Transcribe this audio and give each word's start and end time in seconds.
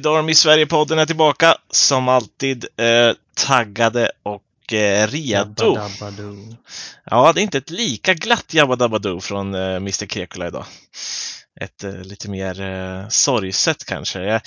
Red 0.00 0.06
Army 0.06 0.34
Sverige-podden 0.34 0.98
är 0.98 1.06
tillbaka. 1.06 1.56
Som 1.70 2.08
alltid 2.08 2.66
eh, 2.76 3.12
taggade 3.34 4.10
och 4.22 4.72
eh, 4.72 5.08
redo. 5.08 5.78
Ja, 7.04 7.32
det 7.32 7.40
är 7.40 7.42
inte 7.42 7.58
ett 7.58 7.70
lika 7.70 8.14
glatt 8.14 8.54
Jabba 8.54 8.76
Dabba 8.76 8.98
Doo 8.98 9.20
från 9.20 9.54
eh, 9.54 9.76
Mr 9.76 10.06
Kekula 10.06 10.46
idag. 10.46 10.64
Ett 11.60 11.84
eh, 11.84 11.94
lite 11.94 12.30
mer 12.30 12.60
eh, 12.60 13.08
sorgset 13.08 13.84
kanske. 13.84 14.22
Jag, 14.22 14.40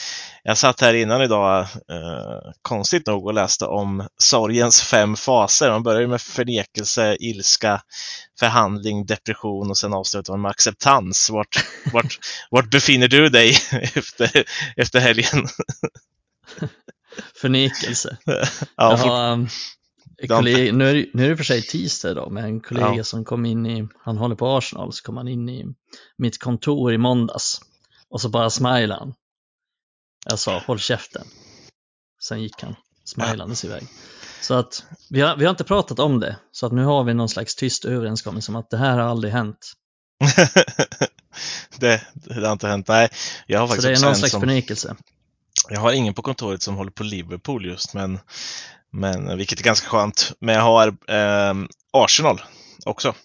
jag 0.44 0.58
satt 0.58 0.82
här 0.82 0.94
innan 0.94 1.22
idag, 1.22 1.60
eh, 1.62 2.52
konstigt 2.62 3.08
nog, 3.08 3.26
och 3.26 3.34
läste 3.34 3.66
om 3.66 4.08
sorgens 4.18 4.82
fem 4.82 5.16
faser. 5.16 5.70
Man 5.72 5.84
börjar 5.84 6.08
med 6.08 6.22
förnekelse, 6.22 7.18
ilska, 7.20 7.82
förhandling, 8.40 9.06
depression 9.06 9.70
och 9.70 9.78
sen 9.78 9.94
avslutar 9.94 10.34
man 10.34 10.42
med 10.42 10.52
acceptans. 10.52 11.30
Vart, 11.30 11.66
vart, 11.94 12.20
vart 12.52 12.70
befinner 12.72 13.08
du 13.08 13.30
dig 13.30 13.50
efter, 13.96 14.44
efter 14.78 15.00
helgen? 15.00 15.48
Förnekelse. 17.42 18.18
ja, 18.26 18.46
Jag 18.76 18.98
har, 18.98 19.30
De- 19.30 19.48
kollega, 20.28 20.74
nu, 20.74 20.90
är, 20.90 20.94
det- 20.94 21.10
nu 21.14 21.26
är 21.26 21.30
det 21.30 21.38
för 21.38 21.44
sig 21.44 21.62
tisdag 21.62 22.12
idag, 22.12 22.32
men 22.32 22.46
en 22.46 22.60
kollega 22.62 22.94
Ja. 22.96 23.04
som 23.04 23.26
kom 23.26 23.46
in 23.46 23.66
i, 23.66 23.88
han 24.04 24.18
håller 24.18 24.36
på 24.36 24.58
Arsenal, 24.58 24.94
så 24.94 25.04
kom 25.04 25.18
han 25.18 25.28
in 25.28 25.50
i 25.50 25.66
mitt 26.18 26.40
kontor 26.40 26.94
i 26.94 26.98
måndags 26.98 27.62
och 28.10 28.22
så 28.22 28.30
bara 28.30 28.50
smilade 28.50 29.00
han. 29.00 29.14
Jag 30.26 30.40
sa 30.40 30.60
håll 30.68 30.80
käften. 30.80 31.24
Sen 32.24 32.42
gick 32.42 32.62
han 32.62 32.76
smilandes 33.06 33.66
iväg. 33.66 33.84
Så 34.42 34.54
att 34.54 34.84
vi 35.10 35.22
har, 35.22 35.38
vi 35.38 35.46
har 35.46 35.50
inte 35.52 35.64
pratat 35.64 36.00
om 36.00 36.20
det, 36.20 36.38
så 36.52 36.66
att 36.66 36.72
nu 36.72 36.84
har 36.84 37.04
vi 37.04 37.14
någon 37.14 37.30
slags 37.30 37.56
tyst 37.56 37.86
överenskommelse 37.86 38.52
om 38.52 38.56
att 38.56 38.70
det 38.70 38.78
här 38.78 38.92
har 39.00 39.00
aldrig 39.10 39.34
hänt. 39.34 39.74
det, 41.80 42.02
det 42.14 42.34
har 42.46 42.52
inte 42.52 42.68
hänt. 42.68 42.88
Nej, 42.88 43.10
jag 43.48 43.60
har 43.60 43.68
Så 43.68 43.72
faktiskt 43.74 43.88
det 43.88 44.06
är 44.06 44.06
någon 44.08 44.16
slags 44.16 44.32
som, 44.32 44.42
förnekelse. 44.42 44.96
Jag 45.70 45.80
har 45.80 45.92
ingen 45.92 46.14
på 46.14 46.22
kontoret 46.22 46.62
som 46.62 46.76
håller 46.76 46.92
på 46.92 47.04
Liverpool 47.04 47.66
just, 47.66 47.94
men, 47.94 48.20
men 48.94 49.38
vilket 49.38 49.60
är 49.60 49.64
ganska 49.64 49.88
skönt. 49.88 50.32
Men 50.40 50.56
jag 50.56 50.62
har 50.62 50.96
ehm, 51.08 51.68
Arsenal 51.94 52.42
också. 52.86 53.16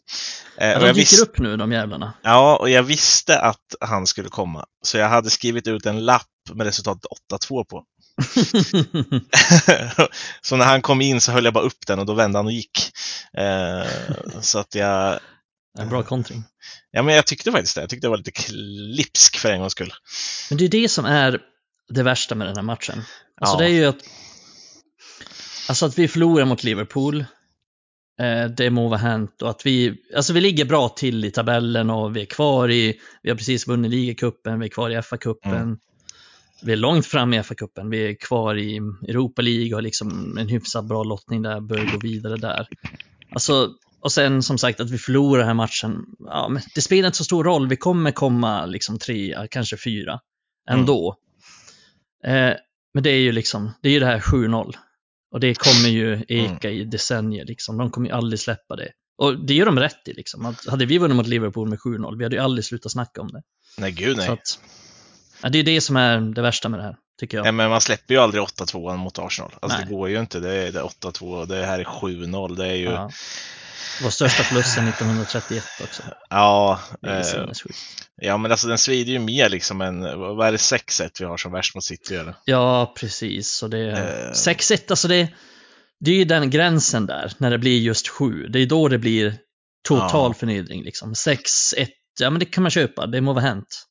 Eh, 0.58 0.68
Ja, 0.68 0.78
de 0.78 0.86
jag 0.86 0.94
dyker 0.94 1.22
upp 1.22 1.38
nu 1.38 1.56
de 1.56 1.72
jävlarna. 1.72 2.12
Ja, 2.22 2.56
och 2.56 2.70
jag 2.70 2.82
visste 2.82 3.40
att 3.40 3.74
han 3.80 4.06
skulle 4.06 4.28
komma. 4.28 4.64
Så 4.84 4.98
jag 4.98 5.08
hade 5.08 5.30
skrivit 5.30 5.66
ut 5.66 5.86
en 5.86 6.04
lapp 6.04 6.26
med 6.52 6.66
resultatet 6.66 7.04
8-2 7.32 7.64
på. 7.64 7.84
så 10.40 10.56
när 10.56 10.64
han 10.64 10.82
kom 10.82 11.00
in 11.00 11.20
så 11.20 11.32
höll 11.32 11.44
jag 11.44 11.54
bara 11.54 11.64
upp 11.64 11.86
den 11.86 11.98
och 11.98 12.06
då 12.06 12.14
vände 12.14 12.38
han 12.38 12.46
och 12.46 12.52
gick. 12.52 12.90
Eh, 13.38 13.86
så 14.40 14.58
att 14.58 14.74
jag, 14.74 15.18
en 15.78 15.88
bra 15.88 16.02
kontring. 16.02 16.44
ja 16.90 17.02
men 17.02 17.14
jag 17.14 17.26
tyckte 17.26 17.52
faktiskt 17.52 17.74
det. 17.74 17.80
Jag 17.80 17.90
tyckte 17.90 18.06
det 18.06 18.10
var 18.10 18.16
lite 18.16 18.30
klipsk 18.32 19.38
för 19.38 19.50
en 19.52 19.60
gångs 19.60 19.72
skull. 19.72 19.92
Men 20.50 20.58
det 20.58 20.64
är 20.64 20.68
det 20.68 20.88
som 20.88 21.04
är 21.04 21.40
det 21.88 22.02
värsta 22.02 22.34
med 22.34 22.46
den 22.46 22.56
här 22.56 22.62
matchen. 22.62 23.02
Alltså 23.40 23.54
Ja. 23.54 23.58
det 23.58 23.64
är 23.64 23.68
ju 23.74 23.86
att, 23.86 23.96
alltså 25.68 25.86
att 25.86 25.98
vi 25.98 26.08
förlorar 26.08 26.44
mot 26.44 26.64
Liverpool, 26.64 27.24
eh, 28.20 28.44
det 28.56 28.70
må 28.70 28.88
vara 28.88 28.98
hänt 28.98 29.42
och 29.42 29.50
att 29.50 29.66
vi, 29.66 30.02
alltså 30.16 30.32
vi 30.32 30.40
ligger 30.40 30.64
bra 30.64 30.88
till 30.88 31.24
i 31.24 31.30
tabellen 31.30 31.90
och 31.90 32.16
vi 32.16 32.20
är 32.20 32.26
kvar 32.26 32.70
i, 32.70 33.00
vi 33.22 33.30
har 33.30 33.36
precis 33.36 33.68
vunnit 33.68 33.90
ligacupen, 33.90 34.60
vi 34.60 34.66
är 34.66 34.70
kvar 34.70 34.90
i 34.90 34.96
FA-cupen. 34.96 35.62
Mm. 35.62 35.78
Vi 36.62 36.72
är 36.72 36.76
långt 36.76 37.06
fram 37.06 37.34
i 37.34 37.42
FA-cupen, 37.42 37.90
vi 37.90 38.10
är 38.10 38.14
kvar 38.14 38.58
i 38.58 38.76
Europa 39.08 39.42
League 39.42 39.66
och 39.66 39.76
har 39.76 39.82
liksom 39.82 40.38
en 40.38 40.48
hyfsat 40.48 40.84
bra 40.84 41.04
lottning 41.04 41.42
där, 41.42 41.60
bör 41.60 41.92
gå 41.92 41.98
vidare 41.98 42.36
där. 42.36 42.68
Alltså, 43.30 43.70
och 44.00 44.12
sen 44.12 44.42
som 44.42 44.58
sagt 44.58 44.80
att 44.80 44.90
vi 44.90 44.98
förlorar 44.98 45.38
den 45.38 45.46
här 45.46 45.54
matchen, 45.54 46.04
ja, 46.18 46.48
men 46.48 46.62
det 46.74 46.80
spelar 46.80 47.06
inte 47.06 47.18
så 47.18 47.24
stor 47.24 47.44
roll, 47.44 47.68
vi 47.68 47.76
kommer 47.76 48.10
komma 48.10 48.66
liksom 48.66 48.98
trea, 48.98 49.46
kanske 49.46 49.76
fyra 49.76 50.20
ändå. 50.70 51.16
Eh, 52.24 52.52
men 52.94 53.02
det 53.02 53.10
är 53.10 53.20
ju 53.20 53.32
liksom, 53.32 53.70
det 53.82 53.88
är 53.88 53.92
ju 53.92 54.00
det 54.00 54.06
här 54.06 54.20
7-0. 54.20 54.74
Och 55.30 55.40
det 55.40 55.54
kommer 55.54 55.88
ju 55.88 56.24
eka 56.28 56.70
i 56.70 56.84
decennier 56.84 57.44
liksom, 57.44 57.78
de 57.78 57.90
kommer 57.90 58.08
ju 58.08 58.14
aldrig 58.14 58.40
släppa 58.40 58.76
det. 58.76 58.88
Och 59.18 59.46
det 59.46 59.54
gör 59.54 59.66
de 59.66 59.78
rätt 59.78 60.08
i 60.08 60.12
liksom, 60.12 60.46
att 60.46 60.66
hade 60.66 60.86
vi 60.86 60.98
vunnit 60.98 61.16
mot 61.16 61.26
Liverpool 61.26 61.68
med 61.68 61.78
7-0, 61.78 62.18
vi 62.18 62.24
hade 62.24 62.36
ju 62.36 62.42
aldrig 62.42 62.64
slutat 62.64 62.92
snacka 62.92 63.20
om 63.20 63.28
det. 63.28 63.42
Nej, 63.78 63.92
gud 63.92 64.16
nej. 64.16 64.28
Att, 64.28 64.60
ja, 65.42 65.48
det 65.48 65.58
är 65.58 65.62
det 65.62 65.80
som 65.80 65.96
är 65.96 66.20
det 66.20 66.42
värsta 66.42 66.68
med 66.68 66.80
det 66.80 66.84
här, 66.84 66.96
tycker 67.20 67.36
jag. 67.36 67.44
Nej, 67.44 67.52
men 67.52 67.70
man 67.70 67.80
släpper 67.80 68.14
ju 68.14 68.20
aldrig 68.20 68.42
8-2 68.42 68.96
mot 68.96 69.18
Arsenal. 69.18 69.54
Alltså 69.60 69.78
Nej. 69.78 69.86
det 69.86 69.94
går 69.94 70.08
ju 70.08 70.20
inte. 70.20 70.40
Det 70.40 70.52
är, 70.52 70.72
det 70.72 70.78
är 70.78 70.84
8-2 70.84 71.40
och 71.40 71.48
det 71.48 71.66
här 71.66 71.78
är 71.78 71.84
7-0. 71.84 72.56
Det 72.56 72.66
är 72.66 72.74
ju, 72.74 72.84
ja, 72.84 73.10
Ja. 73.78 74.04
Vår 74.04 74.10
största 74.10 74.42
förlust 74.42 74.74
sedan 74.74 74.88
1931 74.88 75.64
också. 75.82 76.02
Det 77.00 77.08
är 77.10 77.38
eh, 77.40 77.46
ja, 78.16 78.36
men 78.36 78.50
alltså 78.50 78.68
den 78.68 78.78
svider 78.78 79.12
ju 79.12 79.18
mer 79.18 79.48
liksom 79.48 79.80
än, 79.80 80.00
vad 80.18 80.46
är 80.48 80.52
det 80.52 80.58
6-1 80.58 81.10
vi 81.18 81.24
har 81.24 81.36
som 81.36 81.52
värst 81.52 81.74
mot 81.74 81.84
City 81.84 82.14
eller? 82.14 82.34
Ja, 82.44 82.94
precis. 82.96 83.50
Så 83.50 83.68
det 83.68 83.78
är 83.78 84.26
Eh. 84.28 84.32
6-1, 84.32 84.82
alltså 84.90 85.08
det, 85.08 85.28
det 86.00 86.10
är 86.10 86.14
ju 86.14 86.24
den 86.24 86.50
gränsen 86.50 87.06
där, 87.06 87.32
när 87.38 87.50
det 87.50 87.58
blir 87.58 87.78
just 87.80 88.08
7. 88.08 88.46
Det 88.48 88.58
är 88.58 88.66
då 88.66 88.88
det 88.88 88.98
blir 88.98 89.34
total 89.88 90.30
Ja. 90.30 90.34
förnedring. 90.34 90.82
Liksom. 90.84 91.14
6-1, 91.14 91.88
ja 92.20 92.30
men 92.30 92.38
det 92.40 92.46
kan 92.46 92.62
man 92.62 92.70
köpa, 92.70 93.06
det 93.06 93.20
må 93.20 93.32
vara 93.32 93.44
hänt. 93.44 93.84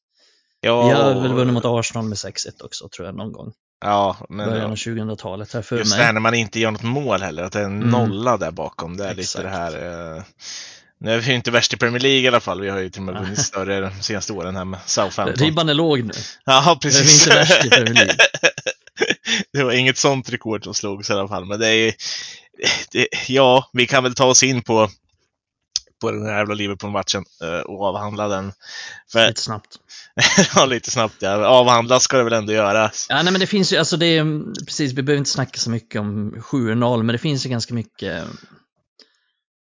Ja, 0.62 0.88
Vi 0.88 0.94
har 0.94 1.22
väl 1.22 1.34
vunnit 1.34 1.54
mot 1.54 1.66
Arsenal 1.66 2.06
med 2.06 2.16
6-1 2.18 2.62
också, 2.64 2.90
tror 2.90 3.08
jag, 3.08 3.16
någon 3.16 3.32
gång. 3.32 3.52
Ja, 3.82 4.18
men 4.30 4.50
Början 4.50 4.72
av 4.72 4.76
2000-talet, 4.76 5.54
här 5.54 5.62
för 5.62 5.78
just 5.78 5.92
det 5.92 5.98
mig. 5.98 6.06
här 6.06 6.14
när 6.14 6.20
man 6.22 6.34
inte 6.34 6.60
gör 6.60 6.72
något 6.72 6.84
mål 6.84 7.22
heller, 7.22 7.44
att 7.44 7.52
det 7.52 7.60
är 7.60 7.64
en 7.64 7.78
Mm. 7.78 7.90
nolla 7.90 8.38
där 8.38 8.52
bakom. 8.52 8.98
Det 8.98 9.04
är 9.06 9.10
lite 9.10 9.22
Exakt. 9.22 9.44
det 9.44 9.50
här. 9.50 10.16
Eh, 10.18 10.24
nu 11.00 11.12
är 11.14 11.18
vi 11.18 11.28
ju 11.30 11.36
inte 11.36 11.52
värst 11.52 11.74
i 11.74 11.78
Premier 11.78 12.00
League 12.00 12.20
i 12.22 12.28
alla 12.28 12.40
fall. 12.40 12.62
Vi 12.62 12.70
har 12.70 12.80
ju 12.80 12.90
till 12.90 13.02
och 13.02 13.06
med 13.06 13.22
vunnit 13.24 13.40
större 13.46 13.80
de 13.80 13.92
senaste 14.02 14.34
åren 14.34 14.56
här 14.56 14.66
med 14.66 14.80
Southampton. 14.86 15.46
Ribban 15.46 15.70
är 15.70 15.74
låg 15.74 16.04
nu. 16.04 16.14
Ja, 16.46 16.78
Vi 16.84 16.88
är 16.88 16.92
precis. 16.92 17.28
inte 17.28 17.38
värst 17.40 17.66
i 17.66 17.70
Premier 17.70 17.94
League. 17.94 18.16
det 19.54 19.64
var 19.64 19.72
inget 19.72 19.98
sånt 19.98 20.30
rekord 20.30 20.64
som 20.64 20.74
slogs 20.74 21.10
i 21.10 21.14
alla 21.14 21.28
fall, 21.28 21.46
men 21.46 21.60
det 21.60 21.68
är 21.70 21.94
det, 22.92 23.08
Ja, 23.28 23.70
vi 23.74 23.88
kan 23.88 24.04
väl 24.04 24.16
ta 24.16 24.26
oss 24.26 24.44
in 24.44 24.62
på 24.62 24.90
på 26.02 26.12
den 26.12 26.26
här 26.26 26.38
jävla 26.38 26.54
Liverpool-matchen 26.54 27.24
eh, 27.44 27.60
och 27.60 27.84
avhandla 27.84 28.28
den. 28.28 28.54
För, 29.12 29.28
Lite 29.28 29.42
snabbt. 29.42 29.76
ja, 30.56 30.66
lite 30.66 30.92
snabbt 30.92 31.16
ja. 31.20 31.48
Avhandla 31.48 32.00
ska 32.00 32.18
det 32.18 32.24
väl 32.24 32.34
ändå 32.34 32.54
göras. 32.54 33.06
Ja, 33.10 33.24
nej 33.24 33.32
men 33.32 33.40
det 33.40 33.48
finns 33.48 33.74
ju, 33.74 33.78
alltså 33.78 33.98
det 33.98 34.06
är, 34.06 34.26
precis, 34.66 34.94
vi 34.94 35.04
behöver 35.04 35.18
inte 35.18 35.30
snacka 35.30 35.58
så 35.58 35.70
mycket 35.70 36.02
om 36.02 36.32
7-0, 36.52 37.04
men 37.04 37.14
det 37.14 37.18
finns 37.18 37.46
ju 37.46 37.50
ganska 37.50 37.74
mycket 37.74 38.24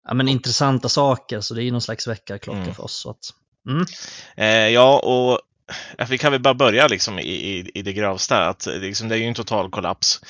ja, 0.07 0.13
men 0.13 0.27
intressanta 0.27 0.89
saker, 0.89 1.41
så 1.41 1.53
det 1.53 1.61
är 1.61 1.65
ju 1.65 1.71
någon 1.71 1.81
slags 1.81 2.07
väckarklocka 2.07 2.59
Mm. 2.59 2.75
för 2.75 2.83
oss. 2.83 3.05
Att, 3.05 3.19
mm. 3.69 3.85
Eh, 4.37 4.73
ja, 4.73 4.99
och 4.99 5.39
vi 6.09 6.17
kan 6.17 6.31
väl 6.31 6.41
bara 6.41 6.53
börja 6.53 6.87
liksom 6.87 7.19
i, 7.19 7.23
i, 7.23 7.71
i 7.73 7.81
det 7.81 7.93
grövsta. 7.93 8.49
Att, 8.49 8.65
liksom, 8.65 9.09
det 9.09 9.15
är 9.15 9.19
ju 9.19 9.25
en 9.25 9.33
total 9.33 9.69
kollaps. 9.69 10.21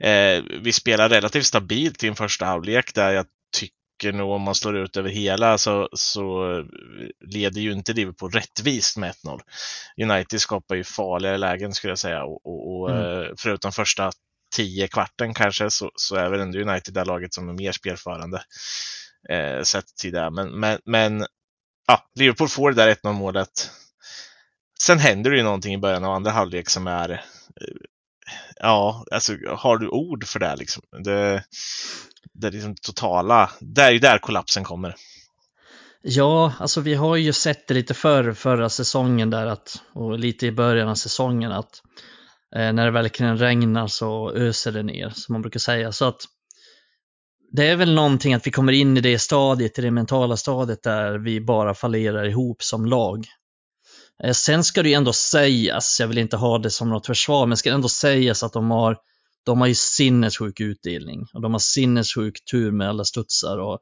Eh, 0.00 0.42
vi 0.60 0.72
spelar 0.72 1.08
relativt 1.08 1.46
stabilt 1.46 2.04
i 2.04 2.08
en 2.08 2.16
första 2.16 2.44
halvlek 2.46 2.94
där 2.94 3.10
jag 3.10 3.26
tycker 3.98 4.12
nog 4.12 4.30
om 4.30 4.42
man 4.42 4.54
slår 4.54 4.76
ut 4.76 4.96
över 4.96 5.10
hela 5.10 5.58
så, 5.58 5.88
så 5.92 6.64
leder 7.26 7.60
ju 7.60 7.72
inte 7.72 7.92
Liverpool 7.92 8.30
rättvist 8.30 8.96
med 8.96 9.12
1-0. 9.24 9.40
United 10.02 10.40
skapar 10.40 10.74
ju 10.74 10.84
farligare 10.84 11.38
lägen 11.38 11.72
skulle 11.74 11.90
jag 11.90 11.98
säga 11.98 12.24
och, 12.24 12.46
och, 12.46 12.80
och 12.80 12.90
Mm. 12.90 13.22
eh, 13.22 13.28
förutom 13.38 13.72
första 13.72 14.12
tio 14.56 14.88
kvarten 14.88 15.34
kanske 15.34 15.70
så, 15.70 15.90
så 15.94 16.16
är 16.16 16.30
väl 16.30 16.40
ändå 16.40 16.58
United 16.58 16.94
det 16.94 17.04
laget 17.04 17.34
som 17.34 17.48
är 17.48 17.52
mer 17.52 17.72
spelförande 17.72 18.42
eh, 19.30 19.62
sett 19.62 19.96
till 20.00 20.12
det. 20.12 20.30
Men, 20.30 20.48
men, 20.60 20.78
men 20.84 21.26
ja, 21.86 22.04
Liverpool 22.14 22.48
får 22.48 22.72
det 22.72 22.84
där 22.84 22.94
1-0 22.94 23.12
målet. 23.12 23.70
Sen 24.82 24.98
händer 24.98 25.30
det 25.30 25.36
ju 25.36 25.42
någonting 25.42 25.74
i 25.74 25.78
början 25.78 26.04
av 26.04 26.14
andra 26.14 26.30
halvlek 26.30 26.68
som 26.70 26.86
är 26.86 27.10
eh, 27.10 27.18
Ja, 28.56 29.04
alltså 29.10 29.36
har 29.48 29.78
du 29.78 29.88
ord 29.88 30.24
för 30.26 30.38
det 30.38 30.56
liksom? 30.56 30.82
Det, 31.04 31.44
det 32.32 32.46
är 32.46 32.50
liksom 32.50 32.74
totala, 32.74 33.50
det 33.60 33.82
är 33.82 33.90
ju 33.90 33.98
där 33.98 34.18
kollapsen 34.18 34.64
kommer. 34.64 34.94
Ja, 36.02 36.52
alltså 36.58 36.80
vi 36.80 36.94
har 36.94 37.16
ju 37.16 37.32
sett 37.32 37.68
det 37.68 37.74
lite 37.74 37.94
förr, 37.94 38.32
förra 38.32 38.68
säsongen 38.68 39.30
där 39.30 39.46
att, 39.46 39.82
och 39.92 40.18
lite 40.18 40.46
i 40.46 40.52
början 40.52 40.88
av 40.88 40.94
säsongen 40.94 41.52
att 41.52 41.82
eh, 42.56 42.72
när 42.72 42.84
det 42.84 42.90
verkligen 42.90 43.38
regnar 43.38 43.86
så 43.86 44.32
öser 44.32 44.72
det 44.72 44.82
ner, 44.82 45.10
som 45.14 45.32
man 45.32 45.42
brukar 45.42 45.60
säga. 45.60 45.92
Så 45.92 46.04
att 46.04 46.20
det 47.52 47.66
är 47.66 47.76
väl 47.76 47.94
någonting 47.94 48.34
att 48.34 48.46
vi 48.46 48.50
kommer 48.50 48.72
in 48.72 48.96
i 48.96 49.00
det 49.00 49.18
stadiet, 49.18 49.78
i 49.78 49.82
det 49.82 49.90
mentala 49.90 50.36
stadiet 50.36 50.82
där 50.82 51.18
vi 51.18 51.40
bara 51.40 51.74
fallerar 51.74 52.24
ihop 52.24 52.62
som 52.62 52.86
lag. 52.86 53.26
Eh, 54.24 54.32
sen 54.32 54.64
ska 54.64 54.82
det 54.82 54.88
ju 54.88 54.94
ändå 54.94 55.12
sägas, 55.12 56.00
jag 56.00 56.08
vill 56.08 56.18
inte 56.18 56.36
ha 56.36 56.58
det 56.58 56.70
som 56.70 56.88
något 56.88 57.06
försvar, 57.06 57.46
men 57.46 57.56
ska 57.56 57.70
det 57.70 57.74
ändå 57.74 57.88
sägas 57.88 58.42
att 58.42 58.52
de 58.52 58.70
har, 58.70 58.96
de 59.44 59.60
har 59.60 59.66
ju 59.68 59.74
sinnessjuk 59.74 60.60
utdelning 60.60 61.26
och 61.34 61.42
de 61.42 61.52
har 61.52 61.58
sinnessjuk 61.58 62.44
tur 62.50 62.70
med 62.72 62.88
alla 62.88 63.04
studsar 63.04 63.58
och 63.58 63.78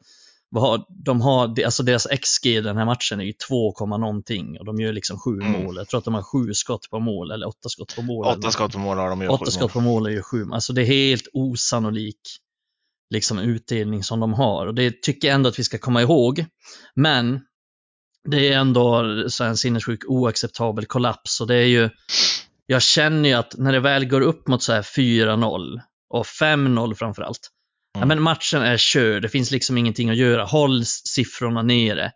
de 1.05 1.21
har, 1.21 1.65
alltså 1.65 1.83
deras 1.83 2.07
XG 2.07 2.47
i 2.47 2.61
den 2.61 2.77
här 2.77 2.85
matchen 2.85 3.21
är 3.21 3.25
ju 3.25 3.33
2, 3.33 3.87
någonting 3.87 4.59
och 4.59 4.65
de 4.65 4.81
gör 4.81 4.93
liksom 4.93 5.19
sju 5.19 5.41
Mm. 5.41 5.53
mål. 5.53 5.77
Jag 5.77 5.89
tror 5.89 5.99
att 5.99 6.05
de 6.05 6.15
har 6.15 6.23
sju 6.23 6.55
skott 6.55 6.91
på 6.91 6.99
mål 7.01 7.31
eller 7.31 7.49
åtta 7.49 7.69
skott 7.69 7.97
på 7.97 8.03
mål. 8.03 8.27
Åtta 8.27 8.51
skott 8.51 8.73
på 8.73 8.79
mål 8.79 8.99
har 8.99 9.11
de 9.11 9.23
ju. 9.23 9.29
Åtta 9.29 9.51
skott 9.51 9.73
på 9.73 9.81
mål 9.81 10.07
är 10.07 10.11
ju 10.11 10.23
sju. 10.23 10.47
Alltså 10.53 10.73
det 10.73 10.83
är 10.83 10.87
helt 10.87 11.29
osannolik 11.33 12.21
liksom 13.11 13.39
utdelning 13.39 14.05
som 14.05 14.21
de 14.21 14.35
har 14.35 14.67
och 14.67 14.75
det 14.75 15.03
tycker 15.03 15.29
jag 15.29 15.35
ändå 15.35 15.49
att 15.49 15.59
vi 15.59 15.65
ska 15.65 15.79
komma 15.79 16.03
ihåg. 16.03 16.45
Men 16.95 17.41
det 18.27 18.53
är 18.53 18.59
ändå 18.59 19.05
så 19.29 19.45
en 19.45 19.57
sinnessjuk 19.57 20.01
oacceptabel 20.07 20.87
kollaps 20.87 21.41
och 21.41 21.47
det 21.47 21.55
är 21.55 21.67
ju 21.67 21.91
jag 22.67 22.83
känner 22.83 23.29
ju 23.29 23.35
att 23.35 23.55
när 23.59 23.73
det 23.73 23.81
väl 23.81 24.05
går 24.05 24.21
upp 24.21 24.49
mot 24.49 24.63
så 24.63 24.73
här 24.73 24.83
4-0 24.83 25.81
och 26.09 26.27
5-0 26.27 26.95
framförallt, 26.95 27.51
mm. 27.97 28.01
ja, 28.01 28.07
men 28.07 28.23
matchen 28.23 28.63
är 28.63 28.77
körd, 28.77 29.23
det 29.23 29.29
finns 29.29 29.51
liksom 29.51 29.79
ingenting 29.79 30.11
att 30.11 30.17
göra. 30.17 30.45
Håll 30.45 30.85
siffrorna 30.85 31.63
nere, 31.63 32.13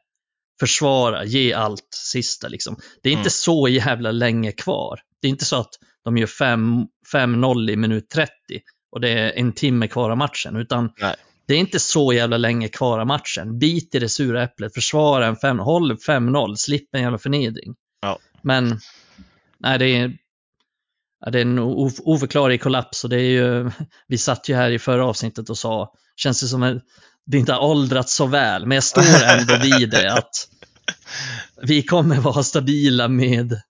försvara, 0.60 1.24
ge 1.24 1.52
allt 1.52 1.88
sista 1.94 2.48
liksom. 2.48 2.76
Det 3.02 3.08
är 3.08 3.12
inte 3.12 3.20
mm. 3.20 3.30
så 3.30 3.68
jävla 3.68 4.10
länge 4.10 4.52
kvar. 4.52 5.00
Det 5.22 5.28
är 5.28 5.30
inte 5.30 5.44
så 5.44 5.56
att 5.56 5.74
de 6.04 6.18
gör 6.18 6.26
5-0 6.26 7.70
i 7.70 7.76
minut 7.76 8.10
30 8.10 8.32
och 8.92 9.00
det 9.00 9.08
är 9.08 9.32
en 9.32 9.52
timme 9.52 9.88
kvar 9.88 10.10
av 10.10 10.16
matchen, 10.16 10.56
utan 10.56 10.92
Nej. 11.00 11.16
Det 11.50 11.54
är 11.54 11.58
inte 11.58 11.80
så 11.80 12.12
jävla 12.12 12.36
länge 12.36 12.68
kvar 12.68 12.98
av 12.98 13.06
matchen. 13.06 13.58
Bit 13.58 13.94
i 13.94 13.98
det 13.98 14.08
sura 14.08 14.42
äpplet, 14.42 14.74
försvara 14.74 15.26
en 15.26 15.36
5 15.36 15.58
håll 15.58 15.92
5-0, 15.92 16.54
slipp 16.56 16.94
en 16.94 17.02
jävla 17.02 17.18
förnedring. 17.18 17.74
Ja. 18.02 18.18
Men 18.42 18.80
nej, 19.58 19.78
det 19.78 19.86
är, 19.86 20.12
ja, 21.20 21.30
det 21.30 21.38
är 21.38 21.42
en 21.42 21.58
oförklarlig 21.58 22.62
kollaps 22.62 23.04
och 23.04 23.10
det 23.10 23.16
är 23.16 23.30
ju, 23.30 23.70
vi 24.08 24.18
satt 24.18 24.48
ju 24.48 24.54
här 24.54 24.70
i 24.70 24.78
förra 24.78 25.06
avsnittet 25.06 25.50
och 25.50 25.58
sa, 25.58 25.92
känns 26.16 26.40
det 26.40 26.46
som 26.46 26.62
att 26.62 26.82
det 27.26 27.38
inte 27.38 27.52
har 27.52 27.64
åldrats 27.64 28.14
så 28.14 28.26
väl, 28.26 28.66
men 28.66 28.74
jag 28.74 28.84
står 28.84 29.02
ändå 29.38 29.56
vid 29.62 29.90
det 29.90 30.12
att 30.12 30.48
vi 31.62 31.82
kommer 31.82 32.16
vara 32.16 32.42
stabila 32.42 33.08
med, 33.08 33.60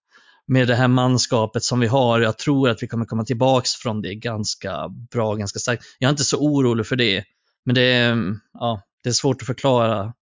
med 0.47 0.69
det 0.69 0.75
här 0.75 0.89
manskapet 0.89 1.65
som 1.65 1.81
vi 1.81 1.87
har. 1.87 2.21
Jag 2.21 2.39
tror 2.39 2.69
att 2.69 2.83
vi 2.83 2.89
kommer 2.89 3.05
komma 3.05 3.25
tillbaks 3.25 3.75
från 3.75 4.03
det 4.03 4.15
ganska 4.15 4.89
bra, 4.89 5.35
ganska 5.35 5.59
starkt. 5.59 5.85
Jag 5.99 6.09
är 6.09 6.11
inte 6.11 6.25
så 6.25 6.39
orolig 6.39 6.87
för 6.87 6.97
det, 6.97 7.25
men 7.65 7.75
det 7.75 7.83
är, 7.83 8.17
ja, 8.53 8.83
det 9.03 9.09
är 9.09 9.13
svårt 9.13 9.43
att 9.43 9.47
förklara 9.47 10.15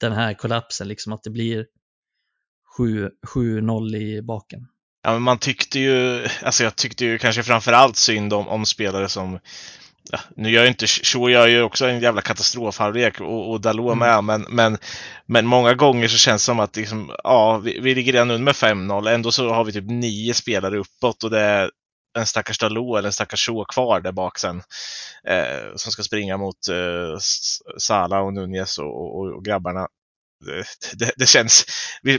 den 0.00 0.12
här 0.12 0.34
kollapsen, 0.34 0.88
liksom 0.88 1.12
att 1.12 1.22
det 1.22 1.30
blir 1.30 1.66
7-0 3.34 3.96
i 3.96 4.22
baken. 4.22 4.68
Ja, 5.02 5.12
men 5.12 5.22
man 5.22 5.38
tyckte 5.38 5.78
ju, 5.78 6.26
alltså 6.42 6.64
jag 6.64 6.76
tyckte 6.76 7.04
ju 7.04 7.18
kanske 7.18 7.42
framförallt 7.42 7.96
synd 7.96 8.32
om, 8.32 8.48
om 8.48 8.66
spelare 8.66 9.08
som 9.08 9.38
Ja, 10.10 10.18
nu 10.36 10.50
gör 10.50 10.62
ju 10.62 10.68
inte 10.68 10.86
Shaw 10.86 11.30
gör 11.30 11.46
ju 11.46 11.62
också 11.62 11.86
en 11.86 12.00
jävla 12.00 12.20
katastrofhalvlek 12.20 13.20
och, 13.20 13.50
och 13.50 13.60
Dalot 13.60 13.98
med, 13.98 14.12
mm. 14.12 14.26
men, 14.26 14.46
men, 14.50 14.78
men 15.26 15.46
många 15.46 15.74
gånger 15.74 16.08
så 16.08 16.16
känns 16.16 16.42
det 16.42 16.46
som 16.46 16.60
att 16.60 16.76
liksom, 16.76 17.10
ja, 17.24 17.58
vi, 17.58 17.78
vi 17.80 17.94
ligger 17.94 18.12
redan 18.12 18.30
under 18.30 18.44
med 18.44 18.54
5-0, 18.54 19.10
ändå 19.10 19.32
så 19.32 19.52
har 19.52 19.64
vi 19.64 19.72
typ 19.72 19.84
nio 19.84 20.34
spelare 20.34 20.78
uppåt 20.78 21.24
och 21.24 21.30
det 21.30 21.40
är 21.40 21.70
en 22.18 22.26
stackars 22.26 22.58
Dalot 22.58 22.98
eller 22.98 23.08
en 23.08 23.12
stackars 23.12 23.46
Shaw 23.46 23.64
kvar 23.64 24.00
där 24.00 24.12
bak 24.12 24.38
sen 24.38 24.62
eh, 25.28 25.74
som 25.76 25.92
ska 25.92 26.02
springa 26.02 26.36
mot 26.36 26.68
eh, 26.68 27.18
Sala 27.78 28.20
och 28.20 28.34
Nunez 28.34 28.78
och, 28.78 29.16
och, 29.16 29.36
och 29.36 29.44
grabbarna. 29.44 29.88
Det, 30.94 31.12
det, 31.16 31.26
känns, 31.26 31.64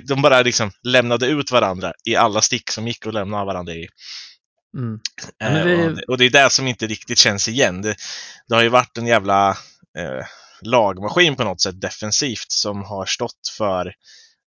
de 0.07 0.21
bara 0.21 0.41
liksom 0.41 0.71
lämnade 0.83 1.27
ut 1.27 1.51
varandra 1.51 1.93
i 2.05 2.15
alla 2.15 2.41
stick 2.41 2.71
som 2.71 2.87
gick 2.87 3.07
att 3.07 3.13
lämna 3.13 3.45
varandra 3.45 3.73
i. 3.73 3.87
Mm. 4.77 4.99
Eh, 5.43 5.63
vi... 5.65 6.03
och, 6.07 6.17
det 6.17 6.25
är 6.25 6.29
det 6.29 6.49
som 6.49 6.67
inte 6.67 6.87
riktigt 6.87 7.17
känns 7.17 7.47
igen. 7.47 7.81
Det, 7.81 7.95
det 8.47 8.55
har 8.55 8.61
ju 8.63 8.69
varit 8.69 8.97
en 8.97 9.07
jävla 9.07 9.49
eh, 9.97 10.25
lagmaskin 10.61 11.35
på 11.35 11.43
något 11.43 11.61
sätt 11.61 11.81
defensivt 11.81 12.51
som 12.51 12.83
har 12.83 13.05
stått 13.05 13.47
för 13.57 13.93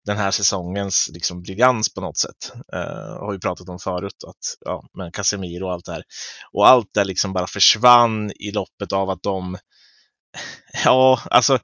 den 0.07 0.17
här 0.17 0.31
säsongens 0.31 1.11
liksom, 1.13 1.43
briljans 1.43 1.95
på 1.95 2.01
något 2.01 2.19
sätt. 2.19 2.53
Uh, 2.75 3.19
har 3.21 3.33
vi 3.33 3.39
pratat 3.39 3.69
om 3.69 3.79
förut, 3.79 4.25
att, 4.27 4.57
ja, 4.61 4.85
med 4.95 5.15
Casemiro 5.15 5.67
och 5.67 5.73
allt 5.73 5.85
det 5.85 5.93
här. 5.93 6.05
Och 6.53 6.69
allt 6.69 6.91
det 6.95 7.05
liksom 7.05 7.33
bara 7.33 7.47
försvann 7.47 8.31
i 8.31 8.51
loppet 8.51 8.93
av 8.93 9.11
att 9.11 9.23
de, 9.23 9.59
ja, 10.85 11.21
alltså 11.31 11.59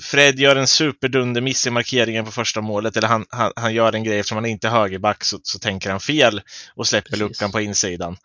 Fred 0.00 0.38
gör 0.38 0.56
en 0.56 0.66
superdundermiss 0.66 1.66
i 1.66 1.70
markeringen 1.70 2.24
på 2.24 2.30
första 2.30 2.60
målet, 2.60 2.96
eller 2.96 3.08
han, 3.08 3.26
han, 3.30 3.52
han 3.56 3.74
gör 3.74 3.92
en 3.92 4.04
grej 4.04 4.18
eftersom 4.18 4.36
han 4.36 4.46
inte 4.46 4.66
är 4.66 4.70
högerback 4.70 5.24
så, 5.24 5.38
så 5.42 5.58
tänker 5.58 5.90
han 5.90 6.00
fel 6.00 6.42
och 6.74 6.86
släpper 6.86 7.10
Precis. 7.10 7.20
luckan 7.20 7.52
på 7.52 7.60
insidan. 7.60 8.16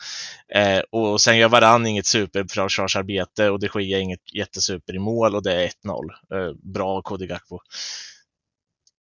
Eh, 0.56 0.80
och 0.92 1.22
sen 1.22 1.38
gör 1.38 1.50
Varann 1.50 1.88
inget 1.88 2.06
superförsvarsarbete 2.06 3.50
och 3.50 3.60
det 3.60 3.68
sker 3.68 4.00
inget 4.00 4.34
jättesuper 4.34 4.96
i 4.96 5.00
mål 5.00 5.36
och 5.36 5.44
det 5.44 5.54
är 5.54 5.68
1-0. 5.68 5.70
Eh, 6.34 6.54
bra 6.74 7.02
Kodjo 7.02 7.28
Gakpo. 7.28 7.60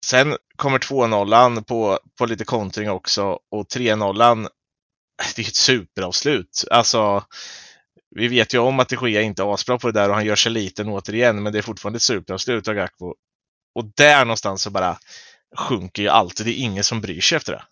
Sen 0.04 0.36
kommer 0.56 0.78
2-0 0.78 1.64
på, 1.64 1.98
på 2.18 2.26
lite 2.26 2.44
kontring 2.44 2.90
också 2.90 3.38
och 3.50 3.66
3-0 3.66 4.48
det 5.36 5.42
är 5.42 5.46
ett 5.46 5.56
superavslut. 5.56 6.64
Alltså, 6.70 7.24
vi 8.10 8.28
vet 8.28 8.54
ju 8.54 8.58
om 8.58 8.80
att 8.80 8.88
de 8.88 9.10
Gea 9.10 9.22
inte 9.22 9.42
är 9.42 9.54
asbra 9.54 9.78
på 9.78 9.90
det 9.90 10.00
där 10.00 10.08
och 10.08 10.14
han 10.14 10.24
gör 10.24 10.36
sig 10.36 10.52
liten 10.52 10.88
återigen, 10.88 11.42
men 11.42 11.52
det 11.52 11.58
är 11.58 11.62
fortfarande 11.62 11.96
ett 11.96 12.02
superavslut 12.02 12.68
av 12.68 12.74
Gakpo. 12.74 13.14
Och 13.74 13.84
där 13.96 14.24
någonstans 14.24 14.62
så 14.62 14.70
bara 14.70 14.98
sjunker 15.56 16.02
ju 16.02 16.08
allt. 16.08 16.44
Det 16.44 16.50
är 16.50 16.62
ingen 16.62 16.84
som 16.84 17.00
bryr 17.00 17.20
sig 17.20 17.36
efter 17.36 17.52
det. 17.52 17.62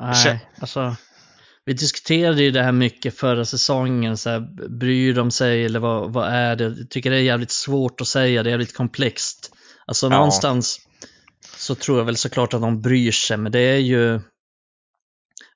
Nej, 0.00 0.48
alltså 0.60 0.96
vi 1.64 1.72
diskuterade 1.72 2.42
ju 2.42 2.50
det 2.50 2.62
här 2.62 2.72
mycket 2.72 3.18
förra 3.18 3.44
säsongen, 3.44 4.16
så 4.16 4.30
här, 4.30 4.40
bryr 4.68 5.14
de 5.14 5.30
sig 5.30 5.64
eller 5.64 5.80
vad, 5.80 6.12
vad 6.12 6.28
är 6.28 6.56
det? 6.56 6.64
Jag 6.64 6.90
tycker 6.90 7.10
det 7.10 7.16
är 7.16 7.20
jävligt 7.20 7.50
svårt 7.50 8.00
att 8.00 8.08
säga, 8.08 8.42
det 8.42 8.48
är 8.48 8.50
jävligt 8.50 8.76
komplext. 8.76 9.54
Alltså 9.88 10.06
ja. 10.06 10.10
någonstans 10.10 10.80
så 11.56 11.74
tror 11.74 11.98
jag 11.98 12.04
väl 12.04 12.16
såklart 12.16 12.54
att 12.54 12.60
de 12.60 12.82
bryr 12.82 13.12
sig, 13.12 13.36
men 13.36 13.52
det 13.52 13.60
är 13.60 13.78
ju 13.78 14.20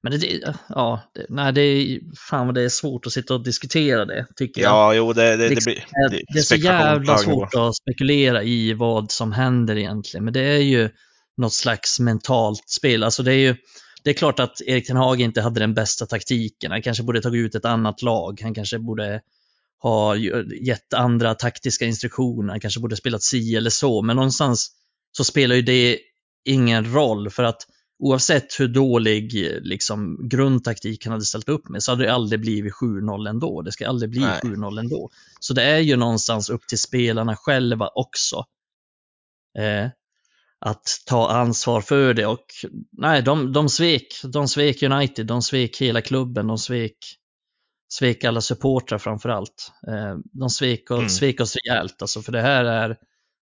men 0.03 0.21
det, 0.21 0.41
ja, 0.69 1.03
det, 1.15 1.27
nej, 1.29 1.53
det 1.53 1.61
är, 1.61 2.01
fan 2.29 2.47
vad 2.47 2.55
det 2.55 2.63
är 2.63 2.69
svårt 2.69 3.07
att 3.07 3.13
sitta 3.13 3.35
och 3.35 3.45
diskutera 3.45 4.05
det, 4.05 4.27
tycker 4.37 4.63
jag. 4.63 4.71
Ja, 4.71 4.95
jo, 4.95 5.13
det, 5.13 5.37
det, 5.37 5.49
det, 5.49 5.65
blir, 5.65 5.85
det, 6.11 6.23
det 6.33 6.39
är 6.39 6.43
så 6.43 6.55
jävla 6.55 7.19
svårt 7.19 7.55
att 7.55 7.77
spekulera 7.77 8.43
i 8.43 8.73
vad 8.73 9.11
som 9.11 9.33
händer 9.33 9.79
egentligen, 9.79 10.25
men 10.25 10.35
det 10.35 10.41
är 10.41 10.59
ju 10.59 10.91
något 11.37 11.53
slags 11.53 12.01
mentalt 12.01 12.69
spel. 12.69 13.03
Alltså 13.03 13.23
det 13.23 13.33
är 13.33 13.39
ju, 13.39 13.57
det 14.05 14.11
är 14.11 14.15
klart 14.15 14.41
att 14.41 14.61
Erik 14.61 14.87
Ten 14.87 14.97
Hag 14.97 15.21
inte 15.21 15.41
hade 15.41 15.61
den 15.61 15.75
bästa 15.75 16.07
taktiken. 16.07 16.71
Han 16.71 16.83
kanske 16.83 17.03
borde 17.03 17.23
tagit 17.23 17.47
ut 17.47 17.55
ett 17.55 17.65
annat 17.65 18.03
lag. 18.03 18.41
Han 18.43 18.55
kanske 18.55 18.79
borde 18.79 19.21
ha 19.83 20.17
gett 20.67 20.95
andra 20.95 21.35
taktiska 21.35 21.85
instruktioner. 21.85 22.51
Han 22.51 22.61
kanske 22.61 22.81
borde 22.81 22.97
spelat 22.97 23.23
si 23.23 23.57
eller 23.57 23.71
så. 23.71 24.03
Men 24.03 24.17
någonstans 24.17 24.71
så 25.17 25.25
spelar 25.25 25.55
ju 25.57 25.63
det 25.63 25.99
ingen 26.45 26.93
roll 26.95 27.31
för 27.31 27.45
att 27.45 27.67
oavsett 27.99 28.61
hur 28.61 28.69
dålig 28.69 29.33
liksom, 29.63 30.29
grundtaktik 30.29 31.05
han 31.05 31.13
hade 31.13 31.25
ställt 31.25 31.49
upp 31.49 31.69
med 31.69 31.83
så 31.83 31.93
hade 31.93 32.05
det 32.05 32.13
aldrig 32.13 32.41
blivit 32.41 32.75
7-0 32.75 33.29
ändå. 33.29 33.63
Det 33.63 33.73
ska 33.73 33.89
aldrig 33.89 34.11
bli 34.11 34.21
7-0 34.21 34.79
ändå. 34.79 35.11
Så 35.41 35.55
det 35.55 35.63
är 35.63 35.79
ju 35.79 35.97
någonstans 35.97 36.51
upp 36.51 36.67
till 36.67 36.79
spelarna 36.79 37.37
själva 37.37 37.89
också. 37.95 38.45
Eh, 39.59 39.91
att 40.59 40.87
ta 41.07 41.31
ansvar 41.31 41.81
för 41.81 42.15
det 42.15 42.27
och 42.27 42.47
nej, 42.93 43.23
de, 43.23 43.53
de 43.53 43.69
svek. 43.69 44.21
De 44.25 44.49
svek 44.49 44.83
United, 44.83 45.27
de 45.27 45.43
svek 45.43 45.81
hela 45.81 46.01
klubben, 46.01 46.47
de 46.47 46.59
svek, 46.59 46.97
svek 47.93 48.25
alla 48.25 48.41
supportrar 48.41 48.99
framför 48.99 49.29
allt. 49.29 49.73
Eh, 49.89 50.17
de 50.33 50.51
svek, 50.51 50.91
och, 50.91 50.99
mm. 50.99 51.09
svek 51.09 51.41
oss 51.41 51.57
rejält 51.57 52.03
alltså, 52.03 52.23
för 52.23 52.33
det 52.33 52.41
här 52.41 52.65
är 52.65 52.97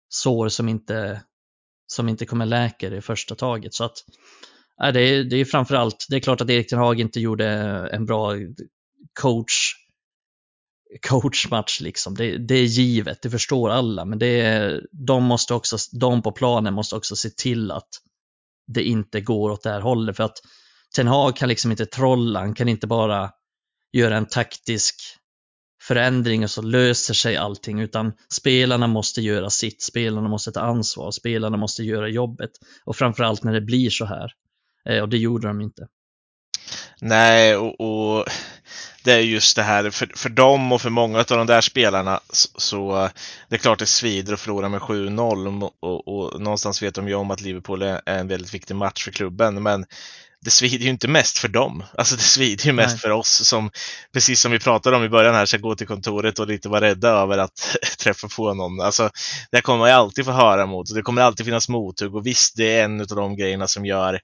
sår 0.08 0.48
som 0.48 0.68
inte, 0.68 1.22
som 1.86 2.08
inte 2.08 2.26
kommer 2.26 2.46
läka 2.46 2.88
i 2.88 3.00
första 3.00 3.34
taget. 3.34 3.74
Så 3.74 3.84
att, 3.84 4.04
nej, 4.80 4.92
det, 4.92 5.00
är, 5.00 5.24
det 5.24 5.36
är 5.36 5.44
framförallt, 5.44 6.06
det 6.08 6.16
är 6.16 6.20
klart 6.20 6.40
att 6.40 6.50
Erik 6.50 6.68
Ten 6.68 6.78
Hag 6.78 7.00
inte 7.00 7.20
gjorde 7.20 7.46
en 7.92 8.06
bra 8.06 8.34
coach 9.20 9.74
coachmatch 11.08 11.80
liksom. 11.80 12.14
Det, 12.14 12.38
det, 12.38 12.54
är 12.54 12.64
givet, 12.64 13.22
det 13.22 13.30
förstår 13.30 13.70
alla, 13.70 14.04
men 14.04 14.18
det 14.18 14.40
är, 14.40 14.86
de, 14.92 15.24
måste 15.24 15.54
också, 15.54 15.76
de 15.92 16.22
på 16.22 16.32
planen 16.32 16.74
måste 16.74 16.96
också 16.96 17.16
se 17.16 17.30
till 17.30 17.70
att 17.70 17.88
det 18.66 18.82
inte 18.82 19.20
går 19.20 19.50
åt 19.50 19.62
det 19.62 19.70
här 19.70 19.80
hållet. 19.80 20.16
För 20.16 20.24
att 20.24 20.38
Ten 20.96 21.06
Hag 21.06 21.36
kan 21.36 21.48
liksom 21.48 21.70
inte 21.70 21.86
trolla, 21.86 22.40
han 22.40 22.54
kan 22.54 22.68
inte 22.68 22.86
bara 22.86 23.30
göra 23.92 24.16
en 24.16 24.26
taktisk 24.26 24.94
förändring 25.82 26.44
och 26.44 26.50
så 26.50 26.62
löser 26.62 27.14
sig 27.14 27.36
allting, 27.36 27.80
utan 27.80 28.12
spelarna 28.32 28.86
måste 28.86 29.20
göra 29.20 29.50
sitt, 29.50 29.82
spelarna 29.82 30.28
måste 30.28 30.52
ta 30.52 30.60
ansvar, 30.60 31.10
spelarna 31.10 31.56
måste 31.56 31.82
göra 31.82 32.08
jobbet. 32.08 32.50
Och 32.84 32.96
framförallt 32.96 33.44
när 33.44 33.52
det 33.52 33.60
blir 33.60 33.90
så 33.90 34.04
här. 34.04 34.32
Eh, 34.88 35.02
och 35.02 35.08
det 35.08 35.18
gjorde 35.18 35.48
de 35.48 35.60
inte. 35.60 35.86
Nej, 37.00 37.56
och, 37.56 37.80
och 37.80 38.26
det 39.04 39.12
är 39.12 39.20
just 39.20 39.56
det 39.56 39.62
här 39.62 39.90
för, 39.90 40.10
för 40.14 40.28
dem 40.28 40.72
och 40.72 40.80
för 40.80 40.90
många 40.90 41.18
av 41.18 41.24
de 41.24 41.46
där 41.46 41.60
spelarna 41.60 42.20
så, 42.30 42.48
så 42.56 43.08
det 43.48 43.56
är 43.56 43.58
klart 43.58 43.78
det 43.78 43.86
svider 43.86 44.32
att 44.32 44.40
förlora 44.40 44.68
med 44.68 44.80
7-0 44.80 45.62
och, 45.62 45.74
och, 45.80 46.08
och, 46.08 46.40
någonstans 46.40 46.82
vet 46.82 46.94
de 46.94 47.08
ju 47.08 47.14
om 47.14 47.30
att 47.30 47.40
Liverpool 47.40 47.82
är 47.82 48.00
en 48.06 48.28
väldigt 48.28 48.54
viktig 48.54 48.76
match 48.76 49.04
för 49.04 49.10
klubben 49.10 49.62
men 49.62 49.86
det 50.44 50.50
svider 50.50 50.84
ju 50.84 50.90
inte 50.90 51.08
mest 51.08 51.38
för 51.38 51.48
dem. 51.48 51.84
Alltså 51.94 52.16
det 52.16 52.22
svider 52.22 52.66
ju 52.66 52.72
mest 52.72 52.94
Nej. 52.94 52.98
för 52.98 53.10
oss 53.10 53.48
som, 53.48 53.70
precis 54.12 54.40
som 54.40 54.52
vi 54.52 54.58
pratade 54.58 54.96
om 54.96 55.04
i 55.04 55.08
början 55.08 55.34
här, 55.34 55.46
ska 55.46 55.58
gå 55.58 55.74
till 55.74 55.86
kontoret 55.86 56.38
och 56.38 56.46
lite 56.46 56.68
vara 56.68 56.80
rädda 56.80 57.08
över 57.08 57.38
att 57.38 57.76
träffa 57.98 58.28
på 58.36 58.54
någon. 58.54 58.80
Alltså, 58.80 59.10
det 59.52 59.60
kommer 59.60 59.78
man 59.78 59.90
alltid 59.90 60.24
få 60.24 60.32
höra 60.32 60.66
mot 60.66 60.90
och 60.90 60.96
det 60.96 61.02
kommer 61.02 61.22
alltid 61.22 61.46
finnas 61.46 61.68
mothugg 61.68 62.14
och 62.14 62.26
visst, 62.26 62.56
det 62.56 62.78
är 62.78 62.84
en 62.84 63.00
av 63.00 63.06
de 63.06 63.36
grejerna 63.36 63.68
som 63.68 63.86
gör 63.86 64.20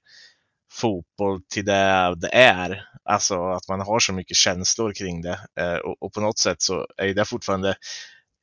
fotboll 0.71 1.41
till 1.53 1.65
det 1.65 2.15
det 2.17 2.29
är. 2.33 2.83
Alltså 3.09 3.47
att 3.49 3.67
man 3.67 3.81
har 3.81 3.99
så 3.99 4.13
mycket 4.13 4.37
känslor 4.37 4.93
kring 4.93 5.21
det. 5.21 5.39
Eh, 5.59 5.75
och, 5.75 6.03
och, 6.03 6.13
på 6.13 6.21
något 6.21 6.39
sätt 6.39 6.61
så 6.61 6.87
är 6.97 7.13
det 7.13 7.25
fortfarande 7.25 7.75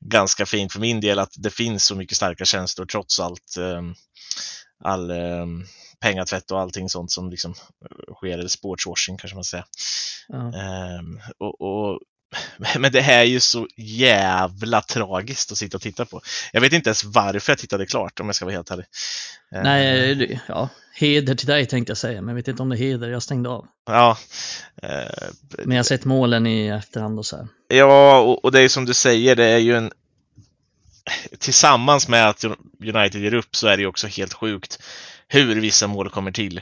ganska 0.04 0.46
fint 0.46 0.72
för 0.72 0.80
min 0.80 1.00
del 1.00 1.18
att 1.18 1.34
det 1.36 1.50
finns 1.50 1.84
så 1.84 1.96
mycket 1.96 2.16
starka 2.16 2.44
känslor 2.44 2.86
trots 2.86 3.20
allt. 3.20 3.56
Eh, 3.58 3.82
all 4.84 5.10
eh, 5.10 5.46
pengatvätt 6.04 6.50
och 6.50 6.60
allting 6.60 6.88
sånt 6.88 7.10
som 7.10 7.30
liksom 7.30 7.50
eh, 7.50 8.14
sker, 8.14 8.38
eller 8.38 8.48
sportswashing 8.48 9.16
kanske 9.16 9.34
man 9.34 9.44
säger. 9.44 9.64
Ja. 10.28 10.36
Um, 10.98 11.20
och, 11.38 11.60
och, 11.60 12.00
men 12.78 12.92
det 12.92 13.00
här 13.00 13.20
är 13.20 13.24
ju 13.24 13.40
så 13.40 13.68
jävla 13.76 14.80
tragiskt 14.80 15.52
att 15.52 15.58
sitta 15.58 15.76
och 15.76 15.82
titta 15.82 16.04
på. 16.04 16.20
Jag 16.52 16.60
vet 16.60 16.72
inte 16.72 16.88
ens 16.88 17.04
varför 17.04 17.52
jag 17.52 17.58
tittade 17.58 17.86
klart 17.86 18.20
om 18.20 18.26
jag 18.26 18.36
ska 18.36 18.44
vara 18.44 18.54
helt 18.54 18.70
ärlig. 18.70 18.86
Nej, 19.50 20.40
ja, 20.48 20.68
heder 20.94 21.34
till 21.34 21.46
dig 21.46 21.66
tänkte 21.66 21.90
jag 21.90 21.98
säga, 21.98 22.20
men 22.20 22.28
jag 22.28 22.36
vet 22.36 22.48
inte 22.48 22.62
om 22.62 22.68
det 22.68 22.76
är 22.76 22.78
heder, 22.78 23.08
jag 23.08 23.22
stängde 23.22 23.48
av. 23.48 23.66
Ja. 23.86 24.18
Uh, 24.84 24.88
men 25.58 25.70
jag 25.70 25.78
har 25.78 25.84
sett 25.84 26.04
målen 26.04 26.46
i 26.46 26.68
efterhand 26.68 27.18
och 27.18 27.26
så 27.26 27.36
här. 27.36 27.48
Ja, 27.68 28.20
och, 28.20 28.44
och 28.44 28.52
det 28.52 28.60
är 28.60 28.68
som 28.68 28.84
du 28.84 28.94
säger, 28.94 29.36
det 29.36 29.44
är 29.44 29.58
ju 29.58 29.76
en 29.76 29.92
tillsammans 31.38 32.08
med 32.08 32.28
att 32.28 32.44
United 32.80 33.22
ger 33.22 33.34
upp 33.34 33.56
så 33.56 33.66
är 33.66 33.76
det 33.76 33.86
också 33.86 34.06
helt 34.06 34.34
sjukt 34.34 34.78
hur 35.34 35.60
vissa 35.60 35.86
mål 35.86 36.10
kommer 36.10 36.32
till. 36.32 36.60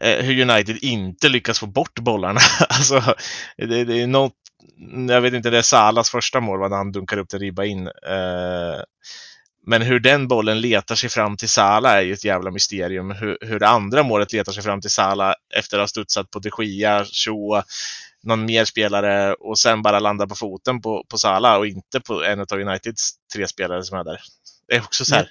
Eh, 0.00 0.24
hur 0.24 0.50
United 0.50 0.78
inte 0.82 1.28
lyckas 1.28 1.58
få 1.58 1.66
bort 1.66 1.98
bollarna. 1.98 2.40
alltså, 2.68 3.14
det, 3.56 3.84
det, 3.84 4.02
är 4.02 4.06
något, 4.06 4.34
jag 5.08 5.20
vet 5.20 5.34
inte, 5.34 5.50
det 5.50 5.58
är 5.58 5.62
Salas 5.62 6.10
första 6.10 6.40
mål, 6.40 6.70
när 6.70 6.76
han 6.76 6.92
dunkar 6.92 7.18
upp 7.18 7.28
den 7.28 7.40
ribba 7.40 7.64
in. 7.64 7.86
Eh, 7.86 8.82
men 9.66 9.82
hur 9.82 10.00
den 10.00 10.28
bollen 10.28 10.60
letar 10.60 10.94
sig 10.94 11.10
fram 11.10 11.36
till 11.36 11.48
Sala 11.48 11.98
är 11.98 12.02
ju 12.02 12.12
ett 12.12 12.24
jävla 12.24 12.50
mysterium. 12.50 13.10
Hur, 13.10 13.38
hur 13.40 13.58
det 13.58 13.68
andra 13.68 14.02
målet 14.02 14.32
letar 14.32 14.52
sig 14.52 14.62
fram 14.62 14.80
till 14.80 14.90
Sala 14.90 15.34
efter 15.54 15.78
att 15.78 15.82
ha 15.82 15.88
studsat 15.88 16.30
på 16.30 16.38
de 16.38 16.50
Gia, 16.64 17.04
Shoa, 17.04 17.64
någon 18.22 18.44
mer 18.44 18.64
spelare 18.64 19.34
och 19.34 19.58
sen 19.58 19.82
bara 19.82 20.00
landar 20.00 20.26
på 20.26 20.34
foten 20.34 20.80
på, 20.80 21.04
på 21.08 21.18
Sala 21.18 21.58
och 21.58 21.66
inte 21.66 22.00
på 22.00 22.24
en 22.24 22.40
av 22.40 22.52
Uniteds 22.52 23.12
tre 23.34 23.48
spelare 23.48 23.84
som 23.84 23.98
är 23.98 24.04
där. 24.04 24.20
Det 24.68 24.76
är 24.76 24.80
också 24.80 25.04
så 25.04 25.14
här. 25.14 25.28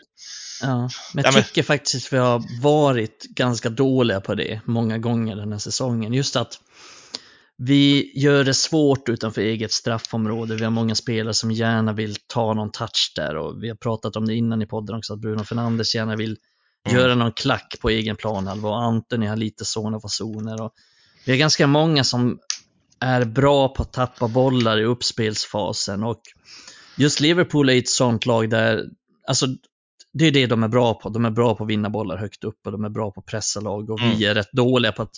Ja, 0.61 0.89
men 1.13 1.23
jag 1.23 1.33
tycker 1.33 1.63
faktiskt 1.63 2.13
vi 2.13 2.17
har 2.17 2.61
varit 2.61 3.23
ganska 3.23 3.69
dåliga 3.69 4.21
på 4.21 4.35
det 4.35 4.61
många 4.65 4.97
gånger 4.97 5.35
den 5.35 5.51
här 5.51 5.59
säsongen. 5.59 6.13
Just 6.13 6.35
att 6.35 6.59
vi 7.57 8.11
gör 8.15 8.43
det 8.43 8.53
svårt 8.53 9.09
utanför 9.09 9.41
eget 9.41 9.71
straffområde. 9.71 10.55
Vi 10.55 10.63
har 10.63 10.71
många 10.71 10.95
spelare 10.95 11.33
som 11.33 11.51
gärna 11.51 11.93
vill 11.93 12.15
ta 12.27 12.53
någon 12.53 12.71
touch 12.71 13.13
där 13.15 13.35
och 13.35 13.63
vi 13.63 13.69
har 13.69 13.75
pratat 13.75 14.15
om 14.15 14.25
det 14.25 14.35
innan 14.35 14.61
i 14.61 14.65
podden 14.65 14.95
också 14.95 15.13
att 15.13 15.19
Bruno 15.19 15.43
Fernandes 15.43 15.95
gärna 15.95 16.15
vill 16.15 16.37
mm. 16.87 16.99
göra 16.99 17.15
någon 17.15 17.31
klack 17.31 17.75
på 17.81 17.89
egen 17.89 18.15
planhalva 18.15 18.69
och 18.69 18.83
Antoni 18.83 19.25
har 19.25 19.35
lite 19.35 19.65
sådana 19.65 19.99
fasoner. 19.99 20.61
Och 20.61 20.73
vi 21.25 21.31
har 21.31 21.39
ganska 21.39 21.67
många 21.67 22.03
som 22.03 22.39
är 22.99 23.25
bra 23.25 23.69
på 23.69 23.81
att 23.81 23.93
tappa 23.93 24.27
bollar 24.27 24.79
i 24.79 24.83
uppspelsfasen 24.83 26.03
och 26.03 26.21
just 26.97 27.19
Liverpool 27.19 27.69
är 27.69 27.77
ett 27.77 27.89
sånt 27.89 28.25
lag 28.25 28.49
där, 28.49 28.83
alltså 29.27 29.47
det 30.17 30.25
är 30.25 30.31
det 30.31 30.45
de 30.45 30.63
är 30.63 30.67
bra 30.67 30.93
på. 30.93 31.09
De 31.09 31.25
är 31.25 31.29
bra 31.29 31.55
på 31.55 31.63
att 31.63 31.69
vinna 31.69 31.89
bollar 31.89 32.17
högt 32.17 32.43
upp 32.43 32.65
och 32.65 32.71
de 32.71 32.85
är 32.85 32.89
bra 32.89 33.11
på 33.11 33.19
att 33.19 33.25
pressa 33.25 33.59
lag 33.59 33.89
och 33.89 33.99
mm. 33.99 34.17
vi 34.17 34.25
är 34.25 34.35
rätt 34.35 34.51
dåliga 34.51 34.91
på 34.91 35.01
att 35.01 35.15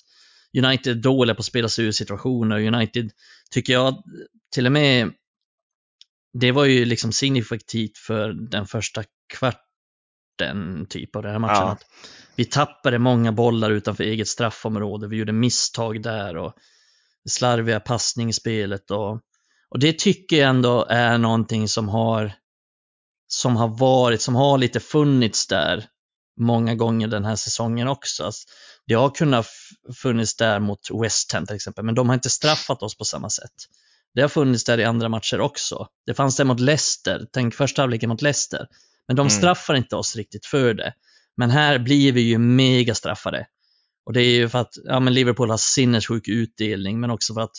United 0.58 0.98
är 0.98 1.02
dåliga 1.02 1.36
på 1.36 1.40
att 1.40 1.46
spela 1.46 1.70
sig 1.70 1.86
ur 1.86 1.92
situationer. 1.92 2.68
United 2.68 3.12
tycker 3.52 3.74
jag 3.74 4.04
till 4.54 4.66
och 4.66 4.72
med, 4.72 5.12
det 6.34 6.52
var 6.52 6.66
ju 6.66 6.86
liksom 6.86 7.12
signifikativt 7.12 7.98
för 7.98 8.34
den 8.34 8.66
första 8.66 9.04
kvarten 9.34 10.86
typ 10.90 11.16
av 11.16 11.24
den 11.24 11.32
här 11.32 11.40
matchen. 11.40 11.56
Ja. 11.68 11.78
vi 12.36 12.46
tappade 12.46 13.00
många 13.00 13.32
bollar 13.32 13.72
utanför 13.72 14.04
eget 14.04 14.28
straffområde, 14.28 15.08
vi 15.08 15.18
gjorde 15.18 15.34
misstag 15.34 16.02
där 16.02 16.38
och 16.38 16.54
slarviga 17.30 17.80
passningsspelet 17.80 18.92
och, 18.92 19.12
och 19.70 19.80
det 19.80 20.00
tycker 20.00 20.38
jag 20.38 20.50
ändå 20.50 20.86
är 20.90 21.18
någonting 21.18 21.68
som 21.68 21.90
har 21.90 22.34
som 23.28 23.56
har 23.56 23.68
varit, 23.68 24.22
som 24.22 24.36
har 24.36 24.58
lite 24.58 24.80
funnits 24.80 25.48
där 25.48 25.86
många 26.40 26.76
gånger 26.76 27.08
den 27.08 27.26
här 27.26 27.36
säsongen 27.36 27.88
också. 27.88 28.24
Alltså, 28.24 28.48
det 28.88 28.94
har 28.94 29.10
kunnat 29.10 29.48
funnits 30.02 30.36
där 30.36 30.60
mot 30.60 30.80
West 31.02 31.32
Ham 31.32 31.46
till 31.46 31.56
exempel, 31.56 31.86
men 31.86 31.96
de 31.96 32.10
har 32.10 32.14
inte 32.14 32.30
straffat 32.30 32.84
oss 32.84 32.98
på 32.98 33.06
samma 33.06 33.30
sätt. 33.30 33.54
Det 34.14 34.22
har 34.22 34.30
funnits 34.30 34.64
där 34.64 34.80
i 34.80 34.84
andra 34.84 35.10
matcher 35.10 35.40
också. 35.40 35.88
Det 36.06 36.14
fanns 36.14 36.36
det 36.36 36.44
mot 36.44 36.60
Leicester, 36.60 37.28
tänk 37.32 37.56
första 37.56 37.82
halvleken 37.82 38.10
mot 38.10 38.22
Leicester. 38.22 38.68
Men 39.08 39.16
de 39.16 39.22
mm. 39.22 39.30
straffar 39.30 39.76
inte 39.76 39.96
oss 39.96 40.16
riktigt 40.16 40.46
för 40.46 40.74
det. 40.74 40.94
Men 41.38 41.50
här 41.50 41.80
blir 41.80 42.12
vi 42.12 42.22
ju 42.22 42.38
mega 42.38 42.96
straffade. 42.96 43.48
Och 44.06 44.14
det 44.14 44.22
är 44.22 44.32
ju 44.32 44.50
för 44.50 44.60
att 44.60 44.74
ja, 44.84 45.00
men 45.00 45.14
Liverpool 45.14 45.50
har 45.50 45.58
sinnessjuk 45.58 46.28
utdelning, 46.28 47.00
men 47.00 47.12
också 47.12 47.34
för 47.34 47.42
att 47.42 47.56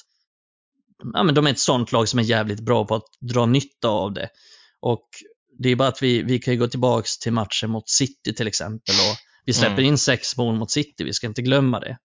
ja, 1.14 1.22
men 1.22 1.34
de 1.34 1.46
är 1.46 1.50
ett 1.50 1.58
sånt 1.58 1.92
lag 1.92 2.08
som 2.08 2.18
är 2.18 2.22
jävligt 2.22 2.60
bra 2.60 2.84
på 2.84 2.94
att 2.94 3.06
dra 3.20 3.46
nytta 3.46 3.88
av 3.88 4.12
det. 4.12 4.28
Och 4.80 5.08
det 5.58 5.68
är 5.68 5.76
bara 5.76 5.88
att 5.88 6.02
vi, 6.02 6.22
vi 6.22 6.38
kan 6.38 6.58
gå 6.58 6.68
tillbaks 6.68 7.18
till 7.18 7.32
matchen 7.32 7.70
mot 7.70 7.88
City 7.88 8.34
till 8.34 8.46
exempel 8.46 8.94
och 8.94 9.16
vi 9.44 9.52
släpper 9.52 9.72
mm. 9.72 9.84
in 9.84 9.98
sex 9.98 10.36
mål 10.36 10.54
mot 10.54 10.70
City, 10.70 11.04
vi 11.04 11.12
ska 11.12 11.26
inte 11.26 11.42
glömma 11.42 11.80
det. 11.80 11.98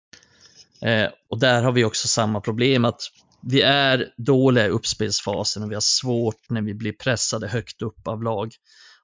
Eh, 0.89 1.09
och 1.29 1.39
där 1.39 1.63
har 1.63 1.71
vi 1.71 1.83
också 1.83 2.07
samma 2.07 2.41
problem 2.41 2.85
att 2.85 3.01
vi 3.41 3.61
är 3.61 4.13
dåliga 4.17 4.65
i 4.65 4.69
uppspelsfasen 4.69 5.63
och 5.63 5.71
vi 5.71 5.73
har 5.73 5.81
svårt 5.81 6.49
när 6.49 6.61
vi 6.61 6.73
blir 6.73 6.91
pressade 6.93 7.47
högt 7.47 7.81
upp 7.81 8.07
av 8.07 8.23
lag. 8.23 8.51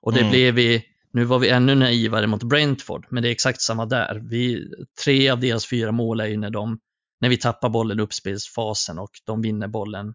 Och 0.01 0.13
det 0.13 0.19
mm. 0.19 0.31
blev 0.31 0.53
vi, 0.53 0.83
nu 1.13 1.23
var 1.23 1.39
vi 1.39 1.49
ännu 1.49 1.75
naivare 1.75 2.27
mot 2.27 2.43
Brentford, 2.43 3.07
men 3.09 3.23
det 3.23 3.29
är 3.29 3.31
exakt 3.31 3.61
samma 3.61 3.85
där. 3.85 4.21
Vi, 4.29 4.67
tre 5.03 5.29
av 5.29 5.39
deras 5.39 5.65
fyra 5.65 5.91
mål 5.91 6.19
är 6.19 6.27
ju 6.27 6.37
när, 6.37 6.49
de, 6.49 6.79
när 7.21 7.29
vi 7.29 7.37
tappar 7.37 7.69
bollen 7.69 7.99
i 7.99 8.01
uppspelsfasen 8.01 8.99
och 8.99 9.11
de 9.25 9.41
vinner 9.41 9.67
bollen 9.67 10.13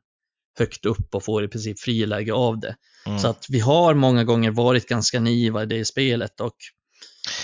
högt 0.58 0.86
upp 0.86 1.14
och 1.14 1.24
får 1.24 1.44
i 1.44 1.48
princip 1.48 1.80
friläge 1.80 2.32
av 2.32 2.60
det. 2.60 2.76
Mm. 3.06 3.18
Så 3.18 3.28
att 3.28 3.46
vi 3.48 3.60
har 3.60 3.94
många 3.94 4.24
gånger 4.24 4.50
varit 4.50 4.88
ganska 4.88 5.20
naiva 5.20 5.62
i 5.62 5.66
det 5.66 5.84
spelet 5.84 6.40
och 6.40 6.54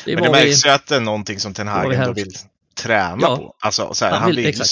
det 0.05 0.15
Men 0.15 0.25
det 0.25 0.31
märks 0.31 0.65
vi, 0.65 0.69
ju 0.69 0.75
att 0.75 0.87
det 0.87 0.97
är 0.97 1.01
någonting 1.01 1.41
som 1.41 1.55
Ten 1.55 1.69
Hag 1.69 1.95
ändå 1.95 2.13
vill 2.13 2.33
träna 2.75 3.19
ja, 3.21 3.37
på. 3.37 3.55
Alltså, 3.61 3.95
så 3.95 4.05
här, 4.05 4.13
han, 4.13 4.31
vill, 4.31 4.45
han, 4.45 4.53
vill, 4.53 4.65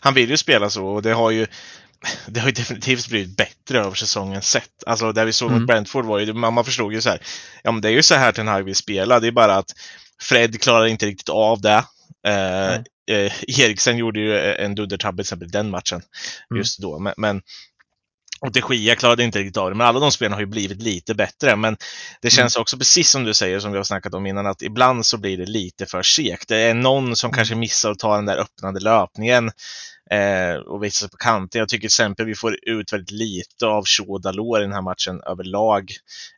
han 0.00 0.14
vill 0.14 0.30
ju 0.30 0.36
spela 0.36 0.70
så 0.70 0.86
och 0.86 1.02
det 1.02 1.12
har 1.12 1.30
ju 1.30 1.46
det 2.26 2.40
har 2.40 2.48
ju 2.48 2.52
definitivt 2.52 3.08
blivit 3.08 3.36
bättre 3.36 3.80
över 3.80 3.94
säsongen 3.94 4.42
sett. 4.42 4.84
Alltså 4.86 5.12
det 5.12 5.24
vi 5.24 5.32
såg 5.32 5.48
mm. 5.48 5.60
mot 5.60 5.66
Brentford 5.66 6.04
var 6.04 6.18
ju, 6.18 6.32
man 6.32 6.64
förstod 6.64 6.92
ju 6.92 7.00
så 7.00 7.10
här, 7.10 7.18
ja 7.62 7.72
men 7.72 7.80
det 7.80 7.88
är 7.88 7.92
ju 7.92 8.02
så 8.02 8.14
här 8.14 8.32
Ten 8.32 8.48
Hag 8.48 8.62
vill 8.62 8.76
spela, 8.76 9.20
det 9.20 9.26
är 9.26 9.32
bara 9.32 9.56
att 9.56 9.70
Fred 10.22 10.60
klarar 10.60 10.86
inte 10.86 11.06
riktigt 11.06 11.28
av 11.28 11.60
det. 11.60 11.84
Eh, 12.26 12.74
eh, 13.10 13.32
Eriksen 13.60 13.96
gjorde 13.96 14.20
ju 14.20 14.54
en 14.54 14.74
dundertabbe 14.74 15.16
till 15.16 15.26
exempel 15.26 15.50
den 15.50 15.70
matchen 15.70 16.02
mm. 16.50 16.58
just 16.58 16.78
då, 16.78 16.98
men, 16.98 17.14
men 17.16 17.42
och 18.44 18.52
de 18.52 18.74
Gia 18.74 18.94
klarade 18.94 19.24
inte 19.24 19.38
riktigt 19.38 19.56
av 19.56 19.70
det, 19.70 19.76
men 19.76 19.86
alla 19.86 20.00
de 20.00 20.12
spelarna 20.12 20.36
har 20.36 20.40
ju 20.40 20.46
blivit 20.46 20.82
lite 20.82 21.14
bättre. 21.14 21.56
Men 21.56 21.76
det 22.22 22.30
känns 22.30 22.56
mm. 22.56 22.62
också 22.62 22.78
precis 22.78 23.10
som 23.10 23.24
du 23.24 23.34
säger, 23.34 23.60
som 23.60 23.72
vi 23.72 23.76
har 23.76 23.84
snackat 23.84 24.14
om 24.14 24.26
innan, 24.26 24.46
att 24.46 24.62
ibland 24.62 25.06
så 25.06 25.18
blir 25.18 25.38
det 25.38 25.46
lite 25.46 25.86
för 25.86 26.02
segt. 26.02 26.48
Det 26.48 26.56
är 26.56 26.74
någon 26.74 27.16
som 27.16 27.28
mm. 27.28 27.36
kanske 27.36 27.54
missar 27.54 27.90
att 27.90 27.98
ta 27.98 28.16
den 28.16 28.26
där 28.26 28.36
öppnande 28.36 28.80
löpningen 28.80 29.50
eh, 30.10 30.56
och 30.56 30.84
visa 30.84 30.98
sig 30.98 31.10
på 31.10 31.16
kanten. 31.16 31.58
Jag 31.58 31.68
tycker 31.68 31.80
till 31.80 31.86
exempel 31.86 32.26
vi 32.26 32.34
får 32.34 32.58
ut 32.62 32.92
väldigt 32.92 33.10
lite 33.10 33.66
av 33.66 33.84
Shaw 33.86 34.18
Dalot 34.18 34.58
i 34.58 34.62
den 34.62 34.72
här 34.72 34.82
matchen 34.82 35.20
överlag. 35.26 35.92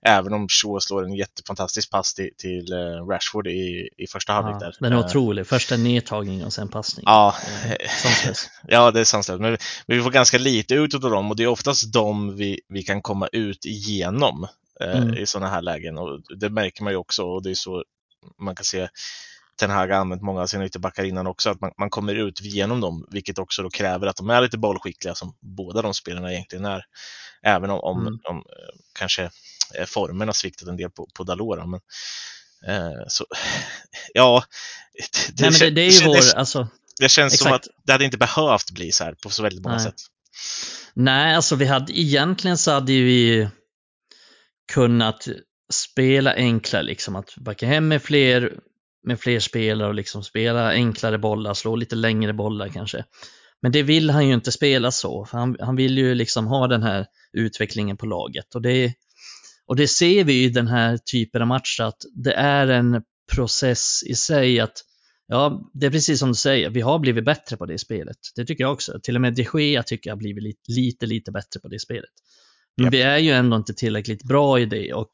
Även 0.07 0.33
om 0.33 0.49
Shaw 0.49 0.81
slår 0.81 1.05
en 1.05 1.15
jättefantastisk 1.15 1.91
pass 1.91 2.15
till, 2.15 2.31
till 2.37 2.73
eh, 2.73 3.07
Rashford 3.09 3.47
i, 3.47 3.89
i 3.97 4.07
första 4.07 4.33
halvlek. 4.33 4.57
Ja, 4.61 4.73
den 4.81 4.93
är 4.93 4.97
eh. 4.97 5.07
otrolig. 5.07 5.47
Första 5.47 5.77
nedtagning 5.77 6.45
och 6.45 6.53
sen 6.53 6.69
passning. 6.69 7.05
Ja, 7.07 7.35
sanslöst. 8.03 8.51
ja 8.69 8.91
det 8.91 9.01
är 9.01 9.05
sanslöst. 9.05 9.41
Men, 9.41 9.57
men 9.87 9.97
vi 9.97 10.03
får 10.03 10.11
ganska 10.11 10.39
lite 10.39 10.75
ut 10.75 10.95
av 10.95 11.01
dem 11.01 11.31
och 11.31 11.37
det 11.37 11.43
är 11.43 11.49
oftast 11.49 11.93
dem 11.93 12.37
vi, 12.37 12.61
vi 12.69 12.83
kan 12.83 13.03
komma 13.03 13.29
ut 13.33 13.65
igenom 13.65 14.47
eh, 14.81 14.99
mm. 14.99 15.15
i 15.15 15.27
sådana 15.27 15.51
här 15.51 15.63
lägen. 15.63 15.99
Och 15.99 16.21
det 16.41 16.51
märker 16.51 16.85
man 16.85 16.93
ju 16.93 16.97
också 16.97 17.23
och 17.23 17.43
det 17.43 17.51
är 17.51 17.55
så 17.55 17.85
man 18.39 18.55
kan 18.55 18.65
se 18.65 18.89
Ten 19.57 19.71
Hag 19.71 19.89
har 19.89 20.01
använt 20.01 20.23
många 20.23 20.43
av 20.43 20.47
sina 20.47 20.67
ytterbackar 20.67 21.05
innan 21.05 21.27
också, 21.27 21.51
att 21.51 21.61
man, 21.61 21.73
man, 21.79 21.91
kommer 21.91 22.15
ut 22.15 22.41
genom 22.41 22.81
dem, 22.81 23.07
vilket 23.11 23.39
också 23.39 23.63
då 23.63 23.71
kräver 23.71 24.07
att 24.07 24.17
de 24.17 24.31
är 24.31 24.41
lite 24.41 24.59
bollskickliga 24.59 25.15
som 25.15 25.37
båda 25.41 25.83
de 25.83 25.95
spelarna 25.95 26.33
egentligen 26.33 26.65
är. 26.65 26.85
Även 27.43 27.71
om, 27.71 27.81
om, 27.81 28.01
mm. 28.01 28.19
om 28.25 28.37
eh, 28.37 28.79
kanske 28.99 29.23
eh, 29.75 29.87
formen 29.87 30.29
har 30.29 30.33
sviktat 30.33 30.69
en 30.69 30.77
del 30.77 30.91
på, 30.91 31.09
på 31.15 31.25
Dalora. 31.25 31.67
Men, 31.67 31.81
eh, 32.67 33.03
så, 33.09 33.25
ja, 34.15 34.45
det, 35.33 35.51
Nej, 35.51 35.61
det, 35.61 35.71
det 35.71 35.81
är 35.81 35.91
ju 35.91 35.99
det, 35.99 36.07
vår, 36.07 36.39
alltså, 36.39 36.69
det 37.01 37.09
känns 37.09 37.35
exakt. 37.35 37.49
som 37.49 37.53
att 37.53 37.69
det 37.87 37.93
hade 37.93 38.05
inte 38.05 38.19
behövt 38.19 38.71
bli 38.71 38.93
så 38.93 39.05
här 39.05 39.15
på 39.23 39.31
så 39.31 39.43
väldigt 39.43 39.63
många 39.63 39.77
Nej. 39.77 39.85
sätt. 39.85 40.01
Nej, 40.95 41.35
alltså 41.35 41.57
vi 41.57 41.67
hade 41.67 42.01
egentligen 42.01 42.59
så 42.59 42.71
hade 42.71 42.93
vi 42.93 43.49
kunnat 44.73 45.29
spela 45.73 46.35
enklare, 46.35 46.83
liksom 46.83 47.17
att 47.17 47.37
backa 47.37 47.67
hem 47.67 47.89
med 47.89 48.03
fler 48.03 48.53
med 49.07 49.21
fler 49.21 49.41
spelare 49.41 49.89
och 49.89 49.95
liksom 49.95 50.23
spela 50.23 50.71
enklare 50.71 51.19
bollar, 51.19 51.55
slå 51.55 51.77
lite 51.77 51.97
längre 51.97 52.33
bollar 52.33 52.69
kanske. 52.69 53.05
Men 53.63 53.73
det 53.73 53.83
vill 53.83 54.11
han 54.11 54.29
ju 54.29 54.35
inte 54.35 54.53
spela 54.53 54.91
så, 54.91 55.25
för 55.25 55.39
han, 55.39 55.57
han 55.61 55.77
vill 55.77 55.99
ju 55.99 56.15
liksom 56.15 56.47
ha 56.47 56.67
den 56.67 56.83
här 56.83 57.07
utvecklingen 57.33 57.97
på 57.97 58.07
laget. 58.07 58.55
Och 58.55 58.63
det, 58.63 58.93
och 59.67 59.77
det 59.77 59.89
ser 59.89 60.25
vi 60.25 60.45
i 60.45 60.49
den 60.49 60.69
här 60.69 60.99
typen 61.13 61.43
av 61.43 61.49
matcher, 61.49 61.83
att 61.83 62.03
det 62.25 62.33
är 62.33 62.67
en 62.67 63.03
process 63.35 64.03
i 64.07 64.15
sig 64.15 64.61
att 64.61 64.83
Ja, 65.29 65.71
det 65.75 65.87
är 65.87 65.91
precis 65.91 66.19
som 66.19 66.29
du 66.29 66.35
säger, 66.35 66.71
vi 66.71 66.81
har 66.81 66.99
blivit 66.99 67.25
bättre 67.25 67.57
på 67.57 67.67
det 67.67 67.79
spelet. 67.79 68.17
Det 68.37 68.45
tycker 68.45 68.65
jag 68.65 68.73
också. 68.73 69.01
Till 69.03 69.15
och 69.15 69.21
med 69.21 69.35
de 69.35 69.47
Gea 69.55 69.83
tycker 69.83 70.11
jag 70.11 70.15
har 70.15 70.19
blivit 70.19 70.43
lite, 70.43 70.73
lite, 70.73 71.07
lite 71.07 71.33
bättre 71.33 71.61
på 71.61 71.69
det 71.69 71.79
spelet. 71.79 72.11
Men 72.77 72.87
yep. 72.87 72.95
vi 72.95 73.03
är 73.03 73.19
ju 73.19 73.31
ändå 73.31 73.57
inte 73.57 73.75
tillräckligt 73.75 74.23
bra 74.23 74.61
i 74.61 74.67
det 74.67 74.93
och 74.93 75.11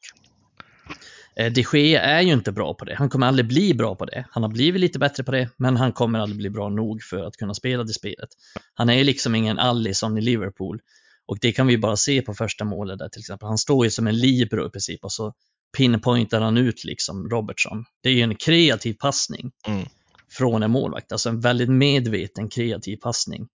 de 1.35 1.65
Gea 1.73 2.01
är 2.01 2.21
ju 2.21 2.33
inte 2.33 2.51
bra 2.51 2.73
på 2.73 2.85
det. 2.85 2.95
Han 2.95 3.09
kommer 3.09 3.27
aldrig 3.27 3.47
bli 3.47 3.73
bra 3.73 3.95
på 3.95 4.05
det. 4.05 4.25
Han 4.31 4.43
har 4.43 4.49
blivit 4.49 4.81
lite 4.81 4.99
bättre 4.99 5.23
på 5.23 5.31
det, 5.31 5.49
men 5.57 5.77
han 5.77 5.91
kommer 5.91 6.19
aldrig 6.19 6.37
bli 6.37 6.49
bra 6.49 6.69
nog 6.69 7.03
för 7.03 7.23
att 7.23 7.37
kunna 7.37 7.53
spela 7.53 7.83
det 7.83 7.93
spelet. 7.93 8.29
Han 8.73 8.89
är 8.89 9.03
liksom 9.03 9.35
ingen 9.35 9.59
Allison 9.59 10.17
i 10.17 10.21
Liverpool. 10.21 10.79
Och 11.25 11.37
det 11.41 11.51
kan 11.51 11.67
vi 11.67 11.77
bara 11.77 11.95
se 11.95 12.21
på 12.21 12.33
första 12.33 12.65
målet 12.65 12.99
där 12.99 13.09
till 13.09 13.19
exempel. 13.19 13.47
Han 13.47 13.57
står 13.57 13.85
ju 13.85 13.91
som 13.91 14.07
en 14.07 14.17
libero 14.19 14.67
i 14.67 14.69
princip 14.69 15.03
och 15.03 15.11
så 15.11 15.33
pinpointar 15.77 16.41
han 16.41 16.57
ut 16.57 16.83
liksom 16.83 17.29
Robertson. 17.29 17.85
Det 18.03 18.09
är 18.09 18.13
ju 18.13 18.21
en 18.21 18.35
kreativ 18.35 18.93
passning 18.93 19.51
Mm. 19.67 19.85
från 20.31 20.63
en 20.63 20.71
målvakt, 20.71 21.11
alltså 21.11 21.29
en 21.29 21.39
väldigt 21.39 21.69
medveten 21.69 22.49
kreativ 22.49 22.97
passning. 22.97 23.47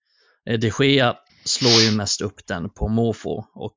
Eh, 0.51 0.59
De 0.59 0.71
Gea 0.79 1.17
slår 1.45 1.81
ju 1.81 1.91
mest 1.97 2.21
upp 2.21 2.47
den 2.47 2.71
på 2.71 2.89
måfå 2.89 3.47
och 3.55 3.77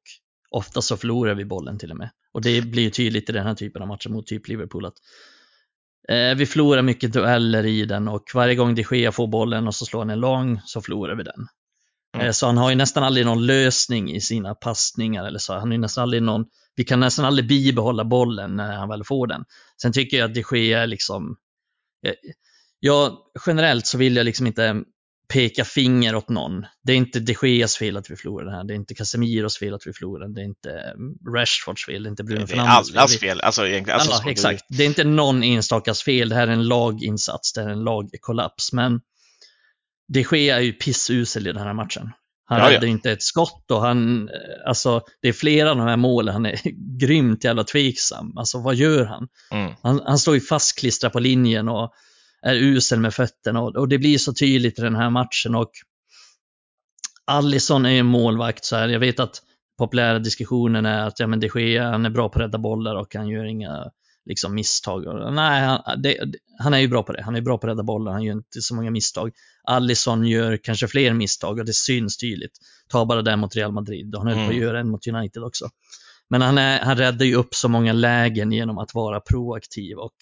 ofta 0.49 0.81
så 0.81 0.97
förlorar 0.97 1.35
vi 1.35 1.45
bollen 1.45 1.77
till 1.79 1.91
och 1.91 1.97
med. 1.97 2.09
Och 2.33 2.41
det 2.41 2.61
blir 2.61 2.83
ju 2.83 2.89
tydligt 2.89 3.29
i 3.29 3.33
den 3.33 3.45
här 3.45 3.55
typen 3.55 3.81
av 3.81 3.87
matcher 3.87 4.09
mot 4.09 4.27
typ 4.27 4.47
Liverpool 4.47 4.85
att 4.85 4.93
eh, 6.09 6.35
vi 6.35 6.45
förlorar 6.45 6.81
mycket 6.81 7.13
dueller 7.13 7.65
i 7.65 7.85
den 7.85 8.07
och 8.07 8.23
varje 8.33 8.55
gång 8.55 8.75
De 8.75 8.85
Gea 8.91 9.11
får 9.11 9.27
bollen 9.27 9.67
och 9.67 9.75
så 9.75 9.85
slår 9.85 9.99
han 9.99 10.09
en 10.09 10.19
lång 10.19 10.61
så 10.65 10.81
förlorar 10.81 11.15
vi 11.15 11.23
den. 11.23 11.47
Mm. 12.15 12.27
Eh, 12.27 12.31
så 12.31 12.45
han 12.45 12.57
har 12.57 12.69
ju 12.69 12.75
nästan 12.75 13.03
aldrig 13.03 13.25
någon 13.25 13.45
lösning 13.45 14.11
i 14.11 14.21
sina 14.21 14.55
passningar 14.55 15.25
eller 15.25 15.39
så. 15.39 15.53
Han 15.53 15.71
har 15.71 15.77
nästan 15.77 16.01
aldrig 16.01 16.23
någon, 16.23 16.45
vi 16.75 16.83
kan 16.83 16.99
nästan 16.99 17.25
aldrig 17.25 17.47
bibehålla 17.47 18.03
bollen 18.03 18.55
när 18.55 18.75
han 18.75 18.89
väl 18.89 19.03
får 19.03 19.27
den. 19.27 19.45
Sen 19.81 19.93
tycker 19.93 20.17
jag 20.17 20.29
att 20.29 20.33
De 20.33 20.43
Gea 20.51 20.83
är 20.83 20.87
liksom, 20.87 21.37
eh, 22.05 22.13
ja, 22.79 23.31
generellt 23.45 23.87
så 23.87 23.97
vill 23.97 24.15
jag 24.15 24.25
liksom 24.25 24.47
inte 24.47 24.83
peka 25.33 25.65
finger 25.65 26.15
åt 26.15 26.29
någon. 26.29 26.65
Det 26.83 26.91
är 26.93 26.97
inte 26.97 27.19
de 27.19 27.35
Geas 27.43 27.77
fel 27.77 27.97
att 27.97 28.09
vi 28.11 28.15
förlorar 28.15 28.45
den 28.45 28.53
här. 28.53 28.63
Det 28.63 28.73
är 28.73 28.75
inte 28.75 28.95
Casemiros 28.95 29.57
fel 29.59 29.73
att 29.73 29.87
vi 29.87 29.93
förlorar 29.93 30.21
den. 30.25 30.33
Det 30.33 30.41
är 30.41 30.45
inte 30.45 30.69
mm, 30.71 31.13
Rashfords 31.35 31.85
fel. 31.85 32.03
Det 32.03 32.07
är 32.07 32.09
inte 32.09 32.23
Bruno 32.23 32.39
Det 32.39 32.43
är 32.43 32.47
Fernandes 32.47 32.95
allas 32.95 33.11
fel. 33.11 33.19
fel. 33.29 33.41
Alltså, 33.41 33.67
egentligen, 33.67 33.99
alltså, 33.99 34.15
Ja, 34.15 34.21
så- 34.23 34.29
exakt. 34.29 34.65
Det 34.69 34.83
är 34.83 34.87
inte 34.87 35.03
någon 35.03 35.43
enstakas 35.43 36.03
fel. 36.03 36.29
Det 36.29 36.35
här 36.35 36.47
är 36.47 36.51
en 36.51 36.67
laginsats. 36.67 37.53
Det 37.53 37.61
här 37.61 37.67
är 37.67 37.73
en 37.73 37.83
lagkollaps. 37.83 38.73
Men 38.73 39.01
de 40.13 40.25
Gea 40.31 40.55
är 40.57 40.61
ju 40.61 40.73
pissusel 40.73 41.47
i 41.47 41.51
den 41.51 41.61
här 41.63 41.73
matchen. 41.73 42.09
Han 42.45 42.69
räddar 42.69 42.87
inte 42.87 43.11
ett 43.11 43.23
skott 43.23 43.71
och 43.71 43.81
han, 43.81 44.29
eh, 44.29 44.35
alltså 44.67 45.01
det 45.21 45.27
är 45.29 45.33
flera 45.33 45.71
av 45.71 45.77
de 45.77 45.87
här 45.87 45.97
målen, 45.97 46.33
han 46.33 46.45
är 46.45 46.59
grymt 46.99 47.43
jävla 47.43 47.63
tveksam. 47.63 48.37
Alltså 48.37 48.59
vad 48.61 48.75
gör 48.75 49.05
han? 49.05 49.27
Mm. 49.51 49.73
Han, 49.83 50.01
han 50.05 50.19
står 50.19 50.35
ju 50.35 50.41
fastklistrad 50.41 51.11
på 51.13 51.19
linjen 51.19 51.69
och 51.69 51.91
är 52.41 52.55
usel 52.55 52.99
med 52.99 53.13
fötterna 53.13 53.61
och, 53.61 53.75
och 53.75 53.87
det 53.87 53.97
blir 53.97 54.17
så 54.17 54.33
tydligt 54.33 54.79
i 54.79 54.81
den 54.81 54.95
här 54.95 55.09
matchen 55.09 55.55
och 55.55 55.71
Allison 57.25 57.85
är 57.85 57.89
ju 57.89 58.03
målvakt 58.03 58.65
så 58.65 58.75
här. 58.75 58.87
Jag 58.87 58.99
vet 58.99 59.19
att 59.19 59.41
populära 59.77 60.19
diskussionen 60.19 60.85
är 60.85 61.07
att 61.07 61.19
ja, 61.19 61.27
men 61.27 61.39
de 61.39 61.49
Gea, 61.55 61.91
han 61.91 62.05
är 62.05 62.09
bra 62.09 62.29
på 62.29 62.39
att 62.39 62.45
rädda 62.45 62.57
bollar 62.57 62.95
och 62.95 63.15
han 63.15 63.27
gör 63.27 63.45
inga 63.45 63.91
liksom, 64.25 64.55
misstag. 64.55 65.33
Nej, 65.33 65.61
han, 65.61 66.01
det, 66.01 66.17
han 66.59 66.73
är 66.73 66.77
ju 66.77 66.87
bra 66.87 67.03
på 67.03 67.13
det. 67.13 67.21
Han 67.23 67.35
är 67.35 67.41
bra 67.41 67.57
på 67.57 67.67
att 67.67 67.71
rädda 67.71 67.83
bollar, 67.83 68.11
han 68.11 68.23
gör 68.23 68.33
inte 68.33 68.61
så 68.61 68.75
många 68.75 68.91
misstag. 68.91 69.31
Allison 69.63 70.25
gör 70.27 70.57
kanske 70.57 70.87
fler 70.87 71.13
misstag 71.13 71.59
och 71.59 71.65
det 71.65 71.73
syns 71.73 72.17
tydligt. 72.17 72.57
Ta 72.89 73.05
bara 73.05 73.21
det 73.21 73.35
mot 73.35 73.55
Real 73.55 73.71
Madrid 73.71 74.15
och 74.15 74.21
han 74.21 74.27
höll 74.27 74.37
på 74.37 74.43
att 74.43 74.51
Mm. 74.51 74.63
göra 74.63 74.79
en 74.79 74.89
mot 74.89 75.07
United 75.07 75.43
också. 75.43 75.69
Men 76.29 76.41
han, 76.41 76.57
är, 76.57 76.79
han 76.79 76.97
räddar 76.97 77.25
ju 77.25 77.35
upp 77.35 77.55
så 77.55 77.69
många 77.69 77.93
lägen 77.93 78.51
genom 78.51 78.77
att 78.77 78.93
vara 78.93 79.19
proaktiv 79.19 79.97
och 79.97 80.13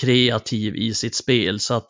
kreativ 0.00 0.76
i 0.76 0.94
sitt 0.94 1.14
spel. 1.14 1.60
Så 1.60 1.74
att, 1.74 1.86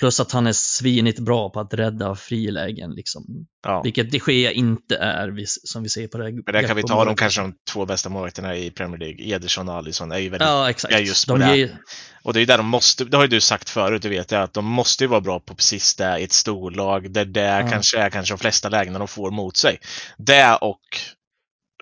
plus 0.00 0.20
att 0.20 0.32
han 0.32 0.46
är 0.46 0.52
svinigt 0.52 1.18
bra 1.18 1.50
på 1.50 1.60
att 1.60 1.74
rädda 1.74 2.14
frilägen, 2.14 2.90
liksom. 2.90 3.24
Ja. 3.64 3.82
vilket 3.82 4.10
de 4.10 4.20
Gea 4.26 4.50
inte 4.52 4.96
är, 4.96 5.44
som 5.46 5.82
vi 5.82 5.88
ser 5.88 6.08
på 6.08 6.18
det 6.18 6.24
här 6.24 6.32
Men 6.32 6.54
där 6.54 6.62
kan 6.62 6.76
vi 6.76 6.82
ta 6.82 7.04
de 7.04 7.16
kanske 7.16 7.40
de 7.40 7.54
två 7.72 7.86
bästa 7.86 8.08
målvakterna 8.08 8.56
i 8.56 8.70
Premier 8.70 8.98
League. 8.98 9.34
Ederson 9.36 9.68
och 9.68 9.74
Alisson 9.74 10.12
är 10.12 10.18
ju 10.18 10.28
väldigt 10.28 10.48
Ja, 10.48 10.70
exakt. 10.70 10.94
Ja, 10.94 11.00
just 11.00 11.26
på 11.28 11.36
de 11.36 11.48
det. 11.48 11.56
ger, 11.56 11.76
Och 12.22 12.32
det 12.32 12.38
är 12.38 12.40
ju 12.40 12.46
där 12.46 12.56
de 12.56 12.66
måste, 12.66 13.04
det 13.04 13.16
har 13.16 13.24
ju 13.24 13.28
du 13.28 13.40
sagt 13.40 13.70
förut, 13.70 14.02
det 14.02 14.08
vet 14.08 14.30
jag, 14.30 14.42
att 14.42 14.54
de 14.54 14.64
måste 14.64 15.04
ju 15.04 15.08
vara 15.08 15.20
bra 15.20 15.40
på 15.40 15.54
precis 15.54 15.94
det 15.94 16.18
i 16.18 16.24
ett 16.24 16.32
storlag 16.32 17.12
där 17.12 17.24
det 17.24 17.40
Ja. 17.40 17.68
kanske 17.70 17.98
är 17.98 18.10
kanske 18.10 18.34
de 18.34 18.38
flesta 18.38 18.68
lägena 18.68 18.98
de 18.98 19.08
får 19.08 19.30
mot 19.30 19.56
sig. 19.56 19.78
Det 20.18 20.58
och 20.60 20.80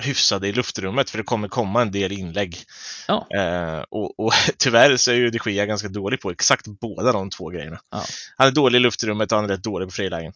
hyfsade 0.00 0.48
i 0.48 0.52
luftrummet, 0.52 1.10
för 1.10 1.18
det 1.18 1.24
kommer 1.24 1.48
komma 1.48 1.82
en 1.82 1.92
del 1.92 2.12
inlägg. 2.12 2.64
Ja. 3.08 3.26
Eh, 3.36 3.84
och, 3.90 4.20
och 4.20 4.32
tyvärr 4.58 4.96
så 4.96 5.10
är 5.10 5.14
ju 5.14 5.30
de 5.30 5.50
Gia 5.50 5.66
ganska 5.66 5.88
dålig 5.88 6.20
på 6.20 6.30
exakt 6.30 6.66
båda 6.66 7.12
de 7.12 7.30
två 7.30 7.48
grejerna. 7.48 7.80
Ja. 7.90 8.02
Han 8.36 8.46
är 8.46 8.52
dålig 8.52 8.78
i 8.78 8.80
luftrummet 8.80 9.32
och 9.32 9.38
han 9.38 9.44
är 9.44 9.48
rätt 9.48 9.62
dålig 9.62 9.88
på 9.88 9.92
frilägen. 9.92 10.32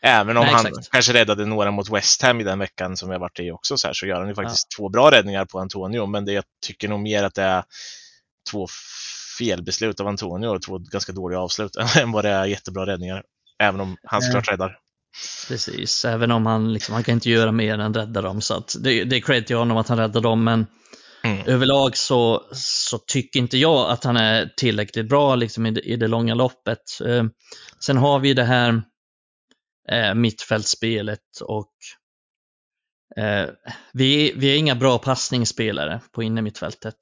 Även 0.00 0.36
om 0.36 0.44
Nej, 0.44 0.54
han 0.54 0.66
exakt. 0.66 0.90
kanske 0.90 1.12
räddade 1.12 1.46
några 1.46 1.70
mot 1.70 1.90
West 1.90 2.22
Ham 2.22 2.40
i 2.40 2.44
den 2.44 2.58
veckan 2.58 2.96
som 2.96 3.08
vi 3.08 3.14
har 3.14 3.20
varit 3.20 3.40
i 3.40 3.50
också, 3.50 3.76
så, 3.76 3.88
här, 3.88 3.94
så 3.94 4.06
gör 4.06 4.18
han 4.18 4.28
ju 4.28 4.34
faktiskt 4.34 4.70
två 4.76 4.88
bra 4.88 5.10
räddningar 5.10 5.44
på 5.44 5.58
Antonio, 5.58 6.06
men 6.06 6.24
det, 6.24 6.32
jag 6.32 6.44
tycker 6.66 6.88
nog 6.88 7.00
mer 7.00 7.24
att 7.24 7.34
det 7.34 7.42
är 7.42 7.64
två 8.50 8.66
felbeslut 9.38 10.00
av 10.00 10.08
Antonio 10.08 10.48
och 10.48 10.62
två 10.62 10.78
ganska 10.78 11.12
dåliga 11.12 11.40
avslut 11.40 11.76
än 11.96 12.12
vad 12.12 12.24
det 12.24 12.30
är 12.30 12.44
jättebra 12.44 12.86
räddningar. 12.86 13.22
Även 13.58 13.80
om 13.80 13.96
han 14.02 14.22
såklart 14.22 14.50
räddar. 14.50 14.78
Precis, 15.48 16.04
även 16.04 16.30
om 16.30 16.46
han, 16.46 16.72
liksom, 16.72 16.94
han 16.94 17.04
kan 17.04 17.14
inte 17.14 17.30
göra 17.30 17.52
mer 17.52 17.78
än 17.78 17.94
rädda 17.94 18.22
dem. 18.22 18.40
Så 18.40 18.62
det, 18.78 19.04
det 19.04 19.16
är 19.16 19.20
cred 19.20 19.46
till 19.46 19.56
honom 19.56 19.76
att 19.76 19.88
han 19.88 19.98
räddar 19.98 20.20
dem, 20.20 20.44
men 20.44 20.66
Mm. 21.24 21.46
överlag 21.46 21.96
så, 21.96 22.42
så 22.52 22.98
tycker 22.98 23.40
inte 23.40 23.58
jag 23.58 23.90
att 23.90 24.04
han 24.04 24.16
är 24.16 24.52
tillräckligt 24.56 25.08
bra 25.08 25.34
liksom, 25.34 25.66
i, 25.66 25.70
det, 25.70 25.80
i 25.80 25.96
det 25.96 26.08
långa 26.08 26.34
loppet. 26.34 27.00
Eh, 27.04 27.24
sen 27.80 27.96
har 27.96 28.18
vi 28.18 28.34
det 28.34 28.44
här 28.44 28.82
eh, 29.88 30.14
mittfältsspelet 30.14 31.40
och 31.44 31.72
eh, 33.16 33.48
vi, 33.92 34.32
vi 34.36 34.52
är 34.52 34.58
inga 34.58 34.74
bra 34.74 34.98
passningsspelare 34.98 36.00
på 36.12 36.22
innermittfältet. 36.22 36.96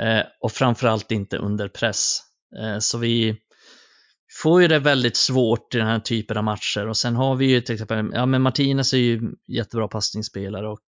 Eh, 0.00 0.22
och 0.40 0.52
framförallt 0.52 1.12
inte 1.12 1.36
under 1.36 1.68
press. 1.68 2.20
Eh, 2.60 2.78
så 2.78 2.98
vi 2.98 3.36
får 4.42 4.62
ju 4.62 4.68
det 4.68 4.78
väldigt 4.78 5.16
svårt 5.16 5.74
i 5.74 5.78
den 5.78 5.86
här 5.86 6.00
typen 6.00 6.36
av 6.36 6.44
matcher 6.44 6.88
och 6.88 6.96
sen 6.96 7.16
har 7.16 7.36
vi 7.36 7.46
ju 7.46 7.60
till 7.60 7.74
exempel, 7.74 8.10
ja 8.12 8.26
men 8.26 8.42
Martinez 8.42 8.92
är 8.92 8.98
ju 8.98 9.20
jättebra 9.48 9.88
passningsspelare 9.88 10.68
och 10.68 10.80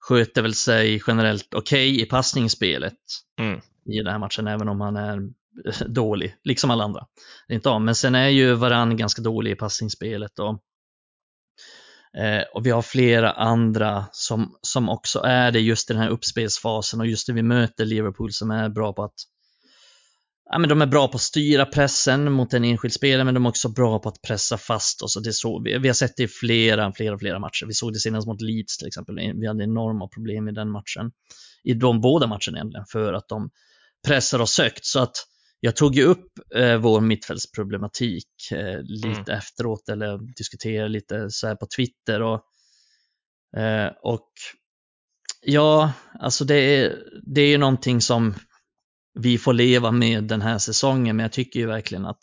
sköter 0.00 0.42
väl 0.42 0.54
sig 0.54 1.02
generellt 1.06 1.54
okej 1.54 2.02
i 2.02 2.06
passningsspelet 2.06 2.98
Mm. 3.40 3.60
i 3.84 3.98
den 3.98 4.12
här 4.12 4.18
matchen, 4.18 4.46
även 4.46 4.68
om 4.68 4.80
han 4.80 4.96
är 4.96 5.20
dålig, 5.88 6.36
liksom 6.44 6.70
alla 6.70 6.84
andra. 6.84 7.06
Inte 7.48 7.70
av. 7.70 7.80
Men 7.80 7.94
sen 7.94 8.14
är 8.14 8.28
ju 8.28 8.54
Varann 8.54 8.96
ganska 8.96 9.22
dålig 9.22 9.50
i 9.50 9.54
passningsspelet 9.54 10.38
och, 10.38 10.62
eh, 12.22 12.42
och 12.54 12.66
vi 12.66 12.70
har 12.70 12.82
flera 12.82 13.32
andra 13.32 14.04
som, 14.12 14.58
som 14.62 14.88
också 14.88 15.20
är 15.20 15.52
det 15.52 15.60
just 15.60 15.90
i 15.90 15.92
den 15.92 16.02
här 16.02 16.10
uppspelsfasen 16.10 17.00
och 17.00 17.06
just 17.06 17.28
när 17.28 17.34
vi 17.34 17.42
möter 17.42 17.84
Liverpool 17.84 18.32
som 18.32 18.50
är 18.50 18.68
bra 18.68 18.92
på 18.92 19.04
att 19.04 19.14
Ja, 20.50 20.58
men 20.58 20.68
de 20.68 20.82
är 20.82 20.86
bra 20.86 21.08
på 21.08 21.16
att 21.16 21.22
styra 21.22 21.66
pressen 21.66 22.32
mot 22.32 22.54
en 22.54 22.64
enskild 22.64 22.94
spelare, 22.94 23.24
men 23.24 23.34
de 23.34 23.46
är 23.46 23.48
också 23.48 23.68
bra 23.68 23.98
på 23.98 24.08
att 24.08 24.22
pressa 24.22 24.58
fast 24.58 25.02
oss. 25.02 25.22
Det 25.24 25.32
så, 25.32 25.62
vi, 25.62 25.78
vi 25.78 25.88
har 25.88 25.94
sett 25.94 26.16
det 26.16 26.22
i 26.22 26.28
flera, 26.28 26.92
flera, 26.92 27.18
flera 27.18 27.38
matcher. 27.38 27.66
Vi 27.66 27.74
såg 27.74 27.92
det 27.92 27.98
senast 27.98 28.26
mot 28.26 28.40
Leeds 28.40 28.78
till 28.78 28.86
exempel. 28.86 29.14
Vi 29.14 29.46
hade 29.46 29.64
enorma 29.64 30.08
problem 30.08 30.48
i 30.48 30.52
den 30.52 30.70
matchen. 30.70 31.12
I 31.64 31.74
de 31.74 32.00
båda 32.00 32.26
matcherna 32.26 32.58
egentligen, 32.58 32.86
för 32.92 33.12
att 33.12 33.28
de 33.28 33.50
pressar 34.06 34.40
oss 34.40 34.58
högt. 34.58 34.84
Så 34.84 35.00
att 35.00 35.16
jag 35.60 35.76
tog 35.76 35.94
ju 35.94 36.02
upp 36.02 36.32
eh, 36.54 36.76
vår 36.76 37.00
mittfältsproblematik 37.00 38.28
eh, 38.52 38.80
lite 38.82 39.32
efteråt, 39.32 39.88
eller 39.88 40.34
diskuterade 40.36 40.88
lite 40.88 41.30
så 41.30 41.46
här 41.46 41.54
på 41.54 41.66
Twitter. 41.76 42.22
Och, 42.22 42.42
eh, 43.60 43.92
och 44.02 44.28
ja, 45.42 45.92
alltså 46.20 46.44
det 46.44 46.54
är, 46.54 46.96
det 47.34 47.40
är 47.40 47.48
ju 47.48 47.58
någonting 47.58 48.00
som 48.00 48.34
vi 49.16 49.38
får 49.38 49.52
leva 49.52 49.90
med 49.90 50.24
den 50.24 50.42
här 50.42 50.58
säsongen, 50.58 51.16
men 51.16 51.24
jag 51.24 51.32
tycker 51.32 51.60
ju 51.60 51.66
verkligen 51.66 52.06
att 52.06 52.18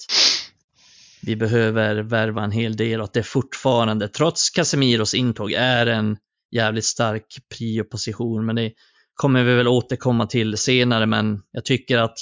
vi 1.22 1.36
behöver 1.36 1.96
värva 1.96 2.44
en 2.44 2.52
hel 2.52 2.76
del 2.76 3.00
och 3.00 3.06
att 3.06 3.14
det 3.14 3.24
fortfarande, 3.24 4.08
trots 4.08 4.50
Casemiros 4.50 5.14
intåg, 5.14 5.52
är 5.52 5.86
en 5.86 6.18
jävligt 6.52 6.86
stark 6.86 7.26
prioposition. 7.58 8.46
Men 8.46 8.56
det 8.56 8.72
kommer 9.14 9.44
vi 9.44 9.56
väl 9.56 9.68
återkomma 9.68 10.28
till 10.28 10.58
senare, 10.58 11.06
men 11.06 11.42
jag 11.52 11.66
tycker 11.66 11.98
att 11.98 12.18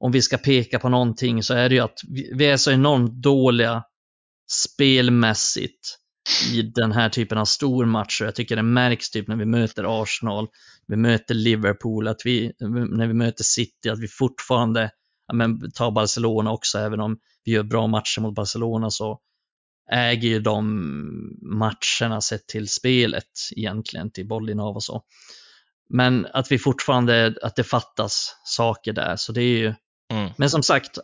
om 0.00 0.12
vi 0.12 0.22
ska 0.22 0.38
peka 0.38 0.78
på 0.78 0.88
någonting 0.88 1.42
så 1.42 1.54
är 1.54 1.68
det 1.68 1.74
ju 1.74 1.80
att 1.80 2.00
vi 2.08 2.30
vi 2.34 2.46
är 2.46 2.56
så 2.56 2.70
enormt 2.70 3.22
dåliga 3.22 3.82
spelmässigt 4.50 5.98
i 6.52 6.62
den 6.62 6.92
här 6.92 7.08
typen 7.08 7.38
av 7.38 7.44
stormatcher. 7.44 8.24
Jag 8.24 8.34
tycker 8.34 8.56
det 8.56 8.62
märks 8.62 9.10
typ 9.10 9.28
när 9.28 9.36
vi 9.36 9.44
möter 9.44 10.02
Arsenal, 10.02 10.46
vi 10.88 10.96
möter 10.96 11.34
Liverpool, 11.34 12.08
att 12.08 12.20
vi, 12.24 12.52
när 12.90 13.06
vi 13.06 13.14
möter 13.14 13.44
City, 13.44 13.88
att 13.88 13.98
vi 13.98 14.08
fortfarande, 14.08 14.90
men 15.32 15.70
ta 15.70 15.90
Barcelona 15.90 16.52
också, 16.52 16.78
även 16.78 17.00
om 17.00 17.18
vi 17.44 17.52
gör 17.52 17.62
bra 17.62 17.86
matcher 17.86 18.20
mot 18.20 18.34
Barcelona 18.34 18.90
så 18.90 19.20
äger 19.90 20.28
ju 20.28 20.40
de 20.40 20.66
matcherna 21.42 22.20
sett 22.20 22.46
till 22.46 22.68
spelet 22.68 23.30
egentligen, 23.56 24.10
till 24.10 24.28
bollinnehav 24.28 24.74
och 24.74 24.84
så. 24.84 25.02
Men 25.88 26.26
att 26.32 26.52
vi 26.52 26.58
fortfarande, 26.58 27.34
att 27.42 27.56
det 27.56 27.64
fattas 27.64 28.36
saker 28.44 28.92
där, 28.92 29.16
så 29.16 29.32
det 29.32 29.42
är 29.42 29.58
ju, 29.58 29.74
Mm. 30.10 30.30
men 30.36 30.50
som 30.50 30.62
sagt, 30.62 30.98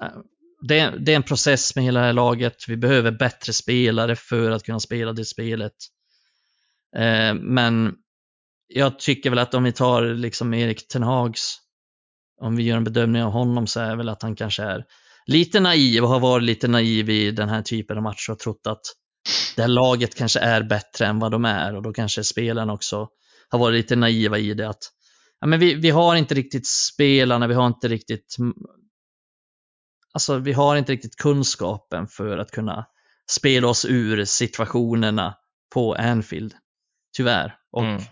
det, 0.68 0.94
det 0.98 1.12
är 1.12 1.16
en 1.16 1.22
process 1.22 1.76
med 1.76 1.84
hela 1.84 2.00
det 2.00 2.06
här 2.06 2.12
laget. 2.12 2.68
Vi 2.68 2.76
behöver 2.76 3.10
bättre 3.10 3.52
spelare 3.52 4.16
för 4.16 4.50
att 4.50 4.62
kunna 4.62 4.80
spela 4.80 5.12
det 5.12 5.24
spelet. 5.24 5.72
Eh, 6.96 7.34
men 7.34 7.94
jag 8.74 8.98
tycker 8.98 9.30
väl 9.30 9.38
att 9.38 9.54
om 9.54 9.64
vi 9.64 9.72
tar 9.72 10.02
liksom 10.02 10.54
Erik 10.54 10.88
Tenhags, 10.88 11.58
om 12.40 12.56
vi 12.56 12.62
gör 12.62 12.76
en 12.76 12.84
bedömning 12.84 13.22
av 13.22 13.30
honom 13.32 13.66
så 13.66 13.80
är 13.80 13.96
väl 13.96 14.08
att 14.08 14.22
han 14.22 14.36
kanske 14.36 14.62
är 14.62 14.84
lite 15.26 15.60
naiv 15.60 16.02
och 16.02 16.08
har 16.08 16.20
varit 16.20 16.44
lite 16.44 16.68
naiv 16.68 17.10
i 17.10 17.30
den 17.30 17.48
här 17.48 17.62
typen 17.62 17.96
av 17.96 18.02
matcher 18.02 18.30
och 18.30 18.38
trott 18.38 18.66
att 18.66 18.80
det 19.56 19.62
här 19.62 19.68
laget 19.68 20.14
kanske 20.14 20.40
är 20.40 20.62
bättre 20.62 21.06
än 21.06 21.18
vad 21.18 21.32
de 21.32 21.44
är 21.44 21.76
och 21.76 21.82
då 21.82 21.92
kanske 21.92 22.24
spelarna 22.24 22.72
också 22.72 23.08
har 23.48 23.58
varit 23.58 23.76
lite 23.76 23.96
naiva 23.96 24.38
i 24.38 24.54
det 24.54 24.68
att 24.68 24.90
ja, 25.40 25.46
men 25.46 25.60
vi, 25.60 25.74
vi 25.74 25.90
har 25.90 26.16
inte 26.16 26.34
riktigt 26.34 26.66
spelarna, 26.66 27.46
vi 27.46 27.54
har 27.54 27.66
inte 27.66 27.88
riktigt 27.88 28.36
alltså 30.12 30.38
vi 30.38 30.52
har 30.52 30.76
inte 30.76 30.92
riktigt 30.92 31.16
kunskapen 31.16 32.06
för 32.06 32.38
att 32.38 32.50
kunna 32.50 32.86
spela 33.30 33.68
oss 33.68 33.84
ur 33.84 34.24
situationerna 34.24 35.34
på 35.74 35.94
Anfield. 35.94 36.54
Tyvärr. 37.16 37.54
Och, 37.72 37.84
mm 37.84 38.02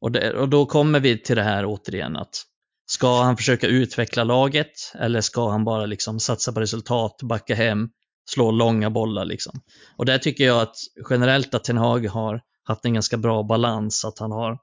och, 0.00 0.12
det, 0.12 0.32
och 0.32 0.48
då 0.48 0.66
kommer 0.66 1.00
vi 1.00 1.18
till 1.18 1.36
det 1.36 1.42
här 1.42 1.64
återigen 1.66 2.16
att 2.16 2.44
ska 2.86 3.22
han 3.22 3.36
försöka 3.36 3.66
utveckla 3.66 4.24
laget 4.24 4.92
eller 4.94 5.20
ska 5.20 5.50
han 5.50 5.64
bara 5.64 5.86
liksom 5.86 6.20
satsa 6.20 6.52
på 6.52 6.60
resultat, 6.60 7.20
backa 7.22 7.54
hem, 7.54 7.88
slå 8.30 8.50
långa 8.50 8.90
bollar 8.90 9.24
liksom. 9.24 9.60
Och 9.96 10.06
där 10.06 10.18
tycker 10.18 10.44
jag 10.44 10.60
att 10.62 10.76
generellt 11.10 11.54
att 11.54 11.64
Ten 11.64 11.76
Hag 11.76 12.06
har 12.06 12.40
haft 12.64 12.84
en 12.84 12.94
ganska 12.94 13.16
bra 13.16 13.42
balans, 13.42 14.04
att 14.04 14.18
han 14.18 14.32
har 14.32 14.58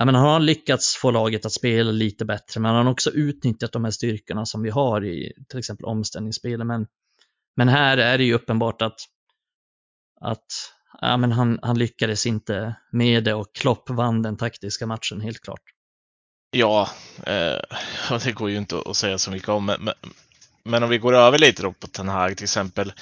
Ja, 0.00 0.04
men 0.04 0.14
han 0.14 0.26
har 0.26 0.40
lyckats 0.40 0.96
få 0.96 1.10
laget 1.10 1.46
att 1.46 1.52
spela 1.52 1.90
lite 1.90 2.24
bättre, 2.24 2.60
men 2.60 2.74
han 2.74 2.86
har 2.86 2.92
också 2.92 3.10
utnyttjat 3.10 3.72
de 3.72 3.84
här 3.84 3.90
styrkorna 3.90 4.46
som 4.46 4.62
vi 4.62 4.70
har 4.70 5.04
i 5.04 5.32
till 5.48 5.58
exempel 5.58 5.84
omställningsspelet. 5.84 6.66
Men, 6.66 6.86
men 7.56 7.68
här 7.68 7.98
är 7.98 8.18
det 8.18 8.24
ju 8.24 8.34
uppenbart 8.34 8.82
att, 8.82 9.00
att 10.20 10.46
ja, 11.00 11.16
men 11.16 11.32
han, 11.32 11.58
han 11.62 11.78
lyckades 11.78 12.26
inte 12.26 12.74
med 12.90 13.24
det 13.24 13.34
och 13.34 13.54
Klopp 13.54 13.90
vann 13.90 14.22
den 14.22 14.36
taktiska 14.36 14.86
matchen 14.86 15.20
helt 15.20 15.40
klart. 15.40 15.62
Ja, 16.50 16.88
eh, 17.26 18.18
det 18.24 18.32
går 18.32 18.50
ju 18.50 18.56
inte 18.56 18.82
att 18.86 18.96
säga 18.96 19.18
så 19.18 19.30
mycket 19.30 19.48
om, 19.48 19.66
men, 19.66 19.84
men, 19.84 19.94
men 20.64 20.82
om 20.82 20.90
vi 20.90 20.98
går 20.98 21.14
över 21.14 21.38
lite 21.38 21.62
då 21.62 21.72
på 21.72 21.86
Ten 21.86 22.08
Hag 22.08 22.36
till 22.36 22.44
exempel. 22.44 22.92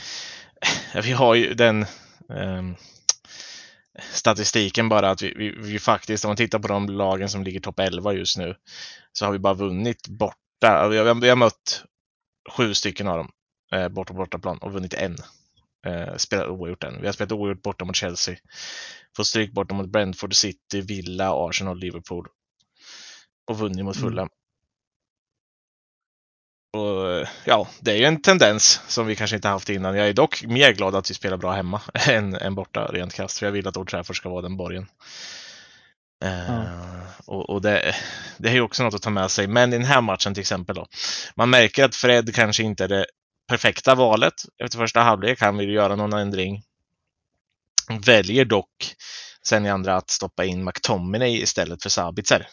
Vi 1.04 1.12
har 1.12 1.34
ju 1.34 1.54
den 1.54 1.82
eh, 2.30 2.62
statistiken 4.12 4.88
bara 4.88 5.10
att 5.10 5.22
vi, 5.22 5.34
vi, 5.36 5.50
vi, 5.50 5.78
faktiskt, 5.78 6.24
om 6.24 6.28
man 6.28 6.36
tittar 6.36 6.58
på 6.58 6.68
de 6.68 6.88
lagen 6.88 7.28
som 7.28 7.44
ligger 7.44 7.60
topp 7.60 7.80
11 7.80 8.12
just 8.12 8.38
nu, 8.38 8.54
så 9.12 9.24
har 9.24 9.32
vi 9.32 9.38
bara 9.38 9.54
vunnit 9.54 10.08
borta. 10.08 10.88
Vi 10.88 10.98
har, 10.98 11.20
vi 11.20 11.28
har 11.28 11.36
mött 11.36 11.84
sju 12.50 12.74
stycken 12.74 13.08
av 13.08 13.16
dem 13.16 13.30
eh, 13.72 13.88
borta 13.88 14.12
på 14.12 14.18
bortaplan 14.18 14.58
och 14.58 14.72
vunnit 14.72 14.94
en. 14.94 15.16
Eh, 15.88 16.16
spelat 16.16 16.48
oavgjort 16.48 16.84
en. 16.84 17.00
Vi 17.00 17.06
har 17.06 17.12
spelat 17.12 17.32
oavgjort 17.32 17.62
borta 17.62 17.84
mot 17.84 17.96
Chelsea. 17.96 18.36
Fått 19.16 19.26
stryk 19.26 19.52
borta 19.52 19.74
mot 19.74 19.88
Brentford 19.88 20.34
City, 20.34 20.80
Villa, 20.80 21.32
Arsenal, 21.32 21.78
Liverpool. 21.78 22.26
Och 23.50 23.58
vunnit 23.58 23.84
mot 23.84 23.96
mm. 23.96 24.08
Fulham. 24.08 24.28
Mm. 24.28 24.30
Och, 26.76 27.26
ja, 27.44 27.68
det 27.80 27.92
är 27.92 27.96
ju 27.96 28.04
en 28.04 28.22
tendens 28.22 28.80
som 28.88 29.06
vi 29.06 29.16
kanske 29.16 29.36
inte 29.36 29.48
haft 29.48 29.68
innan. 29.68 29.96
Jag 29.96 30.08
är 30.08 30.12
dock 30.12 30.44
mer 30.44 30.72
glad 30.72 30.94
att 30.94 31.10
vi 31.10 31.14
spelar 31.14 31.36
bra 31.36 31.52
hemma 31.52 31.80
än, 32.08 32.34
än 32.34 32.54
borta 32.54 32.86
rent 32.86 33.14
krasst. 33.14 33.38
För 33.38 33.46
jag 33.46 33.52
vill 33.52 33.68
att 33.68 33.76
Old 33.76 33.88
Trafford 33.88 34.16
ska 34.16 34.28
vara 34.28 34.42
den 34.42 34.56
borgen. 34.56 34.86
Mm. 36.24 36.60
Uh, 36.62 37.02
och, 37.26 37.50
och 37.50 37.62
det, 37.62 37.94
det 38.38 38.48
är 38.48 38.52
ju 38.52 38.60
också 38.60 38.82
något 38.82 38.94
att 38.94 39.02
ta 39.02 39.10
med 39.10 39.30
sig. 39.30 39.46
Men 39.46 39.72
i 39.72 39.76
den 39.76 39.86
här 39.86 40.00
matchen 40.00 40.34
till 40.34 40.40
exempel 40.40 40.76
då. 40.76 40.86
Man 41.34 41.50
märker 41.50 41.84
att 41.84 41.94
Fred 41.94 42.34
kanske 42.34 42.62
inte 42.62 42.84
är 42.84 42.88
det 42.88 43.06
perfekta 43.48 43.94
valet. 43.94 44.34
Efter 44.58 44.78
första 44.78 45.00
halvlek, 45.00 45.40
han 45.40 45.56
vill 45.56 45.70
göra 45.70 45.96
någon 45.96 46.12
ändring. 46.12 46.62
Väljer 48.06 48.44
dock 48.44 48.94
sen 49.42 49.66
i 49.66 49.70
andra 49.70 49.96
att 49.96 50.10
stoppa 50.10 50.44
in 50.44 50.64
McTominay 50.64 51.42
istället 51.42 51.82
för 51.82 51.90
Sabitzer. 51.90 52.48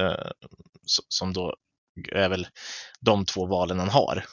Uh, 0.00 0.30
som 1.08 1.32
då 1.32 1.56
är 2.12 2.28
väl 2.28 2.46
de 3.00 3.24
två 3.24 3.46
valen 3.46 3.78
han 3.78 3.88
har. 3.88 4.24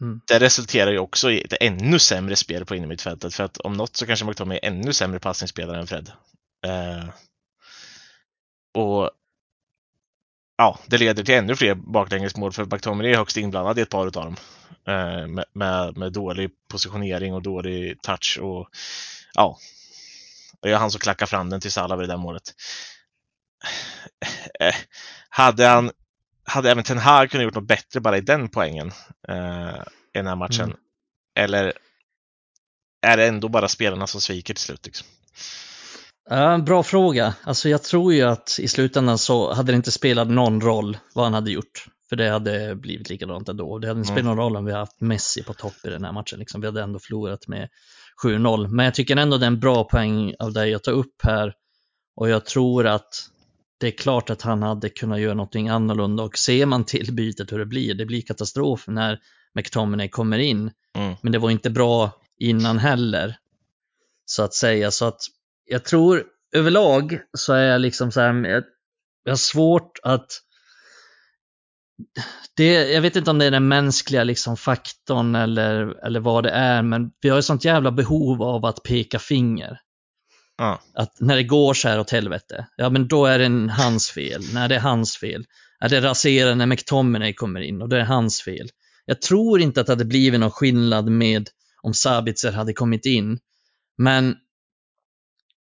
Mm. 0.00 0.20
Det 0.26 0.38
resulterar 0.38 0.90
ju 0.90 0.98
också 0.98 1.30
i 1.30 1.40
ett 1.40 1.54
ännu 1.60 1.98
sämre 1.98 2.36
spel 2.36 2.64
på 2.64 2.76
innermittfältet 2.76 3.34
för 3.34 3.44
att 3.44 3.56
om 3.56 3.72
något 3.72 3.96
så 3.96 4.06
kanske 4.06 4.24
McTominay 4.24 4.58
är 4.62 4.68
ännu 4.68 4.92
sämre 4.92 5.20
passningsspelare 5.20 5.80
än 5.80 5.86
Fred. 5.86 6.12
Eh, 6.66 7.08
och 8.74 9.10
ja, 10.56 10.78
det 10.86 10.98
leder 10.98 11.24
till 11.24 11.34
ännu 11.34 11.56
fler 11.56 11.74
baklängesmål 11.74 12.52
för 12.52 12.64
McTominay 12.64 13.12
är 13.12 13.16
högst 13.16 13.36
inblandad 13.36 13.78
i 13.78 13.82
ett 13.82 13.90
par 13.90 14.06
av 14.06 14.12
dem. 14.12 14.36
Eh, 14.86 15.26
med, 15.26 15.44
med, 15.52 15.96
med, 15.96 16.12
dålig 16.12 16.50
positionering 16.68 17.34
och 17.34 17.42
dålig 17.42 18.02
touch 18.02 18.38
och 18.42 18.68
ja, 19.34 19.58
det 20.62 20.70
är 20.70 20.76
han 20.76 20.90
som 20.90 21.00
klackar 21.00 21.26
fram 21.26 21.50
den 21.50 21.60
till 21.60 21.72
Salah 21.72 21.98
vid 21.98 22.08
det 22.08 22.12
där 22.12 22.18
målet. 22.18 22.42
Eh, 24.60 24.74
hade 25.28 25.66
han 25.66 25.90
hade 26.44 26.70
även 26.70 26.84
Ten 26.84 26.98
Hag 26.98 27.30
kunnat 27.30 27.44
gjort 27.44 27.54
något 27.54 27.66
bättre 27.66 28.00
bara 28.00 28.18
i 28.18 28.20
den 28.20 28.48
poängen 28.48 28.92
eh, 29.28 29.80
i 30.14 30.18
den 30.18 30.26
här 30.26 30.36
matchen? 30.36 30.64
Mm. 30.64 30.76
Eller 31.34 31.72
är 33.02 33.16
det 33.16 33.26
ändå 33.26 33.48
bara 33.48 33.68
spelarna 33.68 34.06
som 34.06 34.20
sviker 34.20 34.54
till 34.54 34.64
slut? 34.64 34.86
Liksom? 34.86 35.06
Bra 36.66 36.82
fråga. 36.82 37.34
Alltså 37.42 37.68
jag 37.68 37.82
tror 37.82 38.14
ju 38.14 38.22
att 38.22 38.58
i 38.60 38.68
slutändan 38.68 39.18
så 39.18 39.52
hade 39.52 39.72
det 39.72 39.76
inte 39.76 39.90
spelat 39.90 40.28
någon 40.28 40.60
roll 40.60 40.98
vad 41.14 41.24
han 41.24 41.34
hade 41.34 41.50
gjort. 41.50 41.86
För 42.08 42.16
det 42.16 42.28
hade 42.28 42.74
blivit 42.74 43.10
likadant 43.10 43.48
ändå. 43.48 43.78
Det 43.78 43.88
hade 43.88 44.00
inte 44.00 44.08
spelat 44.08 44.24
mm. 44.24 44.36
någon 44.36 44.44
roll 44.44 44.56
om 44.56 44.64
vi 44.64 44.72
haft 44.72 45.00
Messi 45.00 45.42
på 45.42 45.54
topp 45.54 45.76
i 45.84 45.88
den 45.88 46.04
här 46.04 46.12
matchen. 46.12 46.38
Liksom. 46.38 46.60
Vi 46.60 46.66
hade 46.66 46.82
ändå 46.82 46.98
förlorat 46.98 47.48
med 47.48 47.68
7-0. 48.24 48.68
Men 48.68 48.84
jag 48.84 48.94
tycker 48.94 49.16
ändå 49.16 49.38
det 49.38 49.44
är 49.44 49.48
en 49.48 49.60
bra 49.60 49.84
poäng 49.84 50.34
av 50.38 50.52
det 50.52 50.68
jag 50.68 50.82
tar 50.82 50.92
upp 50.92 51.22
här. 51.22 51.54
Och 52.16 52.28
jag 52.28 52.46
tror 52.46 52.86
att 52.86 53.30
det 53.78 53.86
är 53.86 53.90
klart 53.90 54.30
att 54.30 54.42
han 54.42 54.62
hade 54.62 54.88
kunnat 54.88 55.20
göra 55.20 55.34
någonting 55.34 55.68
annorlunda 55.68 56.22
och 56.22 56.38
ser 56.38 56.66
man 56.66 56.84
till 56.84 57.12
bytet 57.12 57.52
hur 57.52 57.58
det 57.58 57.66
blir, 57.66 57.94
det 57.94 58.06
blir 58.06 58.22
katastrof 58.22 58.84
när 58.86 59.20
McTominay 59.54 60.08
kommer 60.08 60.38
in. 60.38 60.70
Mm. 60.96 61.14
Men 61.22 61.32
det 61.32 61.38
var 61.38 61.50
inte 61.50 61.70
bra 61.70 62.10
innan 62.38 62.78
heller, 62.78 63.36
så 64.24 64.42
att 64.42 64.54
säga. 64.54 64.90
Så 64.90 65.04
att 65.04 65.20
jag 65.64 65.84
tror 65.84 66.24
överlag 66.56 67.20
så 67.38 67.52
är 67.52 67.62
jag 67.62 67.80
liksom 67.80 68.12
så 68.12 68.20
här, 68.20 68.34
jag, 68.34 68.64
jag 69.24 69.32
har 69.32 69.36
svårt 69.36 69.98
att 70.02 70.40
det, 72.56 72.92
jag 72.92 73.02
vet 73.02 73.16
inte 73.16 73.30
om 73.30 73.38
det 73.38 73.44
är 73.44 73.50
den 73.50 73.68
mänskliga 73.68 74.24
liksom 74.24 74.56
faktorn 74.56 75.34
eller, 75.34 76.04
eller 76.06 76.20
vad 76.20 76.44
det 76.44 76.50
är, 76.50 76.82
men 76.82 77.10
vi 77.20 77.28
har 77.28 77.38
ett 77.38 77.44
sånt 77.44 77.64
jävla 77.64 77.90
behov 77.90 78.42
av 78.42 78.64
att 78.64 78.82
peka 78.82 79.18
finger. 79.18 79.80
Ja. 80.58 80.80
Att 80.94 81.20
när 81.20 81.36
det 81.36 81.42
går 81.42 81.74
så 81.74 81.88
här 81.88 82.00
åt 82.00 82.10
helvete, 82.10 82.66
ja 82.76 82.90
men 82.90 83.08
då 83.08 83.26
är 83.26 83.38
det 83.38 83.72
hans 83.72 84.10
fel. 84.10 84.42
När 84.54 84.68
det 84.68 84.74
är 84.74 84.80
hans 84.80 85.16
fel. 85.16 85.44
Ja, 85.78 85.88
det 85.88 86.00
raserar 86.00 86.54
när 86.54 86.66
McTominay 86.66 87.32
kommer 87.34 87.60
in 87.60 87.82
och 87.82 87.88
det 87.88 88.00
är 88.00 88.04
hans 88.04 88.42
fel. 88.42 88.68
Jag 89.04 89.22
tror 89.22 89.60
inte 89.60 89.80
att 89.80 89.86
det 89.86 89.92
hade 89.92 90.04
blivit 90.04 90.40
någon 90.40 90.50
skillnad 90.50 91.08
med 91.08 91.48
om 91.82 91.94
Sabitzer 91.94 92.52
hade 92.52 92.72
kommit 92.72 93.06
in. 93.06 93.38
Men 93.98 94.36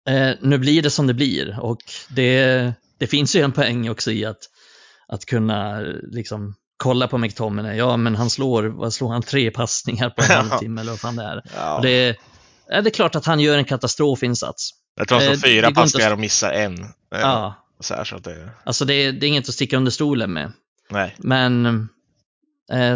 eh, 0.07 0.31
nu 0.41 0.57
blir 0.57 0.81
det 0.81 0.89
som 0.89 1.07
det 1.07 1.13
blir 1.13 1.59
och 1.59 1.81
det, 2.09 2.73
det 2.97 3.07
finns 3.07 3.35
ju 3.35 3.41
en 3.41 3.51
poäng 3.51 3.89
också 3.89 4.11
i 4.11 4.25
att, 4.25 4.49
att 5.07 5.25
kunna 5.25 5.79
liksom 6.03 6.55
kolla 6.77 7.07
på 7.07 7.17
McTominay. 7.17 7.77
Ja, 7.77 7.97
men 7.97 8.15
han 8.15 8.29
slår, 8.29 8.63
vad 8.63 8.93
slår 8.93 9.09
han, 9.09 9.21
tre 9.21 9.51
passningar 9.51 10.09
på 10.09 10.21
en 10.23 10.29
halvtimme 10.49 10.81
eller 10.81 10.91
vad 10.91 10.99
fan 10.99 11.15
det 11.15 11.23
är. 11.23 11.41
Ja. 11.55 11.79
Det, 11.81 12.17
är 12.67 12.81
det 12.81 12.89
klart 12.89 13.15
att 13.15 13.25
han 13.25 13.39
gör 13.39 13.57
en 13.57 13.65
katastrofinsats. 13.65 14.69
Jag 14.95 15.07
tror 15.07 15.17
han 15.17 15.25
slår 15.25 15.49
eh, 15.49 15.53
fyra 15.53 15.71
passningar 15.71 16.11
och 16.11 16.19
missar 16.19 16.51
en. 16.51 16.83
Eh, 16.83 16.89
ja. 17.11 17.55
Så 17.79 17.93
här, 17.93 18.03
så 18.03 18.17
det... 18.17 18.49
Alltså 18.63 18.85
det, 18.85 19.11
det 19.11 19.25
är 19.25 19.27
inget 19.27 19.49
att 19.49 19.55
sticka 19.55 19.77
under 19.77 19.91
stolen 19.91 20.33
med. 20.33 20.51
Nej. 20.89 21.15
Men 21.17 21.65
eh, 21.65 21.73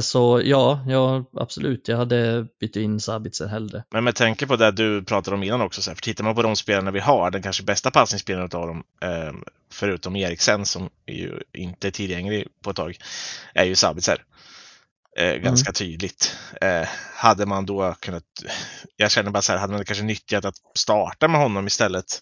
så 0.02 0.42
ja, 0.44 0.84
ja, 0.88 1.26
absolut. 1.34 1.88
Jag 1.88 1.98
hade 1.98 2.48
bytt 2.60 2.76
in 2.76 3.00
Sabitzer 3.00 3.48
hellre. 3.48 3.84
Men 3.92 4.04
med 4.04 4.16
tanke 4.16 4.48
på 4.48 4.56
det 4.56 4.72
du 4.72 5.04
pratade 5.04 5.36
om 5.36 5.44
innan 5.44 5.62
också, 5.62 5.82
så 5.82 5.90
här, 5.90 5.96
för 5.96 6.02
tittar 6.02 6.24
man 6.24 6.36
på 6.36 6.42
de 6.42 6.56
spelarna 6.56 6.92
vi 6.92 7.00
har, 7.00 7.32
den 7.32 7.42
kanske 7.42 7.64
bästa 7.64 7.92
passningsspelaren 7.92 8.50
av 8.54 8.68
dem, 8.68 8.84
eh, 9.02 9.34
förutom 9.72 10.16
Eriksen 10.16 10.66
som 10.66 10.90
är 11.06 11.14
ju 11.14 11.40
inte 11.54 11.88
är 11.88 11.92
tillgänglig 11.92 12.48
på 12.64 12.70
ett 12.70 12.76
tag, 12.76 12.98
är 13.54 13.66
ju 13.66 13.76
Sabitzer. 13.76 14.24
Eh, 15.18 15.30
mm. 15.30 15.44
ganska 15.44 15.70
mm. 15.70 15.74
tydligt. 15.74 16.38
Eh, 16.62 16.88
hade 17.16 17.46
man 17.46 17.66
då 17.66 17.96
kunnat, 18.00 18.24
jag 18.96 19.12
känner 19.12 19.32
bara 19.32 19.42
så 19.42 19.52
här, 19.52 19.60
hade 19.60 19.74
man 19.74 19.86
kanske 19.86 20.04
nyttjat 20.04 20.46
att 20.46 20.56
starta 20.76 21.28
med 21.28 21.42
honom 21.42 21.68
istället. 21.68 22.22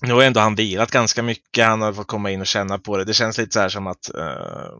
Nu 0.00 0.12
har 0.12 0.22
ändå 0.22 0.40
han 0.40 0.54
vilat 0.54 0.90
ganska 0.90 1.22
mycket, 1.22 1.66
han 1.66 1.82
har 1.82 1.92
fått 1.92 2.06
komma 2.06 2.30
in 2.30 2.40
och 2.40 2.46
känna 2.46 2.78
på 2.78 2.96
det. 2.96 3.04
Det 3.04 3.14
känns 3.14 3.38
lite 3.38 3.52
så 3.52 3.60
här 3.60 3.68
som 3.68 3.86
att 3.86 4.14
eh, 4.14 4.72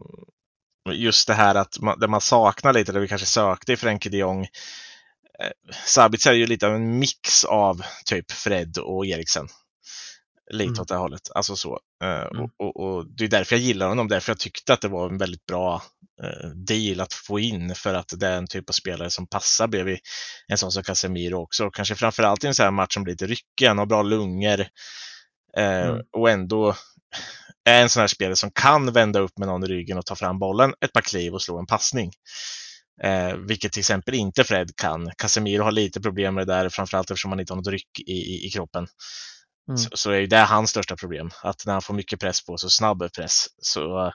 just 0.91 1.27
det 1.27 1.33
här 1.33 1.55
att 1.55 1.79
man, 1.79 1.99
det 1.99 2.07
man 2.07 2.21
saknar 2.21 2.73
lite, 2.73 2.91
det 2.91 2.99
vi 2.99 3.07
kanske 3.07 3.27
sökte 3.27 3.73
i 3.73 3.77
Frenkie 3.77 4.11
de 4.11 4.17
Jong. 4.17 4.41
Eh, 5.39 5.51
Sabitzer 5.85 6.31
är 6.31 6.35
ju 6.35 6.47
lite 6.47 6.67
av 6.67 6.75
en 6.75 6.99
mix 6.99 7.45
av 7.45 7.83
typ 8.05 8.31
Fred 8.31 8.77
och 8.77 9.05
Eriksen. 9.05 9.47
Lite 10.51 10.69
mm. 10.69 10.81
åt 10.81 10.87
det 10.87 10.95
hållet. 10.95 11.21
Alltså 11.35 11.55
så. 11.55 11.79
Uh, 12.03 12.09
mm. 12.09 12.43
och, 12.43 12.51
och, 12.59 12.79
och, 12.79 13.05
Det 13.07 13.23
är 13.23 13.27
därför 13.27 13.55
jag 13.55 13.63
gillar 13.63 13.87
honom, 13.87 14.07
därför 14.07 14.31
jag 14.31 14.39
tyckte 14.39 14.73
att 14.73 14.81
det 14.81 14.87
var 14.87 15.09
en 15.09 15.17
väldigt 15.17 15.45
bra 15.45 15.81
uh, 16.23 16.49
deal 16.49 17.01
att 17.01 17.13
få 17.13 17.39
in 17.39 17.75
för 17.75 17.93
att 17.93 18.13
det 18.17 18.27
är 18.27 18.37
en 18.37 18.47
typ 18.47 18.69
av 18.69 18.73
spelare 18.73 19.09
som 19.09 19.27
passar 19.27 19.67
bredvid 19.67 19.99
en 20.47 20.57
sån 20.57 20.71
som 20.71 20.83
Casemiro 20.83 21.35
också. 21.35 21.65
Och 21.65 21.75
kanske 21.75 21.95
framförallt 21.95 22.43
i 22.43 22.47
en 22.47 22.55
sån 22.55 22.63
här 22.63 22.71
match 22.71 22.93
som 22.93 23.03
blir 23.03 23.13
lite 23.13 23.27
ryckig, 23.27 23.67
han 23.67 23.77
har 23.77 23.85
bra 23.85 24.01
lungor 24.01 24.59
uh, 24.59 24.65
mm. 25.57 26.01
och 26.11 26.29
ändå 26.29 26.75
är 27.65 27.81
en 27.81 27.89
sån 27.89 28.01
här 28.01 28.07
spelare 28.07 28.35
som 28.35 28.51
kan 28.51 28.93
vända 28.93 29.19
upp 29.19 29.37
med 29.37 29.47
någon 29.47 29.63
i 29.63 29.67
ryggen 29.67 29.97
och 29.97 30.05
ta 30.05 30.15
fram 30.15 30.39
bollen 30.39 30.73
ett 30.81 30.93
par 30.93 31.01
kliv 31.01 31.33
och 31.33 31.41
slå 31.41 31.59
en 31.59 31.65
passning. 31.65 32.11
Eh, 33.03 33.35
vilket 33.35 33.71
till 33.71 33.79
exempel 33.79 34.13
inte 34.13 34.43
Fred 34.43 34.75
kan. 34.75 35.11
Casemiro 35.17 35.63
har 35.63 35.71
lite 35.71 36.01
problem 36.01 36.35
med 36.35 36.47
det 36.47 36.53
där, 36.53 36.69
framförallt 36.69 37.11
eftersom 37.11 37.31
han 37.31 37.39
inte 37.39 37.53
har 37.53 37.57
något 37.57 37.67
ryck 37.67 37.99
i, 37.99 38.11
i, 38.11 38.47
i 38.47 38.49
kroppen. 38.49 38.87
Mm. 39.67 39.77
Så, 39.77 39.89
så, 39.93 40.11
är 40.11 40.27
det 40.27 40.37
hans 40.37 40.69
största 40.69 40.95
problem, 40.95 41.29
att 41.43 41.65
när 41.65 41.73
han 41.73 41.81
får 41.81 41.93
mycket 41.93 42.19
press 42.19 42.45
på 42.45 42.57
sig, 42.57 42.69
snabb 42.69 43.13
press, 43.15 43.47
så 43.61 44.11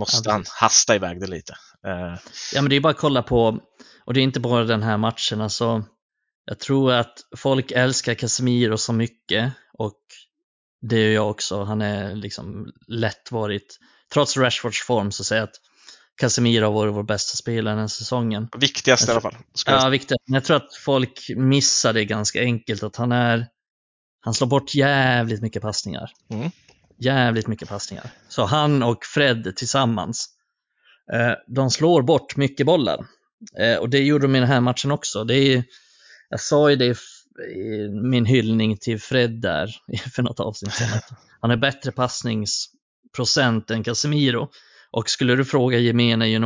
måste 0.00 0.28
ja, 0.28 0.32
han 0.32 0.44
hasta 0.60 0.94
iväg 0.94 1.20
det 1.20 1.26
lite. 1.26 1.52
Eh. 1.86 2.18
Ja, 2.54 2.62
men 2.62 2.70
det 2.70 2.76
är 2.76 2.80
bara 2.80 2.90
att 2.90 2.98
kolla 2.98 3.22
på, 3.22 3.60
och 4.04 4.14
det 4.14 4.20
är 4.20 4.22
inte 4.22 4.40
bara 4.40 4.64
den 4.64 4.82
här 4.82 4.96
matchen, 4.96 5.40
alltså, 5.40 5.84
jag 6.44 6.58
tror 6.58 6.92
att 6.92 7.14
folk 7.36 7.70
älskar 7.70 8.14
Casemiro 8.14 8.76
så 8.76 8.92
mycket 8.92 9.52
och 9.78 10.00
det 10.82 11.00
gör 11.00 11.12
jag 11.12 11.30
också. 11.30 11.62
Han 11.62 11.82
är 11.82 12.14
liksom 12.14 12.72
lätt 12.88 13.32
varit, 13.32 13.78
trots 14.12 14.36
Rashfords 14.36 14.82
form 14.82 15.12
så 15.12 15.24
säger 15.24 15.42
jag 15.42 15.48
att 15.48 15.60
Casemiro 16.16 16.64
har 16.64 16.72
varit 16.72 16.94
vår 16.94 17.02
bästa 17.02 17.36
spelare 17.36 17.74
den 17.74 17.80
här 17.80 17.88
säsongen. 17.88 18.48
Viktigast 18.58 19.08
i 19.08 19.10
alla 19.10 19.20
fall. 19.20 19.36
Ja, 19.66 19.88
viktigast. 19.88 20.22
Men 20.26 20.34
jag 20.34 20.44
tror 20.44 20.56
att 20.56 20.74
folk 20.84 21.26
missar 21.36 21.92
det 21.92 22.04
ganska 22.04 22.40
enkelt, 22.40 22.82
att 22.82 22.96
han 22.96 23.12
är, 23.12 23.46
han 24.20 24.34
slår 24.34 24.48
bort 24.48 24.74
jävligt 24.74 25.42
mycket 25.42 25.62
passningar. 25.62 26.10
Mm. 26.30 26.50
Jävligt 26.98 27.46
mycket 27.46 27.68
passningar. 27.68 28.10
Så 28.28 28.44
han 28.44 28.82
och 28.82 29.04
Fred 29.04 29.56
tillsammans, 29.56 30.28
eh, 31.12 31.32
de 31.46 31.70
slår 31.70 32.02
bort 32.02 32.36
mycket 32.36 32.66
bollar. 32.66 33.06
Eh, 33.58 33.76
och 33.76 33.90
det 33.90 33.98
gjorde 33.98 34.24
de 34.24 34.36
i 34.36 34.40
den 34.40 34.48
här 34.48 34.60
matchen 34.60 34.90
också. 34.90 35.24
Det 35.24 35.34
är, 35.34 35.64
jag 36.28 36.40
sa 36.40 36.70
ju 36.70 36.76
det 36.76 36.98
min 38.02 38.24
hyllning 38.24 38.76
till 38.76 39.00
Fred 39.00 39.30
där 39.30 39.76
för 40.14 40.22
något 40.22 40.40
avsnitt 40.40 40.72
sedan. 40.72 41.00
Han 41.40 41.50
har 41.50 41.56
bättre 41.56 41.92
passningsprocent 41.92 43.70
än 43.70 43.84
Casemiro. 43.84 44.48
Och 44.90 45.10
skulle 45.10 45.34
du 45.34 45.44
fråga 45.44 45.78
gemene 45.78 46.36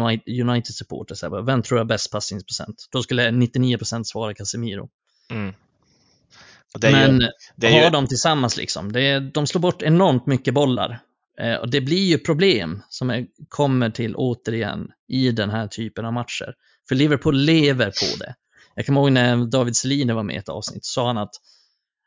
United-supporter, 0.43 1.43
vem 1.47 1.63
tror 1.63 1.81
jag 1.81 1.87
bäst 1.87 2.13
passningsprocent? 2.13 2.89
Då 2.91 3.03
skulle 3.03 3.31
99% 3.31 4.05
svara 4.05 4.35
Casemiro. 4.35 4.89
Mm. 5.31 5.55
Men 6.83 7.21
ju, 7.57 7.69
har 7.69 7.85
ju... 7.85 7.91
de 7.91 8.07
tillsammans 8.07 8.57
liksom, 8.57 8.93
det, 8.93 9.21
de 9.21 9.47
slår 9.47 9.61
bort 9.61 9.83
enormt 9.83 10.27
mycket 10.27 10.55
bollar. 10.55 11.01
Eh, 11.41 11.55
och 11.55 11.71
det 11.71 11.81
blir 11.81 12.07
ju 12.07 12.19
problem 12.19 12.83
som 12.89 13.11
är, 13.11 13.27
kommer 13.49 13.91
till 13.91 14.15
återigen 14.17 14.89
i 15.09 15.31
den 15.31 15.51
här 15.51 15.67
typen 15.67 16.05
av 16.05 16.13
matcher. 16.13 16.55
För 16.89 16.95
Liverpool 16.95 17.37
lever 17.37 17.87
på 17.87 18.19
det. 18.19 18.35
Jag 18.81 18.87
kommer 18.87 19.01
ihåg 19.01 19.13
när 19.13 19.37
David 19.37 19.77
Seliner 19.77 20.15
var 20.15 20.23
med 20.23 20.35
i 20.35 20.39
ett 20.39 20.49
avsnitt, 20.49 20.85
så 20.85 20.93
sa 20.93 21.07
han 21.07 21.19
att 21.19 21.35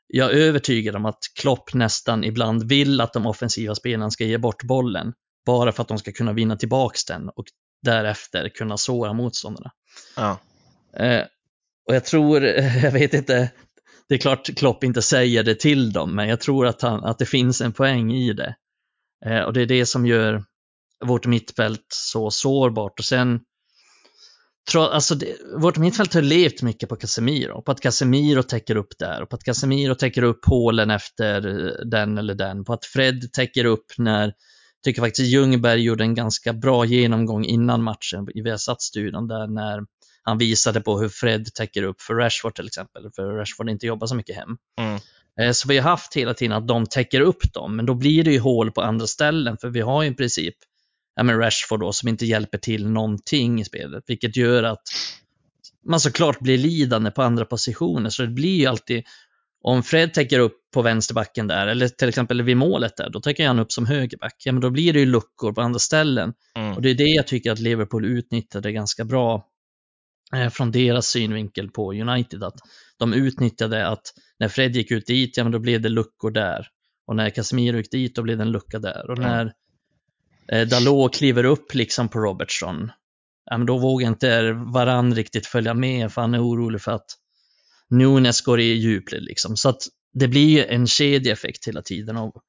jag 0.07 0.31
är 0.31 0.35
övertygad 0.35 0.95
om 0.95 1.05
att 1.05 1.19
Klopp 1.39 1.73
nästan 1.73 2.23
ibland 2.23 2.63
vill 2.63 3.01
att 3.01 3.13
de 3.13 3.25
offensiva 3.25 3.75
spelarna 3.75 4.11
ska 4.11 4.25
ge 4.25 4.37
bort 4.37 4.63
bollen 4.63 5.13
bara 5.45 5.71
för 5.71 5.81
att 5.81 5.87
de 5.87 5.97
ska 5.97 6.11
kunna 6.11 6.33
vinna 6.33 6.55
tillbaks 6.55 7.05
den 7.05 7.29
och 7.29 7.45
därefter 7.81 8.49
kunna 8.49 8.77
såra 8.77 9.13
motståndarna. 9.13 9.71
Ja. 10.15 10.39
Eh, 10.97 11.23
och 11.87 11.95
jag 11.95 12.05
tror, 12.05 12.43
jag 12.83 12.91
vet 12.91 13.13
inte, 13.13 13.51
det 14.09 14.15
är 14.15 14.19
klart 14.19 14.55
Klopp 14.57 14.83
inte 14.83 15.01
säger 15.01 15.43
det 15.43 15.55
till 15.55 15.93
dem, 15.93 16.15
men 16.15 16.27
jag 16.27 16.41
tror 16.41 16.67
att, 16.67 16.81
han, 16.81 17.03
att 17.03 17.19
det 17.19 17.25
finns 17.25 17.61
en 17.61 17.73
poäng 17.73 18.13
i 18.13 18.33
det. 18.33 18.55
Eh, 19.25 19.41
och 19.41 19.53
det 19.53 19.61
är 19.61 19.65
det 19.65 19.85
som 19.85 20.05
gör 20.05 20.43
vårt 21.05 21.25
mittfält 21.25 21.85
så 21.87 22.31
sårbart. 22.31 22.99
Och 22.99 23.05
sen, 23.05 23.39
alltså 24.75 25.15
det, 25.15 25.35
vårt 25.57 25.77
mittfält 25.77 26.13
har 26.13 26.21
levt 26.21 26.61
mycket 26.61 26.89
på 26.89 26.95
Casemiro, 26.95 27.61
på 27.61 27.71
att 27.71 27.81
Casemiro 27.81 28.43
täcker 28.43 28.75
upp 28.75 28.97
där 28.99 29.21
och 29.21 29.29
på 29.29 29.35
att 29.35 29.43
Casemiro 29.43 29.95
täcker 29.95 30.23
upp 30.23 30.45
hålen 30.45 30.91
efter 30.91 31.41
den 31.85 32.17
eller 32.17 32.35
den, 32.35 32.65
på 32.65 32.73
att 32.73 32.85
Fred 32.85 33.31
täcker 33.33 33.65
upp 33.65 33.85
när 33.97 34.33
tycker 34.83 35.01
faktiskt 35.01 35.31
Ljungberg 35.31 35.81
gjorde 35.81 36.03
en 36.03 36.15
ganska 36.15 36.53
bra 36.53 36.85
genomgång 36.85 37.45
innan 37.45 37.83
matchen 37.83 38.27
i 38.35 38.41
Viasat-studion 38.41 39.27
där 39.27 39.47
när 39.47 39.85
han 40.23 40.37
visade 40.37 40.81
på 40.81 40.99
hur 40.99 41.09
Fred 41.09 41.53
täcker 41.53 41.83
upp 41.83 42.01
för 42.01 42.13
Rashford 42.13 42.55
till 42.55 42.67
exempel, 42.67 43.09
för 43.15 43.23
Rashford 43.23 43.69
inte 43.69 43.85
jobbar 43.85 44.07
så 44.07 44.15
mycket 44.15 44.35
hem. 44.35 44.57
Mm. 44.79 44.99
Eh, 45.41 45.51
så 45.51 45.67
vi 45.67 45.77
har 45.77 45.89
haft 45.89 46.15
hela 46.15 46.33
tiden 46.33 46.57
att 46.57 46.67
de 46.67 46.85
täcker 46.85 47.21
upp 47.21 47.53
dem, 47.53 47.75
men 47.75 47.85
då 47.85 47.93
blir 47.93 48.23
det 48.23 48.31
ju 48.31 48.39
hål 48.39 48.71
på 48.71 48.81
andra 48.81 49.07
ställen, 49.07 49.57
för 49.61 49.69
vi 49.69 49.81
har 49.81 50.03
ju 50.03 50.09
i 50.09 50.13
princip 50.13 50.55
ja, 51.15 51.23
men 51.23 51.37
Rashford 51.37 51.79
då, 51.79 51.91
som 51.93 52.09
inte 52.09 52.25
hjälper 52.25 52.57
till 52.57 52.89
någonting 52.89 53.61
i 53.61 53.65
spelet, 53.65 54.03
vilket 54.07 54.37
gör 54.37 54.63
att 54.63 54.81
man 55.85 55.99
såklart 55.99 56.39
blir 56.39 56.57
lidande 56.57 57.11
på 57.11 57.21
andra 57.21 57.45
positioner, 57.45 58.09
så 58.09 58.21
det 58.21 58.27
blir 58.27 58.59
ju 58.59 58.65
alltid 58.65 59.03
om 59.63 59.83
Fred 59.83 60.13
täcker 60.13 60.39
upp 60.39 60.57
på 60.73 60.81
vänsterbacken 60.81 61.47
där, 61.47 61.67
eller 61.67 61.87
till 61.87 62.09
exempel 62.09 62.41
vid 62.41 62.57
målet 62.57 62.97
där, 62.97 63.09
då 63.09 63.21
täcker 63.21 63.47
han 63.47 63.59
upp 63.59 63.71
som 63.71 63.85
högerback. 63.85 64.35
Ja, 64.45 64.51
men 64.51 64.61
då 64.61 64.69
blir 64.69 64.93
det 64.93 64.99
ju 64.99 65.05
luckor 65.05 65.53
på 65.53 65.61
andra 65.61 65.79
ställen. 65.79 66.33
Mm. 66.55 66.73
Och 66.73 66.81
det 66.81 66.89
är 66.89 66.95
det 66.95 67.03
jag 67.03 67.27
tycker 67.27 67.51
att 67.51 67.59
Liverpool 67.59 68.05
utnyttjade 68.05 68.71
ganska 68.71 69.05
bra 69.05 69.47
eh, 70.35 70.49
från 70.49 70.71
deras 70.71 71.07
synvinkel 71.07 71.69
på 71.69 71.93
United. 71.93 72.43
Att 72.43 72.59
de 72.97 73.13
utnyttjade 73.13 73.87
att 73.87 74.13
när 74.39 74.47
Fred 74.47 74.75
gick 74.75 74.91
ut 74.91 75.05
dit, 75.05 75.37
ja 75.37 75.43
men 75.43 75.51
då 75.51 75.59
blev 75.59 75.81
det 75.81 75.89
luckor 75.89 76.31
där. 76.31 76.67
Och 77.07 77.15
när 77.15 77.29
Casemiro 77.29 77.77
gick 77.77 77.91
dit, 77.91 78.15
då 78.15 78.21
blev 78.21 78.37
det 78.37 78.43
en 78.43 78.51
lucka 78.51 78.79
där. 78.79 79.09
Och 79.09 79.17
när 79.17 79.53
eh, 80.51 80.67
Dalot 80.67 81.15
kliver 81.15 81.43
upp 81.43 81.73
liksom 81.73 82.09
på 82.09 82.19
Robertson, 82.19 82.91
ja 83.45 83.57
men 83.57 83.67
då 83.67 83.77
vågar 83.77 84.07
inte 84.07 84.51
varann 84.51 85.15
riktigt 85.15 85.47
följa 85.47 85.73
med 85.73 86.11
för 86.11 86.21
han 86.21 86.33
är 86.33 86.43
orolig 86.43 86.81
för 86.81 86.91
att 86.91 87.05
Nunes 87.89 88.41
går 88.41 88.59
i 88.59 88.73
djupled 88.73 89.23
liksom. 89.23 89.57
Så 89.57 89.69
att 89.69 89.81
det 90.13 90.27
blir 90.27 90.49
ju 90.49 90.65
en 90.65 90.87
kedjeeffekt 90.87 91.67
hela 91.67 91.81
tiden 91.81 92.17
av, 92.17 92.41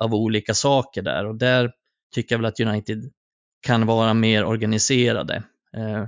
av 0.00 0.14
olika 0.14 0.54
saker 0.54 1.02
där 1.02 1.26
och 1.26 1.38
där 1.38 1.70
tycker 2.14 2.34
jag 2.34 2.38
väl 2.38 2.46
att 2.46 2.60
United 2.60 3.10
kan 3.66 3.86
vara 3.86 4.14
mer 4.14 4.44
organiserade. 4.44 5.42
Eh, 5.76 6.06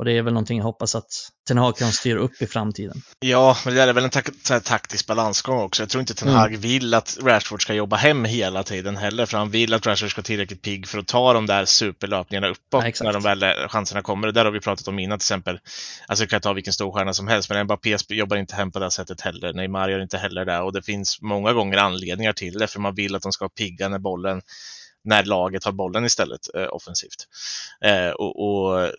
och 0.00 0.06
det 0.06 0.12
är 0.12 0.22
väl 0.22 0.32
någonting 0.32 0.58
jag 0.58 0.64
hoppas 0.64 0.94
att 0.94 1.30
Ten 1.48 1.58
Hag 1.58 1.76
kan 1.76 1.92
styra 1.92 2.18
upp 2.18 2.42
i 2.42 2.46
framtiden. 2.46 3.02
Ja, 3.18 3.56
men 3.64 3.74
det 3.74 3.82
är 3.82 3.92
väl 3.92 4.04
en 4.04 4.10
tak 4.10 4.28
taktisk 4.64 5.06
balansgång 5.06 5.60
också. 5.60 5.82
Jag 5.82 5.90
tror 5.90 6.00
inte 6.00 6.14
Ten 6.14 6.28
mm. 6.28 6.40
Hag 6.40 6.48
mm. 6.48 6.60
vill 6.60 6.94
att 6.94 7.18
Rashford 7.22 7.62
ska 7.62 7.74
jobba 7.74 7.96
hem 7.96 8.24
hela 8.24 8.62
tiden 8.62 8.96
heller, 8.96 9.26
för 9.26 9.38
han 9.38 9.50
vill 9.50 9.74
att 9.74 9.86
Rashford 9.86 10.10
ska 10.10 10.18
vara 10.18 10.24
tillräckligt 10.24 10.62
pigg 10.62 10.88
för 10.88 10.98
att 10.98 11.06
ta 11.06 11.32
de 11.32 11.46
där 11.46 11.64
superlöpningarna 11.64 12.48
uppåt 12.48 12.84
ja, 12.84 13.04
när 13.04 13.12
de 13.12 13.22
väl 13.22 13.68
chanserna 13.68 14.02
kommer. 14.02 14.26
Det 14.26 14.32
där 14.32 14.44
har 14.44 14.52
vi 14.52 14.60
pratat 14.60 14.88
om 14.88 14.98
innan 14.98 15.18
till 15.18 15.24
exempel. 15.24 15.58
Alltså, 16.06 16.22
jag 16.22 16.30
kan 16.30 16.40
ta 16.40 16.52
vilken 16.52 16.72
stor 16.72 16.92
stjärna 16.92 17.14
som 17.14 17.28
helst, 17.28 17.50
men 17.50 17.64
Mbappé 17.64 17.96
jobbar 18.08 18.36
inte 18.36 18.56
hem 18.56 18.70
på 18.70 18.78
det 18.78 18.90
sättet 18.90 19.20
heller. 19.20 19.52
Neymar 19.52 19.88
gör 19.88 20.02
inte 20.02 20.18
heller 20.18 20.44
det 20.44 20.58
och 20.58 20.72
det 20.72 20.82
finns 20.82 21.22
många 21.22 21.52
gånger 21.52 21.78
anledningar 21.78 22.32
till 22.32 22.58
det, 22.58 22.66
för 22.66 22.80
man 22.80 22.94
vill 22.94 23.14
att 23.14 23.22
de 23.22 23.32
ska 23.32 23.44
vara 23.44 23.52
pigga 23.56 23.88
när 23.88 23.98
bollen 23.98 24.42
när 25.04 25.24
laget 25.24 25.64
har 25.64 25.72
bollen 25.72 26.04
istället 26.04 26.54
eh, 26.54 26.66
offensivt. 26.70 27.26
Eh, 27.84 28.10
och, 28.10 28.42
och, 28.44 28.92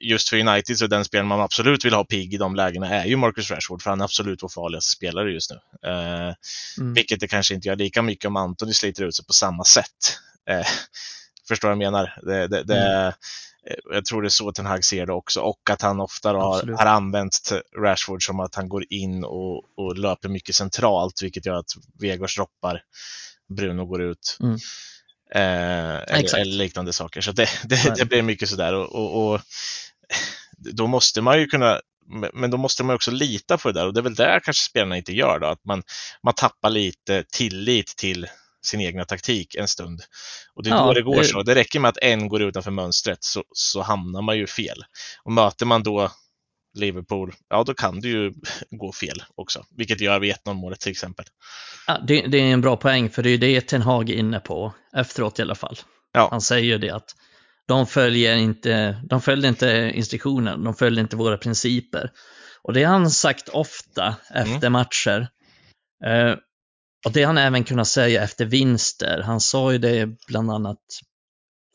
just 0.00 0.28
för 0.28 0.48
United 0.48 0.78
så 0.78 0.86
den 0.86 1.04
spelaren 1.04 1.28
man 1.28 1.40
absolut 1.40 1.84
vill 1.84 1.94
ha 1.94 2.04
pigg 2.04 2.34
i 2.34 2.36
de 2.36 2.54
lägena 2.54 2.88
är 2.88 3.06
ju 3.06 3.16
Marcus 3.16 3.50
Rashford, 3.50 3.82
för 3.82 3.90
han 3.90 4.00
är 4.00 4.04
absolut 4.04 4.42
vår 4.42 4.48
farligaste 4.48 4.90
spelare 4.90 5.32
just 5.32 5.50
nu. 5.50 5.88
Eh, 5.90 6.34
mm. 6.78 6.94
Vilket 6.94 7.20
det 7.20 7.28
kanske 7.28 7.54
inte 7.54 7.68
gör 7.68 7.76
lika 7.76 8.02
mycket 8.02 8.28
om 8.28 8.36
Antoni 8.36 8.74
sliter 8.74 9.04
ut 9.04 9.14
sig 9.14 9.26
på 9.26 9.32
samma 9.32 9.64
sätt. 9.64 10.18
Eh, 10.50 10.66
förstår 11.48 11.68
vad 11.68 11.72
jag 11.72 11.92
menar? 11.92 12.18
Det, 12.22 12.46
det, 12.46 12.62
det 12.62 12.86
mm. 12.86 13.12
Jag 13.90 14.04
tror 14.04 14.22
det 14.22 14.28
är 14.28 14.30
så 14.30 14.52
Ten 14.52 14.66
Hag 14.66 14.84
ser 14.84 15.06
det 15.06 15.12
också 15.12 15.40
och 15.40 15.70
att 15.70 15.82
han 15.82 16.00
ofta 16.00 16.28
har, 16.28 16.76
har 16.76 16.86
använt 16.86 17.52
Rashford 17.78 18.26
som 18.26 18.40
att 18.40 18.54
han 18.54 18.68
går 18.68 18.84
in 18.90 19.24
och, 19.24 19.78
och 19.78 19.98
löper 19.98 20.28
mycket 20.28 20.54
centralt 20.54 21.22
vilket 21.22 21.46
gör 21.46 21.54
att 21.54 21.70
Vegors 22.00 22.36
droppar, 22.36 22.82
Bruno 23.56 23.84
går 23.84 24.02
ut. 24.02 24.38
Mm. 24.40 24.58
Eh, 25.34 25.40
eller, 25.40 26.36
eller, 26.36 26.44
liknande 26.44 26.92
saker. 26.92 27.20
Så 27.20 27.32
det, 27.32 27.48
det, 27.64 27.94
det 27.96 28.04
blir 28.04 28.22
mycket 28.22 28.48
sådär 28.48 28.74
och, 28.74 28.94
och, 28.94 29.32
och, 29.32 29.40
då 30.56 30.86
måste 30.86 31.22
man 31.22 31.40
ju 31.40 31.46
kunna 31.46 31.80
men 32.32 32.50
då 32.50 32.56
måste 32.56 32.84
man 32.84 32.96
också 32.96 33.10
lita 33.10 33.58
på 33.58 33.68
det 33.72 33.80
där 33.80 33.86
och 33.86 33.94
det 33.94 34.00
är 34.00 34.02
väl 34.02 34.14
där 34.14 34.40
kanske 34.40 34.70
spelarna 34.70 34.96
inte 34.96 35.12
gör 35.12 35.38
då, 35.38 35.46
att 35.46 35.64
man, 35.64 35.82
man 36.22 36.34
tappar 36.34 36.70
lite 36.70 37.24
tillit 37.32 37.86
till 37.96 38.26
sin 38.64 38.80
egna 38.80 39.04
taktik 39.04 39.54
en 39.54 39.68
stund. 39.68 40.02
Och 40.54 40.62
det 40.62 40.70
är 40.70 40.74
ja, 40.74 40.86
då 40.86 40.92
det 40.92 41.02
går 41.02 41.16
det... 41.16 41.24
så. 41.24 41.42
Det 41.42 41.54
räcker 41.54 41.80
med 41.80 41.88
att 41.88 41.98
en 41.98 42.28
går 42.28 42.42
utanför 42.42 42.70
mönstret 42.70 43.24
så, 43.24 43.44
så 43.52 43.82
hamnar 43.82 44.22
man 44.22 44.38
ju 44.38 44.46
fel. 44.46 44.84
Och 45.22 45.32
möter 45.32 45.66
man 45.66 45.82
då 45.82 46.12
Liverpool, 46.74 47.32
ja 47.48 47.64
då 47.64 47.74
kan 47.74 48.00
det 48.00 48.08
ju 48.08 48.32
gå 48.70 48.92
fel 48.92 49.22
också, 49.34 49.64
vilket 49.76 50.00
gör 50.00 50.20
vid 50.20 50.34
1-0 50.34 50.74
till 50.74 50.90
exempel. 50.90 51.24
Ja, 51.86 51.98
det, 52.06 52.26
det, 52.26 52.38
är 52.38 52.52
en 52.52 52.60
bra 52.60 52.76
poäng, 52.76 53.10
för 53.10 53.22
det 53.22 53.30
är 53.30 53.38
det 53.38 53.60
Ten 53.60 53.82
Hag 53.82 54.10
är 54.10 54.14
inne 54.14 54.40
på, 54.40 54.74
efteråt 54.96 55.38
i 55.38 55.42
alla 55.42 55.54
fall. 55.54 55.76
Ja. 56.12 56.28
Han 56.30 56.40
säger 56.40 56.64
ju 56.64 56.78
det 56.78 56.90
att 56.90 57.14
de 57.66 57.86
följer 57.86 58.36
inte, 58.36 59.02
de 59.04 59.20
följde 59.20 59.48
inte 59.48 59.92
instruktionen, 59.94 60.64
de 60.64 60.74
följde 60.74 61.00
inte 61.00 61.16
våra 61.16 61.36
principer. 61.36 62.10
Och 62.62 62.72
det 62.72 62.84
har 62.84 62.92
han 62.92 63.10
sagt 63.10 63.48
ofta 63.48 64.16
efter 64.34 64.66
mm. 64.66 64.72
matcher. 64.72 65.28
Uh, 66.06 66.36
och 67.06 67.12
det 67.12 67.22
har 67.22 67.26
han 67.26 67.38
även 67.38 67.64
kunnat 67.64 67.88
säga 67.88 68.22
efter 68.22 68.44
vinster. 68.44 69.22
Han 69.22 69.40
sa 69.40 69.72
ju 69.72 69.78
det 69.78 70.08
bland 70.28 70.50
annat 70.50 70.78
Eh, 70.78 71.13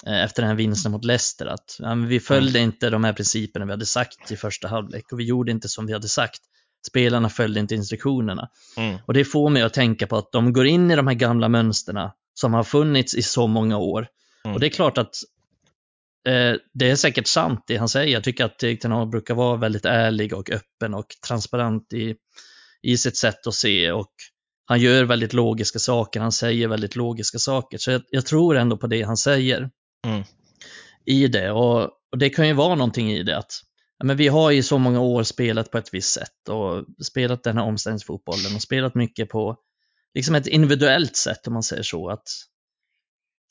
efter 0.05 0.41
den 0.41 0.49
här 0.49 0.55
vinsten 0.55 0.91
mot 0.91 1.05
Leicester 1.05 1.45
att 1.45 1.75
ja, 1.79 1.95
vi 1.95 2.19
följde 2.19 2.59
mm. 2.59 2.69
inte 2.69 2.89
de 2.89 3.03
här 3.03 3.13
principerna 3.13 3.65
vi 3.65 3.71
hade 3.71 3.85
sagt 3.85 4.31
i 4.31 4.35
första 4.35 4.67
halvlek 4.67 5.11
och 5.11 5.19
vi 5.19 5.23
gjorde 5.23 5.51
inte 5.51 5.69
som 5.69 5.85
vi 5.85 5.93
hade 5.93 6.07
sagt. 6.07 6.39
Spelarna 6.87 7.29
följde 7.29 7.59
inte 7.59 7.75
instruktionerna. 7.75 8.49
Mm. 8.77 8.97
Och 9.05 9.13
det 9.13 9.25
får 9.25 9.49
mig 9.49 9.61
att 9.61 9.73
tänka 9.73 10.07
på 10.07 10.17
att 10.17 10.31
de 10.31 10.53
går 10.53 10.67
in 10.67 10.91
i 10.91 10.95
de 10.95 11.07
här 11.07 11.13
gamla 11.13 11.49
mönsterna 11.49 12.13
som 12.33 12.53
har 12.53 12.63
funnits 12.63 13.15
i 13.15 13.21
så 13.21 13.47
många 13.47 13.77
år. 13.77 14.07
Mm. 14.45 14.55
Och 14.55 14.59
det 14.59 14.67
är 14.67 14.69
klart 14.69 14.97
att 14.97 15.15
eh, 16.27 16.53
det 16.73 16.89
är 16.89 16.95
säkert 16.95 17.27
sant 17.27 17.63
det 17.67 17.77
han 17.77 17.89
säger. 17.89 18.13
Jag 18.13 18.23
tycker 18.23 18.45
att 18.45 18.63
Erik 18.63 18.81
Ten 18.81 19.09
brukar 19.09 19.35
vara 19.35 19.57
väldigt 19.57 19.85
ärlig 19.85 20.33
och 20.33 20.49
öppen 20.49 20.93
och 20.93 21.05
transparent 21.27 21.93
i, 21.93 22.15
i 22.81 22.97
sitt 22.97 23.17
sätt 23.17 23.47
att 23.47 23.53
se 23.53 23.91
och 23.91 24.11
han 24.65 24.79
gör 24.79 25.03
väldigt 25.03 25.33
logiska 25.33 25.79
saker, 25.79 26.19
han 26.19 26.31
säger 26.31 26.67
väldigt 26.67 26.95
logiska 26.95 27.39
saker. 27.39 27.77
Så 27.77 27.91
jag, 27.91 28.01
jag 28.09 28.25
tror 28.25 28.57
ändå 28.57 28.77
på 28.77 28.87
det 28.87 29.01
han 29.01 29.17
säger 29.17 29.69
Mm. 30.07 30.23
i 31.05 31.27
det. 31.27 31.51
Och, 31.51 31.83
och 31.83 32.17
det 32.17 32.29
kan 32.29 32.47
ju 32.47 32.53
vara 32.53 32.75
någonting 32.75 33.11
i 33.11 33.23
det 33.23 33.37
att 33.37 33.51
men 34.03 34.17
vi 34.17 34.27
har 34.27 34.51
i 34.51 34.63
så 34.63 34.77
många 34.77 35.01
år 35.01 35.23
spelat 35.23 35.71
på 35.71 35.77
ett 35.77 35.93
visst 35.93 36.13
sätt 36.13 36.49
och 36.49 36.85
spelat 37.03 37.43
den 37.43 37.57
här 37.57 37.65
omställningsfotbollen 37.65 38.55
och 38.55 38.61
spelat 38.61 38.95
mycket 38.95 39.29
på 39.29 39.57
liksom 40.13 40.35
ett 40.35 40.47
individuellt 40.47 41.15
sätt 41.15 41.47
om 41.47 41.53
man 41.53 41.63
säger 41.63 41.83
så. 41.83 42.09
Att 42.09 42.27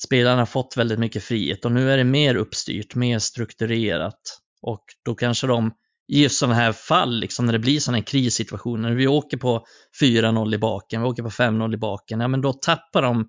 spelarna 0.04 0.38
har 0.38 0.46
fått 0.46 0.76
väldigt 0.76 0.98
mycket 0.98 1.24
frihet 1.24 1.64
och 1.64 1.72
nu 1.72 1.92
är 1.92 1.96
det 1.96 2.04
mer 2.04 2.34
uppstyrt, 2.34 2.94
mer 2.94 3.18
strukturerat 3.18 4.20
och 4.62 4.84
då 5.04 5.14
kanske 5.14 5.46
de 5.46 5.72
i 6.12 6.22
just 6.22 6.38
sådana 6.38 6.54
här 6.54 6.72
fall, 6.72 7.20
liksom 7.20 7.46
när 7.46 7.52
det 7.52 7.58
blir 7.58 7.80
sådana 7.80 7.98
här 7.98 8.04
krissituationer, 8.04 8.88
när 8.88 8.96
vi 8.96 9.06
åker 9.06 9.36
på 9.36 9.66
4-0 10.00 10.54
i 10.54 10.58
baken, 10.58 11.02
vi 11.02 11.08
åker 11.08 11.22
på 11.22 11.28
5-0 11.28 11.74
i 11.74 11.76
baken, 11.76 12.20
ja 12.20 12.28
men 12.28 12.40
då 12.40 12.52
tappar 12.52 13.02
de, 13.02 13.28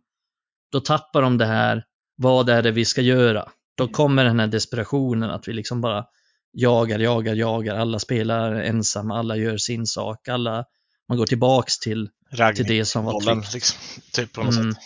då 0.71 0.79
tappar 0.79 1.21
de 1.21 1.37
det 1.37 1.45
här, 1.45 1.83
vad 2.21 2.49
är 2.49 2.61
det 2.61 2.71
vi 2.71 2.85
ska 2.85 3.01
göra? 3.01 3.49
Då 3.77 3.87
kommer 3.87 4.25
den 4.25 4.39
här 4.39 4.47
desperationen 4.47 5.29
att 5.29 5.47
vi 5.47 5.53
liksom 5.53 5.81
bara 5.81 6.05
jagar, 6.53 6.99
jagar, 6.99 7.35
jagar, 7.35 7.75
alla 7.75 7.99
spelar 7.99 8.51
ensamma, 8.55 9.19
alla 9.19 9.35
gör 9.35 9.57
sin 9.57 9.85
sak, 9.85 10.27
alla, 10.27 10.65
man 11.09 11.17
går 11.17 11.25
tillbaks 11.25 11.79
till, 11.79 12.09
till 12.55 12.65
det 12.65 12.85
som 12.85 13.05
var 13.05 13.13
Bollen, 13.13 13.43
liksom, 13.53 13.77
typ 14.13 14.33
på 14.33 14.43
något 14.43 14.55
Mm. 14.55 14.73
sätt. 14.73 14.83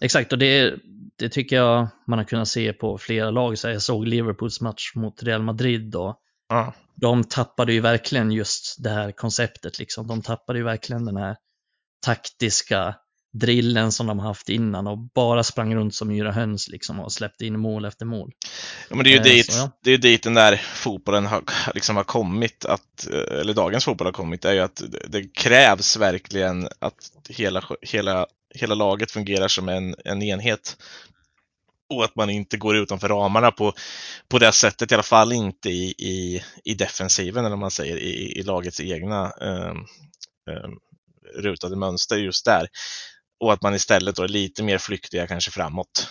Exakt, 0.00 0.32
och 0.32 0.38
det, 0.38 0.74
det 1.16 1.28
tycker 1.28 1.56
jag 1.56 1.88
man 2.06 2.18
har 2.18 2.24
kunnat 2.26 2.48
se 2.48 2.72
på 2.72 2.98
flera 2.98 3.30
lag. 3.30 3.58
Så 3.58 3.68
jag 3.68 3.82
såg 3.82 4.06
Liverpools 4.08 4.60
match 4.60 4.92
mot 4.94 5.22
Real 5.22 5.42
Madrid 5.42 5.94
och 5.94 6.16
Ja. 6.48 6.74
de 6.94 7.24
tappade 7.24 7.72
ju 7.72 7.80
verkligen 7.80 8.32
just 8.32 8.82
det 8.82 8.90
här 8.90 9.12
konceptet. 9.12 9.78
Liksom. 9.78 10.06
De 10.06 10.22
tappade 10.22 10.58
ju 10.58 10.64
verkligen 10.64 11.04
den 11.04 11.16
här 11.16 11.36
taktiska 12.06 12.94
drillen 13.32 13.92
som 13.92 14.06
de 14.06 14.18
haft 14.18 14.48
innan 14.48 14.86
och 14.86 14.98
bara 14.98 15.44
sprang 15.44 15.74
runt 15.74 15.94
som 15.94 16.10
yra 16.10 16.32
höns 16.32 16.68
liksom, 16.68 17.00
och 17.00 17.12
släppte 17.12 17.46
in 17.46 17.60
mål 17.60 17.84
efter 17.84 18.06
mål. 18.06 18.32
Ja, 18.88 18.96
men 18.96 19.04
det 19.04 19.10
är 19.10 19.12
ju 19.12 19.18
Eh, 19.18 19.24
dit, 19.24 19.52
så 19.52 19.58
ja. 19.58 19.70
det 19.82 19.90
är 19.90 19.98
dit 19.98 20.22
den 20.22 20.34
där 20.34 20.56
fotbollen 20.56 21.26
har, 21.26 21.42
liksom 21.74 21.96
har 21.96 22.04
kommit, 22.04 22.64
att, 22.64 23.06
eller 23.40 23.54
dagens 23.54 23.84
fotboll 23.84 24.06
har 24.06 24.12
kommit, 24.12 24.44
är 24.44 24.52
ju 24.52 24.60
att 24.60 24.82
det, 25.08 25.34
krävs 25.34 25.96
verkligen 25.96 26.68
att 26.78 27.12
hela, 27.28 27.64
hela, 27.82 28.26
hela 28.54 28.74
laget 28.74 29.10
fungerar 29.10 29.48
som 29.48 29.68
en, 29.68 29.94
en 30.04 30.22
enhet. 30.22 30.76
Och 31.88 32.04
att 32.04 32.16
man 32.16 32.30
inte 32.30 32.56
går 32.56 32.76
utanför 32.76 33.08
ramarna 33.08 33.50
på, 33.50 33.72
på 34.28 34.38
det 34.38 34.52
sättet, 34.52 34.92
i 34.92 34.94
alla 34.94 35.02
fall 35.02 35.32
inte 35.32 35.70
i, 35.70 35.94
i, 35.98 36.42
i 36.64 36.74
defensiven, 36.74 37.44
eller 37.44 37.56
man 37.56 37.70
säger, 37.70 37.96
i, 37.96 38.38
i 38.38 38.42
lagets 38.42 38.80
egna 38.80 39.32
eh, 39.40 39.74
eh, 40.50 40.70
rutade 41.36 41.76
mönster 41.76 42.16
just 42.16 42.44
där. 42.44 42.68
Och 43.42 43.52
att 43.52 43.62
man 43.62 43.74
istället 43.74 44.16
då 44.16 44.22
är 44.22 44.28
lite 44.28 44.62
mer 44.62 44.78
flyktiga 44.78 45.26
kanske 45.26 45.50
framåt. 45.50 46.08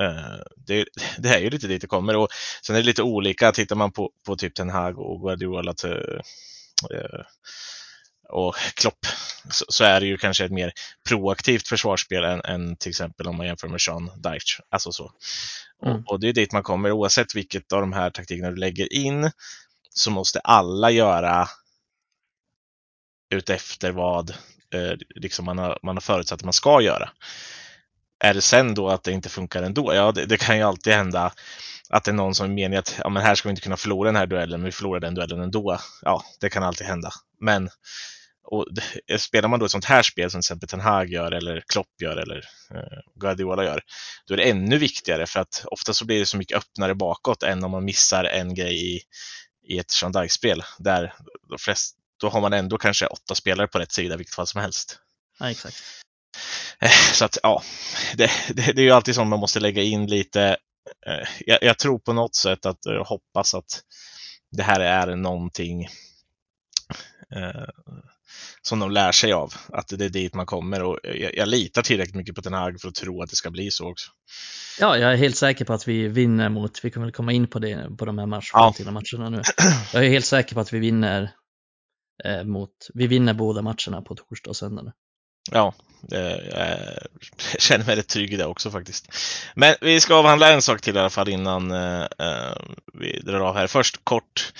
Eh, 0.00 0.40
det, 0.56 0.86
det 1.18 1.28
är 1.28 1.38
ju 1.38 1.50
lite 1.50 1.66
dit 1.66 1.80
det 1.80 1.86
kommer. 1.86 2.16
Och 2.16 2.28
sen 2.66 2.76
är 2.76 2.80
det 2.80 2.86
lite 2.86 3.02
olika. 3.02 3.52
Tittar 3.52 3.76
man 3.76 3.92
på, 3.92 4.10
på 4.26 4.36
typ 4.36 4.54
Ten 4.54 4.70
Hag 4.70 4.98
och 4.98 5.20
Guardiola 5.20 5.74
till, 5.74 6.20
eh, 6.94 7.20
och 8.28 8.56
Klopp 8.74 9.06
så, 9.50 9.64
så 9.68 9.84
är 9.84 10.00
det 10.00 10.06
ju 10.06 10.16
kanske 10.18 10.44
ett 10.44 10.52
mer 10.52 10.72
proaktivt 11.08 11.68
försvarsspel 11.68 12.24
än, 12.24 12.40
än 12.44 12.76
till 12.76 12.90
exempel 12.90 13.28
om 13.28 13.36
man 13.36 13.46
jämför 13.46 13.68
med 13.68 13.80
Sean 13.80 14.10
Dyche. 14.16 14.62
Alltså 14.70 14.92
så. 14.92 15.12
Mm. 15.86 15.96
Och, 15.96 16.12
och 16.12 16.20
det 16.20 16.28
är 16.28 16.32
dit 16.32 16.52
man 16.52 16.62
kommer. 16.62 16.92
Oavsett 16.92 17.34
vilket 17.34 17.72
av 17.72 17.80
de 17.80 17.92
här 17.92 18.10
taktikerna 18.10 18.50
du 18.50 18.56
lägger 18.56 18.92
in 18.92 19.30
så 19.90 20.10
måste 20.10 20.40
alla 20.40 20.90
göra 20.90 21.48
utefter 23.30 23.90
vad 23.90 24.34
Eh, 24.74 24.92
liksom 25.14 25.44
man, 25.44 25.58
har, 25.58 25.78
man 25.82 25.96
har 25.96 26.00
förutsatt 26.00 26.40
att 26.40 26.44
man 26.44 26.52
ska 26.52 26.80
göra. 26.80 27.10
Är 28.24 28.34
det 28.34 28.40
sen 28.40 28.74
då 28.74 28.88
att 28.88 29.02
det 29.02 29.12
inte 29.12 29.28
funkar 29.28 29.62
ändå? 29.62 29.94
Ja, 29.94 30.12
det, 30.12 30.26
det 30.26 30.36
kan 30.36 30.56
ju 30.56 30.62
alltid 30.62 30.92
hända 30.92 31.32
att 31.90 32.04
det 32.04 32.10
är 32.10 32.14
någon 32.14 32.34
som 32.34 32.54
menar 32.54 32.78
att 32.78 32.94
ja, 32.98 33.08
men 33.08 33.22
här 33.22 33.34
ska 33.34 33.48
vi 33.48 33.50
inte 33.50 33.62
kunna 33.62 33.76
förlora 33.76 34.08
den 34.08 34.16
här 34.16 34.26
duellen, 34.26 34.60
men 34.60 34.64
vi 34.64 34.72
förlorar 34.72 35.00
den 35.00 35.14
duellen 35.14 35.40
ändå. 35.40 35.78
Ja, 36.02 36.24
det 36.40 36.50
kan 36.50 36.62
alltid 36.62 36.86
hända. 36.86 37.10
Men 37.40 37.70
och 38.50 38.66
det, 39.06 39.18
spelar 39.18 39.48
man 39.48 39.58
då 39.58 39.66
ett 39.66 39.72
sånt 39.72 39.84
här 39.84 40.02
spel 40.02 40.30
som 40.30 40.38
till 40.38 40.46
exempel 40.46 40.68
Ten 40.68 40.80
Hag 40.80 41.08
gör 41.08 41.32
eller 41.32 41.62
Klopp 41.66 42.02
gör 42.02 42.16
eller 42.16 42.36
eh, 42.74 42.98
Guardiola 43.20 43.64
gör, 43.64 43.80
då 44.26 44.34
är 44.34 44.38
det 44.38 44.50
ännu 44.50 44.78
viktigare 44.78 45.26
för 45.26 45.40
att 45.40 45.64
ofta 45.66 45.94
så 45.94 46.04
blir 46.04 46.18
det 46.18 46.26
så 46.26 46.36
mycket 46.36 46.58
öppnare 46.58 46.94
bakåt 46.94 47.42
än 47.42 47.64
om 47.64 47.70
man 47.70 47.84
missar 47.84 48.24
en 48.24 48.54
grej 48.54 48.96
i, 48.96 49.00
i 49.68 49.78
ett 49.78 49.92
Shandai-spel 49.92 50.62
Där 50.78 51.14
de 51.48 51.58
flest, 51.58 51.96
då 52.20 52.28
har 52.28 52.40
man 52.40 52.52
ändå 52.52 52.78
kanske 52.78 53.06
åtta 53.06 53.34
spelare 53.34 53.66
på 53.66 53.78
rätt 53.78 53.92
sida, 53.92 54.16
vilket 54.16 54.34
fall 54.34 54.46
som 54.46 54.60
helst. 54.60 54.98
Ja, 55.38 55.50
exakt. 55.50 55.76
Eh, 56.80 56.90
Så 57.12 57.24
att 57.24 57.38
ja, 57.42 57.62
det, 58.16 58.30
det, 58.48 58.72
det 58.72 58.82
är 58.82 58.84
ju 58.84 58.90
alltid 58.90 59.14
så 59.14 59.24
man 59.24 59.40
måste 59.40 59.60
lägga 59.60 59.82
in 59.82 60.06
lite. 60.06 60.56
eh, 61.06 61.28
Jag, 61.46 61.58
jag 61.62 61.78
tror 61.78 61.98
på 61.98 62.12
något 62.12 62.36
sätt 62.36 62.66
att 62.66 62.78
jag 62.80 63.04
hoppas 63.04 63.54
att 63.54 63.80
det 64.52 64.62
här 64.62 64.80
är 64.80 65.16
någonting 65.16 65.84
eh, 67.36 67.68
som 68.62 68.78
de 68.78 68.90
lär 68.90 69.12
sig 69.12 69.32
av. 69.32 69.54
Att 69.68 69.88
det 69.88 70.04
är 70.04 70.08
dit 70.08 70.34
man 70.34 70.46
kommer 70.46 70.82
och 70.82 70.98
jag, 71.02 71.36
jag 71.36 71.48
litar 71.48 71.82
tillräckligt 71.82 72.16
mycket 72.16 72.34
på 72.34 72.42
Ten 72.42 72.52
Hag 72.52 72.80
för 72.80 72.88
att 72.88 72.94
tro 72.94 73.22
att 73.22 73.30
det 73.30 73.36
ska 73.36 73.50
bli 73.50 73.70
så 73.70 73.90
också. 73.90 74.10
Ja, 74.80 74.96
jag 74.98 75.12
är 75.12 75.16
helt 75.16 75.36
säker 75.36 75.64
på 75.64 75.72
att 75.72 75.88
vi 75.88 76.08
vinner 76.08 76.48
mot, 76.48 76.84
vi 76.84 76.90
kommer 76.90 77.06
väl 77.06 77.12
komma 77.14 77.32
in 77.32 77.46
på 77.48 77.58
det 77.58 77.96
på 77.98 78.04
de 78.04 78.18
här 78.18 78.26
match, 78.26 78.50
Ja. 78.52 78.74
matcherna 78.78 79.30
nu. 79.30 79.42
Jag 79.92 80.04
är 80.04 80.08
helt 80.08 80.26
säker 80.26 80.54
på 80.54 80.60
att 80.60 80.72
vi 80.72 80.78
vinner 80.78 81.30
eh, 82.24 82.44
mot, 82.44 82.70
vi 82.94 83.06
vinner 83.06 83.34
båda 83.34 83.62
matcherna 83.62 84.02
på 84.02 84.14
torsdag 84.14 84.50
och 84.50 84.56
söndag. 84.56 84.92
Ja, 85.52 85.74
eh, 86.12 86.20
jag 87.52 87.60
känner 87.60 87.84
mig 87.84 87.96
rätt 87.96 88.08
trygg 88.08 88.32
i 88.32 88.36
det 88.36 88.46
också 88.46 88.70
faktiskt. 88.70 89.06
Men 89.54 89.74
vi 89.80 90.00
ska 90.00 90.14
avhandla 90.14 90.52
en 90.52 90.62
sak 90.62 90.80
till 90.80 90.96
i 90.96 90.98
alla 90.98 91.10
fall 91.10 91.28
innan 91.28 91.70
eh, 91.70 92.02
eh, 92.18 92.56
vi 92.94 93.20
drar 93.20 93.40
av 93.40 93.56
här. 93.56 93.66
Först 93.66 94.04
kort 94.04 94.52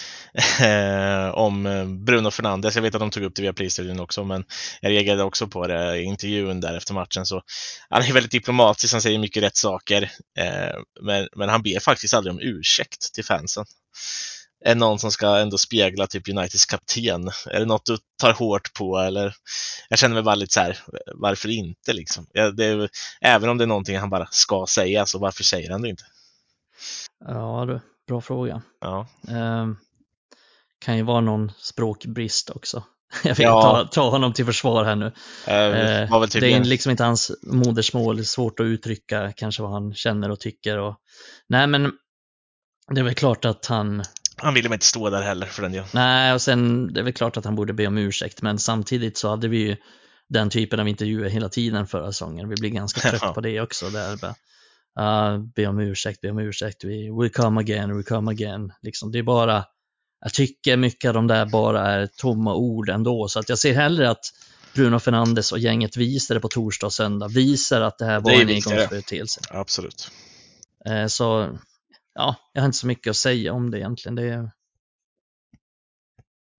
om 1.34 1.62
Bruno 2.04 2.30
Fernandes. 2.30 2.74
Jag 2.74 2.82
vet 2.82 2.94
att 2.94 3.00
de 3.00 3.10
tog 3.10 3.24
upp 3.24 3.34
det 3.34 3.42
via 3.42 3.52
prisstudion 3.52 4.00
också, 4.00 4.24
men 4.24 4.44
jag 4.80 4.90
reagerade 4.92 5.22
också 5.22 5.46
på 5.46 5.66
det 5.66 5.98
i 5.98 6.02
intervjun 6.02 6.60
där 6.60 6.76
efter 6.76 6.94
matchen. 6.94 7.26
Så 7.26 7.42
han 7.88 8.02
är 8.02 8.12
väldigt 8.12 8.32
diplomatisk, 8.32 8.94
han 8.94 9.02
säger 9.02 9.18
mycket 9.18 9.42
rätt 9.42 9.56
saker, 9.56 10.10
men, 11.00 11.28
men 11.36 11.48
han 11.48 11.62
ber 11.62 11.80
faktiskt 11.80 12.14
aldrig 12.14 12.34
om 12.34 12.40
ursäkt 12.40 13.14
till 13.14 13.24
fansen 13.24 13.64
är 14.64 14.74
någon 14.74 14.98
som 14.98 15.12
ska 15.12 15.36
ändå 15.38 15.58
spegla 15.58 16.06
typ 16.06 16.28
Uniteds 16.28 16.66
kapten? 16.66 17.28
Är 17.46 17.60
det 17.60 17.66
något 17.66 17.86
du 17.86 17.98
tar 18.20 18.32
hårt 18.32 18.74
på 18.74 18.98
eller? 18.98 19.34
Jag 19.88 19.98
känner 19.98 20.14
mig 20.14 20.22
bara 20.22 20.34
lite 20.34 20.52
så 20.52 20.60
här, 20.60 20.78
varför 21.14 21.48
inte 21.48 21.92
liksom? 21.92 22.26
Ja, 22.32 22.50
det 22.50 22.64
är, 22.64 22.88
även 23.20 23.48
om 23.48 23.58
det 23.58 23.64
är 23.64 23.66
någonting 23.66 23.98
han 23.98 24.10
bara 24.10 24.28
ska 24.30 24.66
säga, 24.68 25.06
så 25.06 25.18
varför 25.18 25.44
säger 25.44 25.70
han 25.70 25.82
det 25.82 25.88
inte? 25.88 26.04
Ja 27.28 27.64
du, 27.68 27.80
bra 28.08 28.20
fråga. 28.20 28.62
Ja, 28.80 29.06
Eh, 29.28 29.66
kan 30.84 30.96
ju 30.96 31.02
vara 31.02 31.20
någon 31.20 31.52
språkbrist 31.58 32.50
också. 32.50 32.84
Jag 33.24 33.30
vet, 33.30 33.38
Ja. 33.38 33.62
ta, 33.62 33.84
ta 33.84 34.10
honom 34.10 34.32
till 34.32 34.46
försvar 34.46 34.84
här 34.84 34.96
nu. 34.96 35.12
var 36.10 36.20
väl 36.20 36.28
det 36.28 36.52
är 36.52 36.64
liksom 36.64 36.90
inte 36.90 37.04
hans 37.04 37.30
modersmål, 37.42 38.16
det 38.16 38.22
är 38.22 38.24
svårt 38.24 38.60
att 38.60 38.64
uttrycka 38.64 39.32
kanske 39.36 39.62
vad 39.62 39.72
han 39.72 39.94
känner 39.94 40.30
och 40.30 40.40
tycker. 40.40 40.78
Och... 40.78 40.94
Nej 41.48 41.66
men 41.66 41.92
det 42.90 43.00
är 43.00 43.04
väl 43.04 43.14
klart 43.14 43.44
att 43.44 43.66
han, 43.66 44.02
han 44.42 44.54
ville 44.54 44.68
väl 44.68 44.76
inte 44.76 44.86
stå 44.86 45.10
där 45.10 45.22
heller 45.22 45.46
för 45.46 45.62
den 45.62 45.72
delen. 45.72 45.88
nej 45.92 46.34
och 46.34 46.42
sen 46.42 46.92
det 46.92 47.00
är 47.00 47.04
väl 47.04 47.12
klart 47.12 47.36
att 47.36 47.44
han 47.44 47.54
borde 47.54 47.72
be 47.72 47.86
om 47.86 47.98
ursäkt 47.98 48.42
men 48.42 48.58
samtidigt 48.58 49.18
så 49.18 49.28
hade 49.28 49.48
vi 49.48 49.58
ju 49.58 49.76
den 50.30 50.50
typen 50.50 50.80
av 50.80 50.88
intervjuer 50.88 51.30
hela 51.30 51.48
tiden 51.48 51.86
förra 51.86 52.12
säsongen. 52.12 52.48
Vi 52.48 52.54
blir 52.56 52.70
ganska 52.70 53.00
trötta 53.10 53.32
på 53.32 53.40
det 53.40 53.60
också. 53.60 53.90
Där 53.90 54.16
bara, 54.16 54.34
ah, 54.94 55.38
be 55.38 55.66
om 55.66 55.80
ursäkt, 55.80 56.20
be 56.20 56.30
om 56.30 56.38
ursäkt, 56.38 56.84
we, 56.84 57.22
we 57.22 57.28
come 57.28 57.60
again, 57.60 57.96
we 57.96 58.02
come 58.02 58.30
again. 58.30 58.72
Liksom, 58.82 59.12
det 59.12 59.18
är 59.18 59.22
bara, 59.22 59.64
jag 60.20 60.32
tycker 60.32 60.76
mycket 60.76 61.08
av 61.08 61.14
de 61.14 61.26
där 61.26 61.46
bara 61.46 61.90
är 61.90 62.06
tomma 62.06 62.54
ord 62.54 62.88
ändå. 62.88 63.28
Så 63.28 63.38
att 63.38 63.48
jag 63.48 63.58
ser 63.58 63.74
hellre 63.74 64.10
att 64.10 64.24
Bruno 64.74 64.98
Fernandes 64.98 65.52
och 65.52 65.58
gänget 65.58 65.96
visar 65.96 66.34
det 66.34 66.40
på 66.40 66.48
torsdag 66.48 66.86
och 66.86 66.92
söndag, 66.92 67.28
visar 67.28 67.80
att 67.80 67.98
det 67.98 68.04
här 68.04 68.20
var 68.20 68.30
Det 68.30 68.42
en 68.42 68.48
engångsföreteelse. 68.48 69.40
Absolut. 69.50 70.10
Eh, 70.86 71.06
så 71.06 71.58
ja, 72.20 72.36
jag 72.52 72.62
har 72.62 72.66
inte 72.66 72.78
så 72.78 72.86
mycket 72.86 73.10
att 73.10 73.16
säga 73.16 73.52
om 73.52 73.70
det 73.70 73.78
egentligen. 73.78 74.14
Det 74.14 74.22
är... 74.22 74.50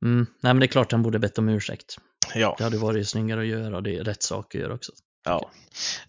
Mm, 0.06 0.26
nej 0.42 0.54
men 0.54 0.60
det 0.60 0.66
är 0.66 0.68
klart 0.68 0.92
han 0.92 1.04
borde 1.04 1.20
bett 1.20 1.38
om 1.38 1.50
ursäkt. 1.50 1.96
Ja. 2.36 2.56
Det 2.58 2.64
hade 2.64 2.78
varit 2.78 3.10
snyggare 3.10 3.42
att 3.42 3.48
göra 3.48 3.76
och 3.76 3.84
det 3.84 3.96
är 3.96 4.04
rätt 4.04 4.24
sak 4.24 4.56
att 4.56 4.62
göra 4.62 4.74
också. 4.74 4.92
Ja. 5.24 5.52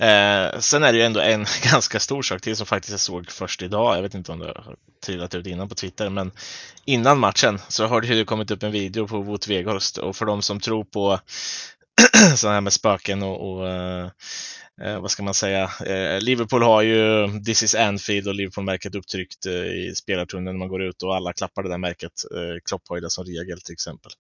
Eh, 0.07 0.59
sen 0.59 0.82
är 0.82 0.92
det 0.92 0.98
ju 0.98 1.05
ändå 1.05 1.20
en 1.20 1.46
ganska 1.70 2.00
stor 2.00 2.22
sak 2.22 2.40
till 2.40 2.57
som 2.57 2.66
faktiskt 2.66 2.90
jag 2.90 3.00
såg 3.00 3.30
först 3.30 3.62
idag. 3.62 3.96
Jag 3.96 4.03
vet 4.03 4.14
inte 4.14 4.32
om 4.32 4.38
det 4.38 4.46
har 4.46 4.76
trillat 5.07 5.34
ut 5.34 5.46
innan 5.46 5.68
på 5.68 5.74
Twitter, 5.74 6.11
men 6.11 6.30
innan 6.84 7.18
matchen 7.18 7.59
så 7.68 7.86
har 7.86 8.00
det 8.00 8.07
ju 8.07 8.24
kommit 8.24 8.50
upp 8.50 8.62
en 8.62 8.72
video 8.72 9.09
på 9.09 9.22
Wout 9.22 9.48
Weghorst 9.48 9.98
och 9.98 10.16
för 10.16 10.26
de 10.26 10.42
som 10.42 10.61
tror 10.61 10.84
på 10.84 11.20
sådana 12.36 12.55
här 12.55 12.61
med 12.61 12.72
spöken 12.72 13.22
och, 13.22 13.53
och 13.53 13.68
eh, 14.81 15.01
vad 15.01 15.11
ska 15.11 15.23
man 15.23 15.35
säga, 15.35 15.70
eh, 15.87 16.20
Liverpool 16.20 16.62
har 16.62 16.83
ju 16.83 17.29
This 17.45 17.62
is 17.62 17.75
Anfield 17.75 18.29
och 18.29 18.35
Liverpool-märket 18.35 18.95
upptryckt 18.95 19.47
eh, 19.47 19.53
i 19.53 19.93
spelartunneln 19.97 20.45
när 20.45 20.59
man 20.59 20.68
går 20.68 20.83
ut 20.83 21.03
och 21.03 21.16
alla 21.16 21.33
klappar 21.33 21.62
det 21.62 21.68
där 21.68 21.79
märket. 21.79 22.12
Eh, 22.35 22.61
Klopp 22.64 22.83
har 22.89 22.97
ju 22.97 23.01
det 23.01 23.11
som 23.11 23.25
regel 23.25 23.61
till 23.61 23.73
exempel. 23.73 24.12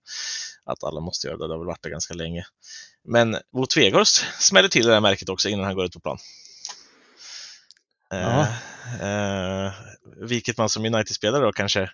Att 0.64 0.84
alla 0.84 1.00
måste 1.00 1.26
göra 1.26 1.36
det, 1.36 1.46
det 1.46 1.54
har 1.54 1.58
väl 1.58 1.66
varit 1.66 1.82
det 1.82 1.90
ganska 1.90 2.14
länge. 2.14 2.44
Men 3.04 3.36
Wout 3.52 3.76
Weghorst 3.76 4.24
smäller 4.38 4.68
till 4.68 4.86
det 4.86 4.92
där 4.92 5.00
märket 5.00 5.28
också 5.28 5.48
innan 5.48 5.64
han 5.64 5.74
går 5.74 5.84
ut 5.84 5.92
på 5.92 6.00
plan. 6.00 6.18
Ja. 8.10 8.48
Eh, 9.00 9.66
eh, 9.66 9.72
vilket 10.16 10.58
man 10.58 10.68
som 10.68 10.84
United-spelare 10.84 11.44
då 11.44 11.52
kanske 11.52 11.90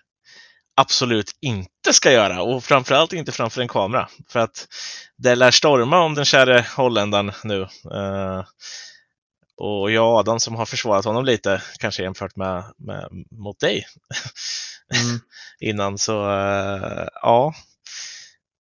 absolut 0.79 1.31
inte 1.41 1.93
ska 1.93 2.11
göra 2.11 2.41
och 2.41 2.63
framförallt 2.63 3.13
inte 3.13 3.31
framför 3.31 3.61
en 3.61 3.67
kamera. 3.67 4.09
För 4.29 4.39
att 4.39 4.67
det 5.17 5.35
lär 5.35 5.51
storma 5.51 5.99
om 5.99 6.15
den 6.15 6.25
käre 6.25 6.65
holländaren 6.75 7.31
nu. 7.43 7.61
Eh, 7.93 8.43
och 9.57 9.91
jag 9.91 10.11
och 10.11 10.17
Adam 10.19 10.39
som 10.39 10.55
har 10.55 10.65
försvarat 10.65 11.05
honom 11.05 11.25
lite, 11.25 11.61
kanske 11.79 12.03
jämfört 12.03 12.35
med, 12.35 12.63
med 12.77 13.09
mot 13.31 13.59
dig 13.59 13.85
Mm. 14.95 15.19
innan, 15.59 15.97
så 15.97 16.29
eh, 16.31 17.07
ja. 17.21 17.53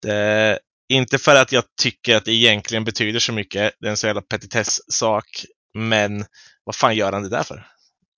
Det, 0.03 0.59
inte 0.89 1.19
för 1.19 1.35
att 1.35 1.53
jag 1.53 1.65
tycker 1.83 2.17
att 2.17 2.25
det 2.25 2.33
egentligen 2.33 2.85
betyder 2.85 3.21
så 3.21 3.33
mycket, 3.33 3.73
det 3.81 3.87
är 3.87 3.91
en 3.91 3.97
så 3.97 4.07
jävla 4.07 4.23
petitess-sak, 4.23 5.45
men 5.75 6.25
vad 6.65 6.77
fan 6.77 6.97
gör 6.97 7.13
han 7.13 7.23
det 7.23 7.29
där 7.29 7.43
för? 7.43 7.67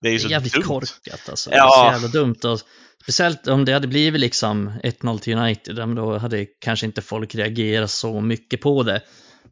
Det 0.01 0.07
är 0.07 0.11
ju 0.11 0.17
Det 0.17 0.21
så 0.21 0.27
är 0.27 0.31
jävligt 0.31 0.53
dumt. 0.53 0.63
korkat 0.63 1.29
alltså. 1.29 1.51
Ja. 1.51 1.55
Det 1.55 1.61
är 1.63 1.89
så 1.89 1.93
jävla 1.93 2.07
dumt. 2.07 2.35
Och 2.43 2.59
speciellt 3.03 3.47
om 3.47 3.65
det 3.65 3.73
hade 3.73 3.87
blivit 3.87 4.21
liksom 4.21 4.71
1-0 4.83 5.19
till 5.19 5.37
United, 5.37 5.75
då 5.75 6.17
hade 6.17 6.45
kanske 6.45 6.85
inte 6.85 7.01
folk 7.01 7.35
reagerat 7.35 7.91
så 7.91 8.21
mycket 8.21 8.61
på 8.61 8.83
det. 8.83 9.01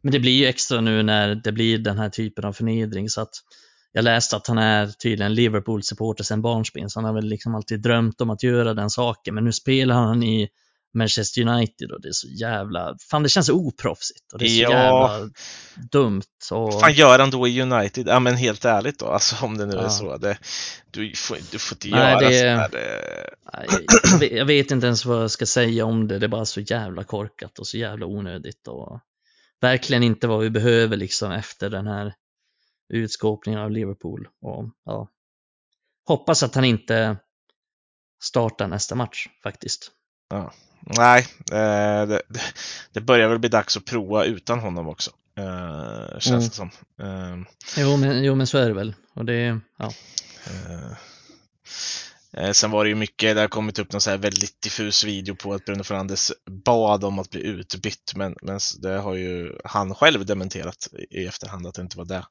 Men 0.00 0.12
det 0.12 0.20
blir 0.20 0.32
ju 0.32 0.46
extra 0.46 0.80
nu 0.80 1.02
när 1.02 1.34
det 1.34 1.52
blir 1.52 1.78
den 1.78 1.98
här 1.98 2.08
typen 2.08 2.44
av 2.44 2.52
förnedring 2.52 3.08
så 3.08 3.20
att 3.20 3.34
jag 3.92 4.04
läste 4.04 4.36
att 4.36 4.46
han 4.46 4.58
är 4.58 4.86
tydligen 4.86 5.34
Liverpool-supporter 5.34 6.24
sedan 6.24 6.42
barnsben, 6.42 6.90
så 6.90 7.00
han 7.00 7.04
har 7.04 7.14
väl 7.14 7.24
liksom 7.24 7.54
alltid 7.54 7.82
drömt 7.82 8.20
om 8.20 8.30
att 8.30 8.42
göra 8.42 8.74
den 8.74 8.90
saken. 8.90 9.34
Men 9.34 9.44
nu 9.44 9.52
spelar 9.52 9.94
han 9.94 10.22
i 10.22 10.48
Manchester 10.94 11.42
United 11.48 11.92
och 11.92 12.00
det 12.00 12.08
är 12.08 12.12
så 12.12 12.28
jävla, 12.28 12.96
fan 13.10 13.22
det 13.22 13.28
känns 13.28 13.48
oproffsigt 13.48 14.32
och 14.32 14.38
det 14.38 14.44
är 14.44 14.48
så 14.48 14.62
Ja. 14.62 14.70
jävla 14.70 15.30
dumt. 15.92 16.22
Och... 16.50 16.72
Vad 16.72 16.80
fan 16.80 16.92
gör 16.92 17.18
han 17.18 17.30
då 17.30 17.48
i 17.48 17.60
United? 17.62 18.08
Ja 18.08 18.20
men 18.20 18.34
helt 18.36 18.64
ärligt 18.64 18.98
då, 18.98 19.06
alltså 19.06 19.44
om 19.44 19.58
det 19.58 19.66
nu 19.66 19.72
är 19.76 19.82
Ja. 19.82 19.90
så. 19.90 20.16
Det, 20.16 20.38
du, 20.90 21.12
får, 21.16 21.38
du 21.50 21.58
får 21.58 21.76
inte 21.76 21.88
Nej, 21.88 22.10
göra 22.12 22.20
det- 22.28 22.40
så 22.40 22.46
här. 22.46 22.68
Det, 22.68 23.30
Nej, 23.52 23.66
Jag 24.12 24.18
vet, 24.18 24.32
jag 24.32 24.44
vet 24.46 24.70
inte 24.70 24.86
ens 24.86 25.04
vad 25.04 25.22
jag 25.22 25.30
ska 25.30 25.46
säga 25.46 25.84
om 25.84 26.08
det, 26.08 26.18
det 26.18 26.26
är 26.26 26.28
bara 26.28 26.44
så 26.44 26.60
jävla 26.60 27.04
korkat 27.04 27.58
och 27.58 27.66
så 27.66 27.78
jävla 27.78 28.06
onödigt 28.06 28.68
och 28.68 29.00
verkligen 29.60 30.02
inte 30.02 30.26
vad 30.26 30.40
vi 30.40 30.50
behöver 30.50 30.96
liksom 30.96 31.32
efter 31.32 31.70
den 31.70 31.86
här 31.86 32.14
utskåpningen 32.92 33.60
av 33.60 33.70
Liverpool. 33.70 34.28
Och, 34.42 34.64
ja. 34.84 35.08
Hoppas 36.06 36.42
att 36.42 36.54
han 36.54 36.64
inte 36.64 37.16
startar 38.22 38.68
nästa 38.68 38.94
match 38.94 39.26
faktiskt. 39.42 39.90
Nej, 40.80 41.26
eh, 41.52 42.06
det, 42.06 42.22
det, 42.92 43.00
börjar 43.00 43.28
väl 43.28 43.38
bli 43.38 43.48
dags 43.48 43.76
att 43.76 43.84
prova 43.84 44.24
utan 44.24 44.58
honom 44.60 44.88
också. 44.88 45.10
Eh, 45.38 46.18
känns 46.18 46.26
Mm. 46.26 46.40
det 46.48 46.54
som. 46.54 46.70
Eh, 47.02 47.36
Jo 47.78 47.96
men, 47.96 48.24
jo 48.24 48.34
men 48.34 48.46
så 48.46 48.58
är 48.58 48.66
det 48.68 48.74
väl. 48.74 48.94
Och 49.14 49.24
det, 49.24 49.60
ja. 49.78 49.92
Eh, 50.46 50.92
eh, 52.44 52.52
Sen 52.52 52.70
var 52.70 52.84
det 52.84 52.88
ju 52.88 52.94
mycket, 52.96 53.34
det 53.36 53.40
har 53.40 53.48
kommit 53.48 53.78
upp 53.78 53.92
någon 53.92 54.00
så 54.00 54.10
här 54.10 54.18
väldigt 54.18 54.60
diffus 54.62 55.04
video 55.04 55.34
på 55.34 55.54
att 55.54 55.64
Bruno 55.64 55.82
Fernandes 55.84 56.32
bad 56.64 57.04
om 57.04 57.18
att 57.18 57.30
bli 57.30 57.40
utbytt, 57.40 58.12
men, 58.16 58.36
men 58.42 58.60
det 58.78 58.98
har 58.98 59.14
ju 59.14 59.52
han 59.64 59.94
själv 59.94 60.26
dementerat 60.26 60.88
i 61.10 61.26
efterhand 61.26 61.66
att 61.66 61.74
det 61.74 61.82
inte 61.82 61.98
var 61.98 62.04
det. 62.04 62.26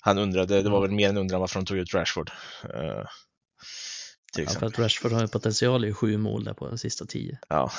Han 0.00 0.18
undrade, 0.18 0.62
det 0.62 0.70
var 0.70 0.80
väl 0.80 0.90
mer 0.90 1.08
en 1.08 1.16
undran 1.16 1.40
varför 1.40 1.54
de 1.60 1.66
tog 1.66 1.78
ut 1.78 1.94
Rashford. 1.94 2.30
Till 4.34 4.44
ja, 4.48 4.60
för 4.60 4.66
att 4.66 4.78
Rashford 4.78 5.12
har 5.12 5.20
ju 5.20 5.28
potential 5.28 5.84
i 5.84 5.92
sju 5.92 6.16
mål 6.16 6.44
där 6.44 6.54
på 6.54 6.68
de 6.68 6.78
sista 6.78 7.06
tio. 7.06 7.38
Ja. 7.48 7.70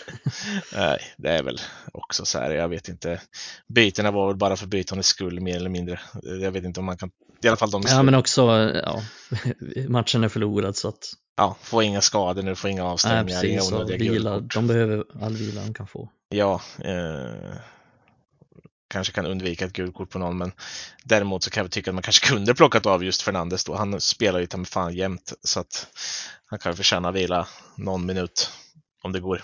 Nej, 0.74 0.98
det 1.16 1.28
är 1.28 1.42
väl 1.42 1.60
också 1.92 2.24
så 2.24 2.38
här, 2.38 2.50
jag 2.50 2.68
vet 2.68 2.88
inte. 2.88 3.20
Bytena 3.66 4.10
var 4.10 4.26
väl 4.26 4.36
bara 4.36 4.56
för 4.56 4.66
bytandets 4.66 5.08
skull 5.08 5.40
mer 5.40 5.56
eller 5.56 5.70
mindre. 5.70 6.00
Jag 6.22 6.50
vet 6.50 6.64
inte 6.64 6.80
om 6.80 6.86
man 6.86 6.96
kan, 6.96 7.10
i 7.42 7.48
alla 7.48 7.56
fall 7.56 7.70
de 7.70 7.82
Ja 7.86 8.02
men 8.02 8.14
också, 8.14 8.42
ja, 8.84 9.02
matchen 9.88 10.24
är 10.24 10.28
förlorad 10.28 10.76
så 10.76 10.88
att, 10.88 11.12
ja, 11.36 11.56
få 11.60 11.82
inga 11.82 12.00
skador 12.00 12.42
nu, 12.42 12.54
få 12.54 12.68
inga 12.68 12.82
nej 12.82 12.92
avstängningar, 12.92 13.44
inga 13.44 13.58
precis, 13.58 13.72
och 13.72 13.90
vila, 13.90 14.40
de 14.40 14.66
behöver 14.66 15.04
all 15.22 15.36
vila 15.36 15.60
de 15.60 15.74
kan 15.74 15.86
få. 15.86 16.10
Ja, 16.28 16.60
eh, 16.84 17.56
kanske 18.88 19.12
kan 19.12 19.26
undvika 19.26 19.64
ett 19.64 19.72
gult 19.72 19.94
kort 19.94 20.10
på 20.10 20.18
någon, 20.18 20.38
men 20.38 20.52
däremot 21.04 21.42
så 21.42 21.50
kan 21.50 21.64
jag 21.64 21.70
tycka 21.70 21.90
att 21.90 21.94
man 21.94 22.02
kanske 22.02 22.26
kunde 22.32 22.54
plockat 22.54 22.86
av 22.86 23.04
just 23.04 23.22
Fernandes 23.22 23.64
då. 23.64 23.74
Han 23.74 24.00
spelar 24.00 24.40
ju 24.40 24.46
ta 24.46 24.64
fan 24.64 24.94
jämt, 24.94 25.32
så 25.42 25.60
att 25.60 25.86
han 26.46 26.58
kan 26.58 26.76
förtjäna 26.76 27.12
vila 27.12 27.48
någon 27.76 28.06
minut 28.06 28.50
om 29.02 29.12
det 29.12 29.20
går. 29.20 29.42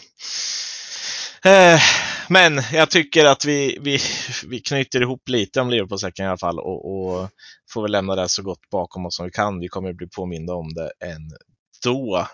Eh, 1.45 1.81
men 2.29 2.63
jag 2.73 2.91
tycker 2.91 3.25
att 3.25 3.45
vi, 3.45 3.79
vi, 3.81 3.99
vi 4.47 4.61
knyter 4.61 5.01
ihop 5.01 5.29
lite 5.29 5.61
om 5.61 5.71
Liverpool-säcken 5.71 6.25
i 6.25 6.29
alla 6.29 6.39
fall 6.39 6.59
och, 6.59 6.95
och 6.95 7.31
får 7.71 7.83
väl 7.83 7.93
lämna 7.93 8.17
det 8.17 8.29
så 8.29 8.43
gott 8.43 8.71
bakom 8.71 9.07
oss 9.07 9.17
som 9.17 9.25
vi 9.25 9.33
kan. 9.33 9.61
Vi 9.61 9.69
kommer 9.69 9.93
bli 9.93 10.07
påminda 10.07 10.55
om 10.55 10.75
det 10.75 10.93
ändå. 11.01 12.27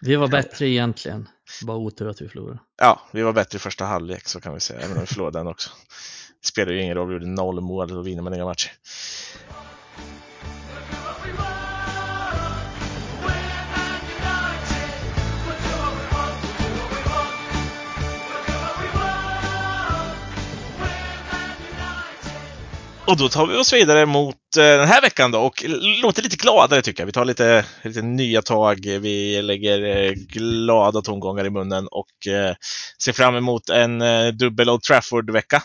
Vi 0.00 0.16
var 0.16 0.28
bättre 0.28 0.68
egentligen, 0.68 1.28
bara 1.62 1.76
otur 1.76 2.08
att 2.08 2.22
vi 2.22 2.28
förlorade. 2.28 2.58
Ja, 2.80 3.02
vi 3.12 3.22
var 3.22 3.32
bättre 3.32 3.56
i 3.56 3.58
första 3.58 3.84
halvlek 3.84 4.28
så 4.28 4.40
kan 4.40 4.54
vi 4.54 4.60
säga, 4.60 4.80
även 4.80 4.92
om 4.92 5.00
vi 5.00 5.06
förlorade 5.06 5.38
den 5.38 5.46
också. 5.46 5.70
Spelar 6.44 6.72
ju 6.72 6.82
ingen 6.82 6.94
roll, 6.94 7.08
vi 7.08 7.12
gjorde 7.12 7.26
noll 7.26 7.60
mål, 7.60 7.88
då 7.88 8.02
vinner 8.02 8.22
man 8.22 8.34
inga 8.34 8.44
matcher. 8.44 8.70
Och 23.06 23.16
då 23.16 23.28
tar 23.28 23.46
vi 23.46 23.56
oss 23.56 23.72
vidare 23.72 24.06
mot 24.06 24.34
eh, 24.58 24.62
den 24.62 24.88
här 24.88 25.00
veckan 25.00 25.30
då 25.30 25.40
och 25.40 25.64
låter 26.02 26.22
lite 26.22 26.36
gladare 26.36 26.82
tycker 26.82 27.02
jag. 27.02 27.06
Vi 27.06 27.12
tar 27.12 27.24
lite, 27.24 27.64
lite 27.82 28.02
nya 28.02 28.42
tag, 28.42 28.86
vi 29.00 29.42
lägger 29.42 29.96
eh, 29.96 30.12
glada 30.12 31.02
tongångar 31.02 31.46
i 31.46 31.50
munnen 31.50 31.86
och 31.86 32.26
eh, 32.32 32.54
ser 33.02 33.12
fram 33.12 33.36
emot 33.36 33.68
en 33.68 34.02
dubbel 34.38 34.70
Old 34.70 34.82
Trafford-vecka 34.82 35.62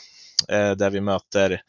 Eh, 0.47 0.71
där 0.71 0.89
vi 0.89 1.01
möter 1.01 1.61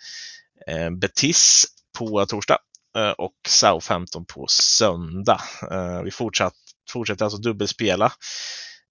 eh, 0.67 0.91
Betis 0.91 1.67
på 1.99 2.27
torsdag 2.27 2.59
eh, 2.97 3.11
och 3.11 3.35
Southampton 3.49 4.25
på 4.27 4.47
söndag. 4.49 5.41
Eh, 5.71 6.03
vi 6.03 6.11
fortsatt, 6.11 6.55
fortsätter 6.91 7.25
alltså 7.25 7.39
dubbelspela. 7.39 8.13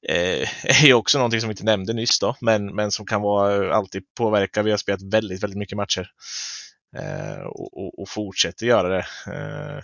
Eh, 0.07 0.49
är 0.81 0.85
ju 0.85 0.93
också 0.93 1.17
någonting 1.17 1.41
som 1.41 1.47
vi 1.47 1.53
inte 1.53 1.63
nämnde 1.63 1.93
nyss 1.93 2.19
då, 2.19 2.35
men, 2.41 2.75
men 2.75 2.91
som 2.91 3.05
kan 3.05 3.21
vara 3.21 3.65
eh, 3.65 3.75
alltid 3.75 4.03
påverka. 4.17 4.63
Vi 4.63 4.71
har 4.71 4.77
spelat 4.77 5.13
väldigt, 5.13 5.43
väldigt 5.43 5.59
mycket 5.59 5.77
matcher 5.77 6.11
eh, 6.97 7.43
och, 7.43 7.77
och, 7.77 8.01
och 8.01 8.09
fortsätter 8.09 8.65
göra 8.65 8.89
det 8.89 9.05
eh, 9.33 9.83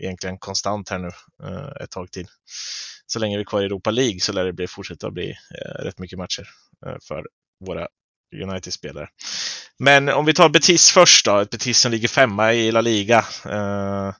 egentligen 0.00 0.38
konstant 0.38 0.88
här 0.88 0.98
nu 0.98 1.10
eh, 1.42 1.82
ett 1.82 1.90
tag 1.90 2.10
till. 2.12 2.26
Så 3.06 3.18
länge 3.18 3.36
vi 3.36 3.40
är 3.40 3.46
kvar 3.46 3.62
i 3.62 3.64
Europa 3.64 3.90
League 3.90 4.20
så 4.20 4.32
lär 4.32 4.44
det 4.44 4.52
bli, 4.52 4.66
fortsätta 4.66 5.06
att 5.06 5.12
bli 5.12 5.30
eh, 5.30 5.84
rätt 5.84 5.98
mycket 5.98 6.18
matcher 6.18 6.48
eh, 6.86 6.96
för 7.08 7.26
våra 7.66 7.88
United-spelare. 8.42 9.08
Men 9.78 10.08
om 10.08 10.24
vi 10.24 10.34
tar 10.34 10.48
Betis 10.48 10.90
först 10.90 11.24
då, 11.24 11.38
ett 11.38 11.50
Betis 11.50 11.78
som 11.78 11.92
ligger 11.92 12.08
femma 12.08 12.52
i 12.52 12.72
La 12.72 12.80
Liga. 12.80 13.18
Eh, 13.44 14.12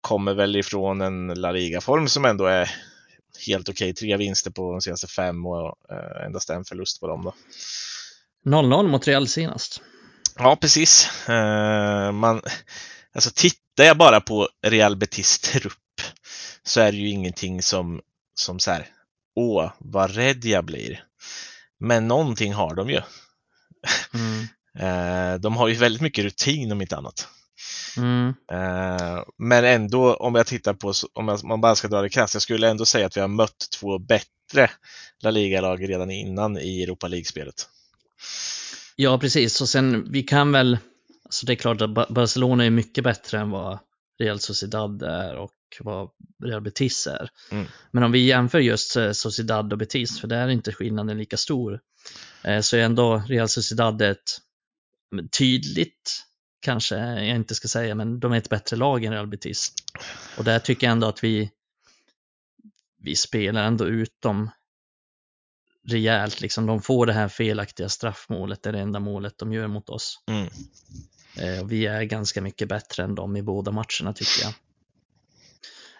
kommer 0.00 0.34
väl 0.34 0.56
ifrån 0.56 1.00
en 1.00 1.26
La 1.26 1.52
Liga-form 1.52 2.08
som 2.08 2.24
ändå 2.24 2.46
är 2.46 2.70
helt 3.46 3.68
okej. 3.68 3.94
Tre 3.94 4.16
vinster 4.16 4.50
på 4.50 4.72
de 4.72 4.80
senaste 4.80 5.06
fem 5.06 5.46
och 5.46 5.76
eh, 5.90 6.26
endast 6.26 6.50
en 6.50 6.64
förlust 6.64 7.00
på 7.00 7.06
dem 7.06 7.24
då. 7.24 7.34
0-0 8.50 8.88
mot 8.88 9.08
Real 9.08 9.28
senast. 9.28 9.80
Ja, 10.36 10.56
precis. 10.56 11.08
Eh, 11.28 12.12
man, 12.12 12.42
alltså 13.14 13.30
tittar 13.34 13.84
jag 13.84 13.96
bara 13.96 14.20
på 14.20 14.48
Real 14.66 14.96
Betis 14.96 15.38
trupp 15.38 15.74
så 16.62 16.80
är 16.80 16.92
det 16.92 16.98
ju 16.98 17.08
ingenting 17.08 17.62
som, 17.62 18.00
som 18.34 18.58
så 18.58 18.70
här, 18.70 18.86
åh, 19.36 19.72
vad 19.78 20.14
rädd 20.14 20.44
jag 20.44 20.64
blir. 20.64 21.04
Men 21.80 22.08
någonting 22.08 22.52
har 22.54 22.74
de 22.74 22.90
ju. 22.90 23.00
Mm. 24.14 24.46
Eh, 24.78 25.34
de 25.40 25.56
har 25.56 25.68
ju 25.68 25.74
väldigt 25.74 26.02
mycket 26.02 26.24
rutin 26.24 26.72
om 26.72 26.80
inte 26.80 26.96
annat. 26.96 27.28
Mm. 27.96 28.34
Eh, 28.52 29.22
men 29.38 29.64
ändå, 29.64 30.14
om 30.14 30.34
jag 30.34 30.46
tittar 30.46 30.74
på, 30.74 30.92
om 31.12 31.38
man 31.44 31.60
bara 31.60 31.76
ska 31.76 31.88
dra 31.88 32.02
det 32.02 32.08
krasst, 32.08 32.34
jag 32.34 32.42
skulle 32.42 32.68
ändå 32.68 32.86
säga 32.86 33.06
att 33.06 33.16
vi 33.16 33.20
har 33.20 33.28
mött 33.28 33.68
två 33.80 33.98
bättre 33.98 34.70
La 35.22 35.30
Liga-lag 35.30 35.88
redan 35.88 36.10
innan 36.10 36.58
i 36.58 36.82
Europa 36.82 37.08
League-spelet. 37.08 37.68
Ja, 38.96 39.18
precis. 39.18 39.60
Och 39.60 39.68
sen 39.68 40.12
vi 40.12 40.22
kan 40.22 40.52
väl, 40.52 40.78
alltså 41.24 41.46
det 41.46 41.52
är 41.52 41.56
klart 41.56 41.80
att 41.80 41.94
Ba- 41.94 42.06
Barcelona 42.10 42.64
är 42.64 42.70
mycket 42.70 43.04
bättre 43.04 43.38
än 43.38 43.50
vad 43.50 43.78
Real 44.18 44.40
Sociedad 44.40 45.02
är 45.02 45.36
och 45.36 45.50
vad 45.80 46.10
Real 46.44 46.60
Betis 46.60 47.06
är. 47.06 47.30
Mm. 47.50 47.66
Men 47.90 48.02
om 48.02 48.12
vi 48.12 48.18
jämför 48.18 48.58
just 48.58 48.96
eh, 48.96 49.12
Sociedad 49.12 49.72
och 49.72 49.78
Betis, 49.78 50.20
för 50.20 50.28
där 50.28 50.42
är 50.42 50.48
inte 50.48 50.72
skillnaden 50.72 51.18
lika 51.18 51.36
stor, 51.36 51.80
eh, 52.44 52.60
så 52.60 52.76
är 52.76 52.80
ändå 52.80 53.22
Real 53.28 53.48
Sociedad 53.48 54.02
ett 54.02 54.38
tydligt 55.38 56.24
kanske 56.60 56.96
jag 56.96 57.36
inte 57.36 57.54
ska 57.54 57.68
säga, 57.68 57.94
men 57.94 58.20
de 58.20 58.32
är 58.32 58.36
ett 58.38 58.48
bättre 58.48 58.76
lag 58.76 59.04
än 59.04 59.12
Real 59.12 59.26
Betis. 59.26 59.72
Och 60.38 60.44
där 60.44 60.58
tycker 60.58 60.86
jag 60.86 60.92
ändå 60.92 61.06
att 61.06 61.24
vi, 61.24 61.50
vi 62.98 63.16
spelar 63.16 63.64
ändå 63.64 63.86
ut 63.86 64.20
dem 64.20 64.50
rejält. 65.88 66.40
Liksom. 66.40 66.66
De 66.66 66.82
får 66.82 67.06
det 67.06 67.12
här 67.12 67.28
felaktiga 67.28 67.88
straffmålet, 67.88 68.62
det 68.62 68.68
är 68.68 68.72
det 68.72 68.80
enda 68.80 69.00
målet 69.00 69.38
de 69.38 69.52
gör 69.52 69.66
mot 69.66 69.88
oss. 69.88 70.22
Mm. 70.26 70.48
Eh, 71.36 71.62
och 71.62 71.72
vi 71.72 71.86
är 71.86 72.02
ganska 72.02 72.42
mycket 72.42 72.68
bättre 72.68 73.02
än 73.02 73.14
dem 73.14 73.36
i 73.36 73.42
båda 73.42 73.70
matcherna 73.70 74.12
tycker 74.14 74.42
jag. 74.42 74.54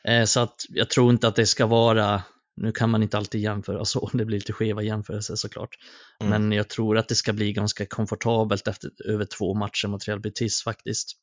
Eh, 0.05 0.24
så 0.24 0.40
att 0.40 0.66
jag 0.68 0.90
tror 0.90 1.11
inte 1.11 1.28
att 1.28 1.36
det 1.36 1.46
ska 1.46 1.66
vara, 1.66 2.22
nu 2.57 2.72
kan 2.72 2.90
man 2.90 3.03
inte 3.03 3.18
alltid 3.18 3.40
jämföra 3.40 3.84
så, 3.84 4.11
det 4.12 4.24
blir 4.24 4.38
lite 4.38 4.53
skeva 4.53 4.82
jämförelser 4.82 5.34
såklart. 5.34 5.76
Mm. 6.20 6.30
Men 6.30 6.57
jag 6.57 6.68
tror 6.68 6.98
att 6.98 7.09
det 7.09 7.14
ska 7.14 7.32
bli 7.32 7.53
ganska 7.53 7.86
komfortabelt 7.86 8.68
efter 8.68 8.90
över 9.05 9.24
två 9.24 9.55
matcher 9.55 9.88
mot 9.88 10.09
Real 10.09 10.20
Betis 10.20 10.62
faktiskt. 10.62 11.16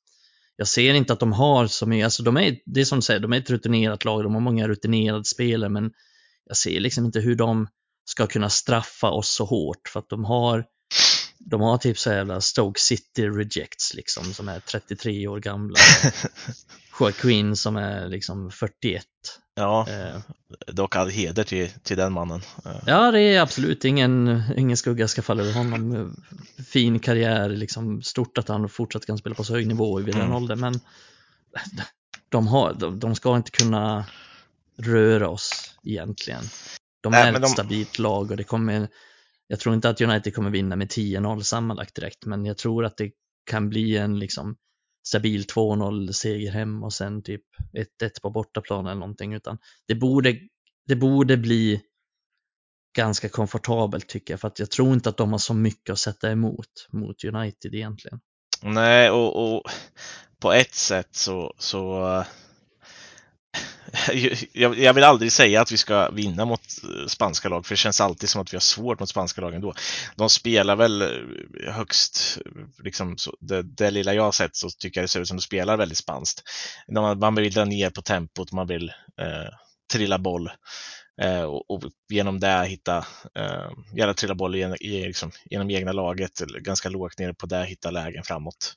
Jag 0.56 0.68
ser 0.68 0.94
inte 0.94 1.14
att 1.14 1.20
de 1.20 1.34
har 1.34 1.68
så 1.68 1.86
mycket, 1.86 2.04
alltså 2.04 2.24
de 2.24 2.38
är, 2.38 2.58
det 2.66 2.82
är 2.82 2.86
som 2.86 2.98
du 2.98 3.02
säger, 3.02 3.20
de 3.20 3.34
är 3.34 3.38
ett 3.38 3.50
rutinerat 3.50 4.06
lag, 4.06 4.24
de 4.24 4.34
har 4.34 4.42
många 4.42 4.68
rutinerade 4.68 5.24
spelare, 5.24 5.70
men 5.70 5.92
jag 6.46 6.58
ser 6.58 6.80
liksom 6.80 7.06
inte 7.06 7.20
hur 7.20 7.36
de 7.36 7.68
ska 8.06 8.28
kunna 8.28 8.50
straffa 8.50 9.10
oss 9.10 9.30
så 9.30 9.46
hårt 9.46 9.88
för 9.94 10.00
att 10.00 10.10
de 10.10 10.26
har 10.26 10.66
de 11.40 11.62
har 11.62 11.78
typ 11.78 12.00
så 12.00 12.10
jävla 12.10 12.42
Stoke 12.42 12.80
City 12.80 13.28
Rejects 13.30 13.94
liksom 13.94 14.24
som 14.34 14.50
är 14.50 14.60
33 14.60 15.28
år 15.28 15.40
gamla. 15.40 15.80
Joaquin 17.00 17.56
som 17.56 17.76
är 17.78 18.08
liksom 18.08 18.52
41. 18.52 19.04
Ja, 19.56 19.88
Eh, 19.90 20.22
dock 20.68 20.96
all 20.96 21.10
heder 21.10 21.44
till, 21.44 21.70
till 21.84 21.98
den 21.98 22.14
mannen. 22.14 22.42
Eh, 22.66 22.72
Ja, 22.88 23.12
det 23.12 23.22
är 23.22 23.42
absolut 23.42 23.86
ingen, 23.86 24.44
ingen 24.58 24.78
skugga 24.78 25.08
ska 25.08 25.22
falla 25.22 25.44
över 25.44 25.54
honom. 25.54 26.16
Fin 26.68 27.00
karriär, 27.00 27.50
liksom 27.50 28.02
stort 28.02 28.38
att 28.38 28.48
han 28.48 28.70
fortsatt 28.70 29.06
kan 29.06 29.18
spela 29.18 29.36
på 29.36 29.44
så 29.44 29.54
hög 29.54 29.68
nivå 29.68 30.00
vid 30.00 30.16
den 30.16 30.22
Mm. 30.24 30.36
åldern, 30.36 30.60
men 30.60 30.80
de, 32.30 32.48
har, 32.48 32.74
de, 32.74 33.00
de 33.00 33.16
ska 33.16 33.36
inte 33.38 33.52
kunna 33.52 34.06
röra 34.78 35.30
oss 35.30 35.74
egentligen. 35.84 36.44
De 37.02 37.12
Nej, 37.12 37.28
är 37.30 37.34
ett 37.34 37.42
de- 37.42 37.48
stabilt 37.48 38.00
lag 38.00 38.32
och 38.32 38.38
det 38.38 38.44
kommer, 38.44 38.88
jag 39.48 39.60
tror 39.60 39.76
inte 39.76 39.90
att 39.90 40.02
United 40.02 40.36
kommer 40.36 40.50
vinna 40.50 40.76
med 40.76 40.88
10-0 40.88 41.42
sammanlagt 41.42 41.96
direkt, 41.96 42.26
men 42.26 42.46
jag 42.46 42.58
tror 42.58 42.86
att 42.86 42.98
det 42.98 43.12
kan 43.50 43.70
bli 43.70 43.98
en 43.98 44.20
liksom 44.20 44.56
stabil 45.08 45.44
2-0 45.44 46.12
seger 46.12 46.52
hem 46.52 46.84
och 46.84 46.94
sen 46.94 47.24
typ 47.24 47.44
1-1 48.02 48.22
på 48.22 48.30
bortaplan 48.30 48.86
eller 48.86 49.00
någonting, 49.00 49.34
utan 49.34 49.58
det 49.88 49.96
borde, 49.96 50.36
det 50.88 50.96
borde 50.96 51.38
bli 51.38 51.82
ganska 52.98 53.30
komfortabelt 53.30 54.08
tycker 54.08 54.34
jag, 54.34 54.42
för 54.42 54.48
att 54.48 54.60
jag 54.60 54.72
tror 54.72 54.94
inte 54.94 55.10
att 55.10 55.18
de 55.18 55.32
har 55.32 55.40
så 55.40 55.54
mycket 55.54 55.94
att 55.94 56.00
sätta 56.00 56.32
emot 56.32 56.88
mot 56.92 57.24
United 57.24 57.76
egentligen. 57.76 58.20
Nej, 58.64 59.10
och, 59.10 59.56
och 59.56 59.64
på 60.42 60.54
ett 60.54 60.74
sätt 60.74 61.16
så, 61.16 61.54
så 61.58 62.04
jag, 64.54 64.80
jag 64.80 64.94
vill 64.94 65.04
aldrig 65.04 65.32
säga 65.32 65.62
att 65.62 65.72
vi 65.72 65.78
ska 65.78 66.10
vinna 66.10 66.46
mot 66.46 66.62
eh, 66.84 67.08
spanska 67.08 67.50
lag, 67.50 67.66
för 67.66 67.74
det 67.74 67.78
känns 67.78 68.02
alltid 68.02 68.30
som 68.30 68.42
att 68.42 68.54
vi 68.54 68.58
har 68.58 68.62
svårt 68.62 69.00
mot 69.00 69.10
spanska 69.10 69.42
lag 69.42 69.54
ändå. 69.54 69.74
De 70.16 70.30
spelar 70.30 70.76
väl 70.76 71.02
eh, 71.02 71.74
högst, 71.74 72.38
eh, 72.46 72.52
liksom, 72.84 73.18
så, 73.18 73.38
det, 73.40 73.62
det 73.62 73.92
lilla 73.92 74.14
jag 74.14 74.24
har 74.24 74.32
sett 74.32 74.56
så 74.56 74.70
tycker 74.70 75.00
jag 75.00 75.04
det 75.04 75.08
ser 75.08 75.22
ut 75.22 75.28
som 75.28 75.38
de 75.38 75.44
spelar 75.44 75.78
väldigt 75.78 75.98
spanskt. 75.98 76.44
Man, 76.92 77.20
man 77.20 77.36
vill 77.36 77.54
dra 77.54 77.66
ner 77.66 77.90
på 77.90 78.02
tempot, 78.02 78.52
man 78.52 78.68
vill 78.68 78.90
eh, 79.22 79.50
trilla 79.94 80.18
boll 80.18 80.50
eh, 81.22 81.44
och, 81.44 81.72
och 81.72 81.84
genom 82.10 82.40
det 82.40 82.66
hitta, 82.66 82.98
eh, 83.36 83.70
gärna 83.96 84.14
trilla 84.14 84.36
boll 84.36 84.56
i, 84.56 84.76
i, 84.80 85.08
liksom, 85.08 85.32
genom 85.46 85.72
egna 85.72 85.92
laget, 85.92 86.42
eller 86.42 86.60
ganska 86.60 86.90
lågt 86.90 87.20
ner 87.20 87.34
på 87.34 87.46
det, 87.46 87.66
hitta 87.66 87.92
lägen 87.92 88.24
framåt. 88.24 88.76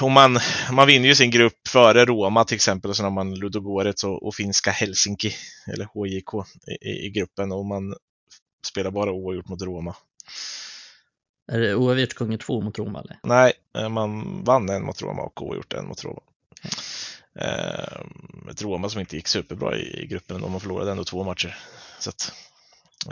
Och 0.00 0.10
man, 0.10 0.38
man 0.72 0.86
vinner 0.86 1.08
ju 1.08 1.14
sin 1.14 1.30
grupp 1.30 1.68
före 1.68 2.04
Roma 2.04 2.44
till 2.44 2.54
exempel 2.54 2.90
och 2.90 2.96
sen 2.96 3.04
har 3.04 3.10
man 3.10 3.34
Ludogorets 3.34 4.04
och, 4.04 4.26
och 4.26 4.34
finska 4.34 4.70
Helsinki, 4.70 5.32
eller 5.66 5.84
HJK, 5.84 6.46
i, 6.80 7.06
i, 7.06 7.10
gruppen 7.10 7.52
och 7.52 7.66
man 7.66 7.94
spelar 8.66 8.90
bara 8.90 9.12
oavgjort 9.12 9.48
mot 9.48 9.62
Roma. 9.62 9.96
Är 11.52 11.60
det 11.60 11.74
oavgjort 11.74 12.14
gånger 12.14 12.38
två 12.38 12.60
mot 12.60 12.78
Roma 12.78 13.00
eller? 13.00 13.18
Nej, 13.22 13.52
eh, 13.78 13.88
man 13.88 14.44
vann 14.44 14.68
en 14.68 14.84
mot 14.84 15.02
Roma 15.02 15.22
och 15.22 15.42
oavgjort 15.42 15.72
en 15.72 15.86
mot 15.86 16.04
Roma. 16.04 16.22
Eh, 17.40 18.00
ett 18.50 18.62
Roma 18.62 18.88
som 18.88 19.00
inte 19.00 19.16
gick 19.16 19.28
superbra 19.28 19.76
i, 19.76 20.02
i 20.02 20.06
gruppen 20.06 20.42
och 20.42 20.50
man 20.50 20.60
förlorade 20.60 20.90
ändå 20.90 21.04
två 21.04 21.24
matcher. 21.24 21.58
Att, 22.08 22.32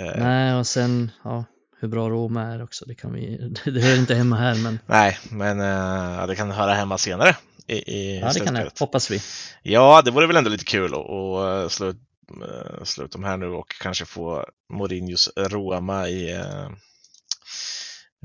eh, 0.01 0.23
Nej, 0.23 0.55
och 0.55 0.67
sen, 0.67 1.11
ja, 1.25 1.45
hur 1.81 1.89
bra 1.89 2.11
Roma 2.11 2.43
är 2.43 2.63
också, 2.63 2.85
det 2.85 2.95
kan 2.95 3.13
vi, 3.13 3.55
det 3.65 3.81
hör 3.81 3.99
inte 3.99 4.15
hemma 4.15 4.37
här, 4.37 4.55
men 4.55 4.79
nej, 4.87 5.19
men 5.31 5.61
eh, 5.61 6.27
det 6.27 6.37
kan 6.37 6.51
höra 6.51 6.75
hemma 6.75 6.99
senare 6.99 7.37
i, 7.67 7.75
i 7.77 8.21
ja, 8.21 8.33
det 8.33 8.41
kan 8.41 8.55
det, 8.55 8.81
hoppas 8.81 9.11
vi. 9.11 9.23
Ja, 9.63 10.03
det 10.03 10.11
vore 10.11 10.27
väl 10.27 10.37
ändå 10.37 10.51
lite 10.51 10.65
kul 10.65 10.95
att, 10.95 11.73
slå, 11.73 11.89
eh, 11.89 12.85
slå 12.85 13.05
ut 13.05 13.13
dem 13.13 13.25
här 13.25 13.37
nu 13.37 13.47
och 13.47 13.69
kanske 13.81 14.05
få 14.05 14.47
Mourinhos 14.73 15.31
Roma 15.37 16.09
i 16.09 16.33
eh, 16.33 16.71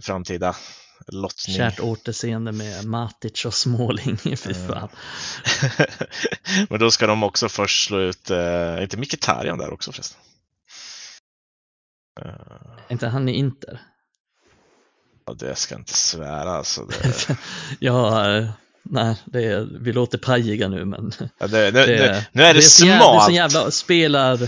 framtida 0.01 0.55
lottning. 1.07 1.55
Kärt 1.55 1.79
återseende 1.79 2.51
med 2.51 2.85
Matic 2.85 3.45
och 3.45 3.53
Småling, 3.53 4.17
fy 4.37 4.53
fan. 4.53 4.89
Men 6.69 6.79
då 6.79 6.91
ska 6.91 7.07
de 7.07 7.23
också 7.23 7.49
först 7.49 7.87
slå 7.87 7.99
ut, 7.99 8.29
eh, 8.29 8.83
inte 8.83 8.97
Mkhitaryan 8.97 9.57
där 9.57 9.73
också 9.73 9.91
förresten? 9.91 10.19
Eh, 12.19 12.25
Är 12.87 12.91
inte 12.91 13.07
han 13.07 13.29
i 13.29 13.33
Inter? 13.33 13.81
ja, 15.25 15.33
det 15.33 15.55
ska 15.55 15.73
jag 15.75 15.81
inte 15.81 15.93
svära 15.93 16.49
alltså. 16.51 16.85
Det, 16.85 17.37
ja, 17.79 18.35
eh, 18.37 18.49
nej, 18.83 19.15
det 19.25 19.43
är, 19.45 19.67
vi 19.81 19.93
låter 19.93 20.17
pajiga 20.17 20.67
nu, 20.67 20.85
men 20.85 21.11
ja, 21.37 21.47
det, 21.47 21.71
nu, 21.73 21.85
det, 21.85 22.25
nu, 22.31 22.43
är 22.43 22.53
det, 22.53 22.59
jävla, 22.59 22.61
smalt. 22.61 23.13
det 23.13 23.17
är 23.17 23.25
så 23.25 23.31
jävla 23.31 23.71
spelar, 23.71 24.37
Det 24.37 24.43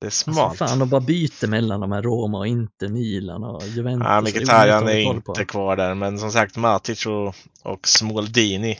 är 0.00 0.06
alltså, 0.06 0.32
smalt. 0.32 0.58
fan, 0.58 0.78
de 0.78 0.88
bara 0.88 1.00
byter 1.00 1.46
mellan 1.46 1.80
de 1.80 1.92
här 1.92 2.02
Roma 2.02 2.38
och 2.38 2.46
Inter, 2.46 2.88
Milan 2.88 3.44
och 3.44 3.62
Juventus. 3.66 4.06
Ja, 4.08 4.14
Det 4.20 4.22
Mkhitaryan 4.30 4.88
är 4.88 4.98
inte 5.00 5.44
kvar 5.44 5.76
där, 5.76 5.94
men 5.94 6.18
som 6.18 6.32
sagt 6.32 6.56
Matic 6.56 7.06
och, 7.06 7.34
och 7.62 7.88
Smoldini 7.88 8.78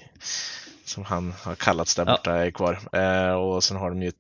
som 0.85 1.05
han 1.05 1.35
har 1.43 1.55
kallats 1.55 1.95
där 1.95 2.07
Ja. 2.07 2.13
borta 2.13 2.33
är 2.33 2.51
kvar. 2.51 2.79
Eh, 2.93 3.33
och 3.33 3.65
sen 3.65 3.77
har 3.77 3.91
de 3.91 4.03
ju 4.03 4.13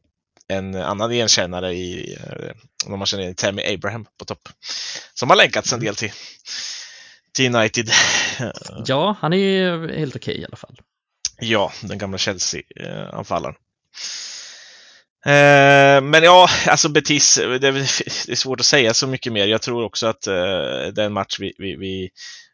en 0.49 0.75
annan 0.75 1.13
igenkännare 1.13 1.73
i, 1.73 2.17
eh, 2.21 2.53
om 2.87 2.99
man 2.99 3.07
känner 3.07 3.23
igen 3.23 3.35
Tammy 3.35 3.75
Abraham 3.75 4.07
på 4.19 4.25
topp. 4.25 4.49
Som 5.15 5.31
har 5.31 5.37
länkats 5.37 5.73
en 5.73 5.81
del 5.81 5.97
till, 5.97 6.13
till 7.33 7.57
United. 7.57 7.91
Ja, 8.87 9.17
han 9.21 9.33
är 9.33 9.37
ju 9.37 9.93
helt 9.99 10.17
okej 10.17 10.41
i 10.41 10.45
alla 10.45 10.57
fall. 10.57 10.81
Ja, 11.41 11.73
den 11.83 11.99
gamla 11.99 12.19
Chelsea-anfallaren. 12.19 13.55
Eh, 15.27 16.01
men 16.01 16.23
ja, 16.23 16.49
alltså 16.67 16.89
Betis, 16.89 17.35
det 17.35 17.69
är, 17.69 17.73
det 18.27 18.33
är 18.33 18.35
svårt 18.35 18.61
att 18.61 18.67
säga 18.67 18.95
så 18.95 19.07
mycket 19.07 19.33
mer. 19.33 19.47
Jag 19.47 19.63
tror 19.63 19.85
också 19.85 20.07
att 20.07 20.27
eh, 20.27 20.35
det 20.95 21.03
är 21.03 21.07
en 21.07 21.13
match 21.13 21.37
vi, 21.41 21.55
vi, 21.59 21.77
vi, 21.77 22.11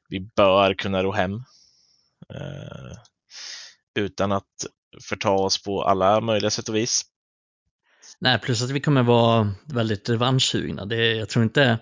vi 0.09 0.20
bör 0.20 0.74
kunna 0.74 1.03
ro 1.03 1.12
hem. 1.12 1.32
Eh, 2.34 2.99
utan 3.99 4.32
att 4.32 4.45
förta 5.09 5.30
oss 5.30 5.62
på 5.62 5.82
alla 5.82 6.20
möjliga 6.20 6.51
sätt 6.51 6.68
och 6.68 6.76
vis. 6.76 7.03
Nej, 8.20 8.38
plus 8.38 8.62
att 8.62 8.70
vi 8.70 8.80
kommer 8.80 9.02
vara 9.02 9.54
väldigt 9.64 10.08
revanschsugna. 10.08 10.84
Det, 10.84 11.14
jag 11.16 11.28
tror 11.28 11.42
inte 11.44 11.78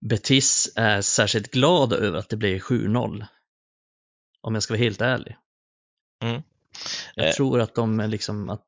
Betis 0.00 0.72
är 0.76 1.00
särskilt 1.00 1.50
glada 1.50 1.96
över 1.96 2.18
att 2.18 2.28
det 2.28 2.36
blev 2.36 2.58
7-0. 2.58 3.26
Om 4.40 4.54
jag 4.54 4.62
ska 4.62 4.74
vara 4.74 4.82
helt 4.82 5.00
ärlig. 5.00 5.36
Mm. 6.24 6.42
Jag 7.14 7.26
Eh. 7.28 7.32
tror 7.32 7.60
att 7.60 7.74
de 7.74 8.00
är 8.00 8.08
liksom 8.08 8.48
att 8.50 8.64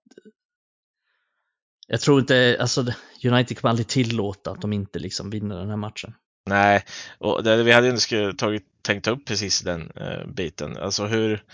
jag 1.86 2.00
tror 2.00 2.20
inte, 2.20 2.56
alltså 2.60 2.80
United 3.24 3.58
kommer 3.58 3.70
aldrig 3.70 3.88
tillåta 3.88 4.50
att 4.50 4.60
de 4.60 4.72
inte 4.72 4.98
liksom 4.98 5.30
vinner 5.30 5.56
den 5.58 5.68
här 5.68 5.76
matchen. 5.76 6.14
Nej, 6.46 6.84
och 7.18 7.42
det, 7.44 7.62
vi 7.62 7.72
hade 7.72 7.86
ju 7.86 7.92
inte 7.92 8.32
tagit, 8.38 8.82
tänkt 8.82 9.06
upp 9.06 9.26
precis 9.26 9.60
den 9.60 9.90
eh, 9.90 10.26
biten. 10.26 10.76
Alltså 10.76 11.06
hur, 11.06 11.44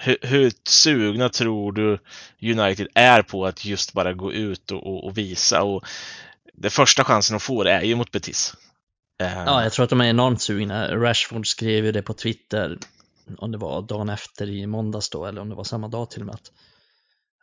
hur, 0.00 0.16
hur 0.22 0.52
sugna 0.64 1.28
tror 1.28 1.72
du 1.72 1.98
United 2.42 2.88
är 2.94 3.22
på 3.22 3.46
att 3.46 3.64
just 3.64 3.92
bara 3.92 4.12
gå 4.12 4.32
ut 4.32 4.70
och, 4.70 4.86
och, 4.86 5.04
och 5.04 5.18
visa? 5.18 5.62
Och 5.62 5.84
det 6.54 6.70
första 6.70 7.04
chansen 7.04 7.34
de 7.34 7.40
får 7.40 7.66
är 7.66 7.82
ju 7.82 7.94
mot 7.94 8.10
Betis. 8.10 8.54
Eh, 9.20 9.44
Ja, 9.46 9.62
jag 9.62 9.72
tror 9.72 9.84
att 9.84 9.90
de 9.90 10.00
är 10.00 10.04
enormt 10.04 10.42
sugna. 10.42 10.96
Rashford 10.96 11.46
skrev 11.46 11.84
ju 11.84 11.92
det 11.92 12.02
på 12.02 12.12
Twitter, 12.12 12.78
om 13.38 13.52
det 13.52 13.58
var 13.58 13.82
dagen 13.82 14.08
efter 14.08 14.48
i 14.48 14.66
måndags 14.66 15.10
då, 15.10 15.26
eller 15.26 15.40
om 15.40 15.48
det 15.48 15.54
var 15.54 15.64
samma 15.64 15.88
dag 15.88 16.10
till 16.10 16.20
och 16.20 16.26
med. 16.26 16.34
Att, 16.34 16.52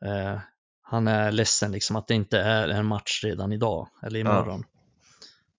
eh, 0.06 0.40
han 0.82 1.08
är 1.08 1.32
ledsen 1.32 1.72
liksom 1.72 1.96
att 1.96 2.08
det 2.08 2.14
inte 2.14 2.40
är 2.40 2.68
en 2.68 2.86
match 2.86 3.24
redan 3.24 3.54
idag, 3.54 3.88
eller 4.04 4.20
imorgon. 4.20 4.64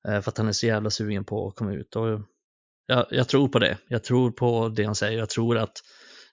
Eh, 0.09 0.21
för 0.21 0.31
att 0.31 0.39
han 0.39 0.49
är 0.49 0.53
så 0.53 0.67
jävla 0.67 0.91
sugen 0.91 1.25
på 1.25 1.49
att 1.49 1.55
komma 1.55 1.73
ut. 1.73 1.97
Och 1.97 2.21
jag, 2.87 3.07
jag 3.11 3.29
tror 3.29 3.49
på 3.49 3.59
det. 3.59 3.79
Jag 3.89 4.05
tror 4.05 4.31
på 4.31 4.69
det 4.69 4.85
han 4.85 4.95
säger. 4.95 5.19
Jag 5.19 5.29
tror 5.29 5.59
att 5.59 5.83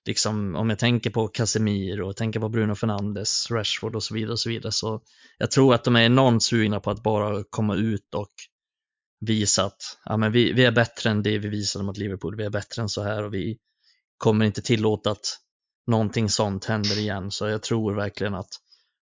liksom, 0.05 0.55
om 0.55 0.69
jag 0.69 0.79
tänker 0.79 1.09
på 1.09 1.27
Casemiro 1.27 2.07
och 2.07 2.17
tänker 2.17 2.39
på 2.39 2.49
Bruno 2.49 2.75
Fernandes, 2.75 3.51
Rashford 3.51 3.95
och 3.95 4.03
så 4.03 4.13
vidare, 4.13 4.31
och 4.31 4.39
så 4.39 4.49
vidare 4.49 4.71
så 4.71 5.01
jag 5.37 5.51
tror 5.51 5.75
att 5.75 5.83
de 5.83 5.95
är 5.95 6.01
enormt 6.01 6.43
sugna 6.43 6.79
på 6.79 6.91
att 6.91 7.03
bara 7.03 7.43
komma 7.49 7.75
ut 7.75 8.15
och 8.15 8.31
visa 9.19 9.65
att 9.65 9.97
ja, 10.05 10.17
men 10.17 10.31
vi, 10.31 10.53
vi 10.53 10.65
är 10.65 10.71
bättre 10.71 11.09
än 11.09 11.23
det 11.23 11.37
vi 11.37 11.49
visade 11.49 11.85
mot 11.85 11.97
Liverpool, 11.97 12.35
vi 12.35 12.43
är 12.43 12.49
bättre 12.49 12.81
än 12.81 12.89
så 12.89 13.03
här 13.03 13.23
och 13.23 13.33
vi 13.33 13.57
kommer 14.17 14.45
inte 14.45 14.61
tillåta 14.61 15.11
att 15.11 15.39
någonting 15.87 16.29
sånt 16.29 16.65
händer 16.65 16.99
igen. 16.99 17.31
Så 17.31 17.47
jag 17.47 17.63
tror 17.63 17.93
verkligen 17.93 18.35
att 18.35 18.49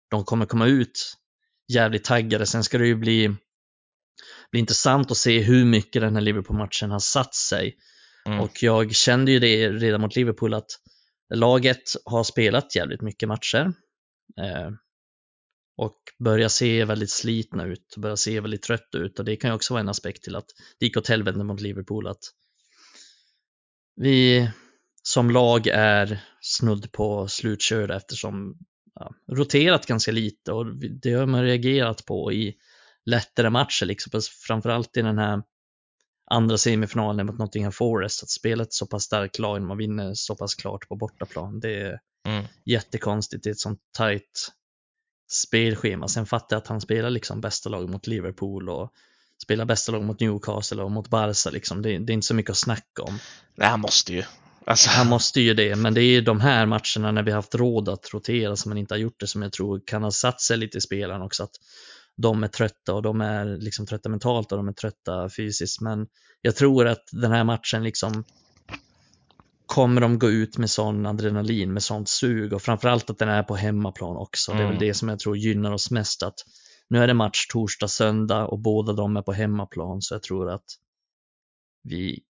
de 0.10 0.24
kommer 0.24 0.46
komma 0.46 0.66
ut 0.68 1.18
jävligt 1.74 2.04
taggade. 2.04 2.46
Sen 2.46 2.64
ska 2.64 2.78
det 2.78 2.88
ju 2.88 2.96
bli, 2.96 3.36
bli 4.52 4.60
intressant 4.60 5.12
att 5.12 5.18
se 5.18 5.40
hur 5.40 5.66
mycket 5.66 6.02
den 6.02 6.16
här 6.16 6.22
Liverpool-matchen 6.22 6.92
har 6.92 7.00
satt 7.00 7.36
sig. 7.36 7.76
Mm. 8.26 8.40
Och 8.40 8.64
jag 8.64 8.96
kände 8.96 9.32
ju 9.32 9.40
det 9.40 9.70
redan 9.70 10.02
mot 10.02 10.16
Liverpool 10.16 10.54
att 10.54 10.70
laget 11.34 11.84
har 12.06 12.24
spelat 12.24 12.76
jävligt 12.76 13.02
mycket 13.02 13.30
matcher. 13.30 13.74
Eh, 14.42 14.72
och 15.78 15.98
börjar 16.20 16.50
se 16.50 16.86
väldigt 16.86 17.10
slitna 17.10 17.66
ut, 17.66 17.96
börjar 17.98 18.16
se 18.16 18.40
väldigt 18.40 18.64
trötta 18.64 18.98
ut 18.98 19.20
och 19.20 19.26
det 19.26 19.36
kan 19.36 19.50
ju 19.50 19.56
också 19.56 19.74
vara 19.74 19.82
en 19.82 19.90
aspekt 19.90 20.24
till 20.24 20.36
att 20.36 20.46
det 20.80 20.86
gick 20.86 20.98
åt 20.98 21.08
helvete 21.08 21.44
mot 21.44 21.62
Liverpool 21.62 22.08
att 22.08 22.24
vi 23.96 24.50
som 25.04 25.32
lag 25.32 25.68
är 25.68 26.24
snudd 26.42 26.92
på 26.92 27.28
slutkörda 27.28 27.96
eftersom 27.96 28.58
ja, 28.96 29.14
roterat 29.32 29.86
ganska 29.86 30.12
lite 30.12 30.52
och 30.52 30.66
det 30.76 31.14
har 31.14 31.26
man 31.26 31.44
reagerat 31.44 32.06
på 32.06 32.34
i 32.34 32.56
lättare 33.06 33.50
matcher, 33.50 33.86
liksom, 33.86 34.22
framförallt 34.48 34.98
i 34.98 35.02
den 35.02 35.18
här 35.18 35.44
andra 36.34 36.58
semifinalen 36.58 37.26
mot 37.26 37.38
Nottingham 37.38 37.72
Forest, 37.72 38.24
att 38.24 38.30
spela 38.30 38.64
ett 38.64 38.74
så 38.74 38.86
pass 38.86 39.04
starkt 39.04 39.40
lag 39.40 39.62
när 39.62 39.68
man 39.68 39.78
vinner 39.78 40.12
så 40.14 40.36
pass 40.36 40.56
klart 40.56 40.88
på 40.88 40.96
bortaplan. 40.96 41.60
Det 41.60 41.82
är 41.82 42.00
mm. 42.28 42.46
jättekonstigt 42.66 43.48
i 43.48 43.50
ett 43.50 43.60
sånt 43.60 43.80
tajt 43.98 44.52
spelschema. 45.32 46.08
Sen 46.08 46.26
fattar 46.26 46.56
jag 46.56 46.62
att 46.62 46.68
han 46.68 46.82
spelar 46.82 47.10
liksom 47.10 47.42
bästa 47.42 47.70
lag 47.70 47.90
mot 47.90 48.08
Liverpool 48.08 48.70
och 48.70 48.92
spelar 49.44 49.66
bästa 49.66 49.92
lag 49.92 50.04
mot 50.04 50.20
Newcastle 50.20 50.84
och 50.84 50.92
mot 50.92 51.10
Barca. 51.10 51.50
Liksom. 51.50 51.82
Det, 51.82 51.90
det 51.98 52.12
är 52.12 52.14
inte 52.14 52.28
så 52.28 52.36
mycket 52.36 52.52
att 52.52 52.58
snacka 52.58 53.04
om. 53.04 53.20
Nej, 53.56 53.68
han 53.68 53.80
måste 53.80 54.14
ju. 54.14 54.24
Alltså... 54.66 54.90
Han 54.90 55.08
måste 55.08 55.42
ju 55.42 55.54
det, 55.54 55.76
men 55.76 55.94
det 55.94 56.02
är 56.04 56.22
de 56.22 56.42
här 56.42 56.66
matcherna 56.66 57.12
när 57.12 57.24
vi 57.24 57.32
haft 57.32 57.56
råd 57.56 57.90
att 57.90 58.14
rotera 58.14 58.56
som 58.56 58.70
man 58.70 58.78
inte 58.78 58.94
har 58.94 59.00
gjort 59.00 59.20
det 59.20 59.28
som 59.28 59.42
jag 59.42 59.52
tror 59.52 59.82
kan 59.86 60.04
ha 60.04 60.12
satt 60.12 60.42
sig 60.42 60.58
lite 60.58 60.78
i 60.78 60.82
spelarna 60.82 61.26
också. 61.26 61.44
Att 61.44 61.56
de 62.18 62.44
är 62.44 62.48
trötta 62.48 62.94
och 62.94 63.02
de 63.02 63.22
är 63.22 63.46
liksom 63.46 63.86
trötta 63.86 64.10
mentalt 64.10 64.52
och 64.52 64.58
de 64.58 64.68
är 64.68 64.74
trötta 64.74 65.30
fysiskt. 65.30 65.82
Men 65.82 66.08
jag 66.42 66.56
tror 66.56 66.88
att 66.88 67.04
den 67.12 67.32
här 67.32 67.44
matchen 67.44 67.84
liksom 67.84 68.24
kommer 69.66 70.02
de 70.02 70.20
gå 70.20 70.30
ut 70.30 70.58
med 70.58 70.70
sån 70.70 71.06
adrenalin, 71.06 71.74
med 71.74 71.84
sånt 71.84 72.10
sug 72.10 72.54
och 72.54 72.62
framförallt 72.62 73.10
att 73.10 73.18
den 73.18 73.30
är 73.30 73.44
på 73.44 73.56
hemmaplan 73.56 74.18
också. 74.18 74.52
Mm. 74.52 74.58
Det 74.58 74.64
är 74.64 74.68
väl 74.68 74.78
mm. 74.78 74.88
det 74.88 74.94
som 74.94 75.10
jag 75.10 75.20
tror 75.20 75.38
gynnar 75.38 75.72
oss 75.72 75.92
mest 75.92 76.24
att 76.24 76.36
nu 76.88 77.00
är 77.00 77.08
det 77.08 77.14
match 77.14 77.48
torsdag, 77.48 77.88
söndag 77.88 78.46
och 78.46 78.60
båda 78.60 78.94
de 78.94 79.18
är 79.18 79.22
på 79.22 79.34
hemmaplan 79.34 80.02
så 80.02 80.16
jag 80.16 80.24
tror 80.24 80.50
att 80.50 80.66
vi, 81.84 82.24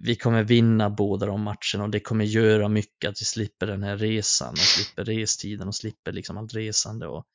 vi 0.00 0.16
kommer 0.16 0.42
vinna 0.42 0.90
båda 0.90 1.26
de 1.26 1.42
matcherna 1.42 1.84
och 1.84 1.90
det 1.90 2.00
kommer 2.00 2.24
göra 2.24 2.68
mycket 2.68 3.10
att 3.10 3.20
vi 3.20 3.24
slipper 3.24 3.66
den 3.66 3.82
här 3.82 3.96
resan 3.96 4.52
och 4.52 4.58
slipper 4.58 5.04
restiden 5.04 5.68
och 5.68 5.74
slipper 5.74 6.12
liksom 6.12 6.38
allt 6.38 6.54
resande. 6.54 7.06
Och, 7.06 7.26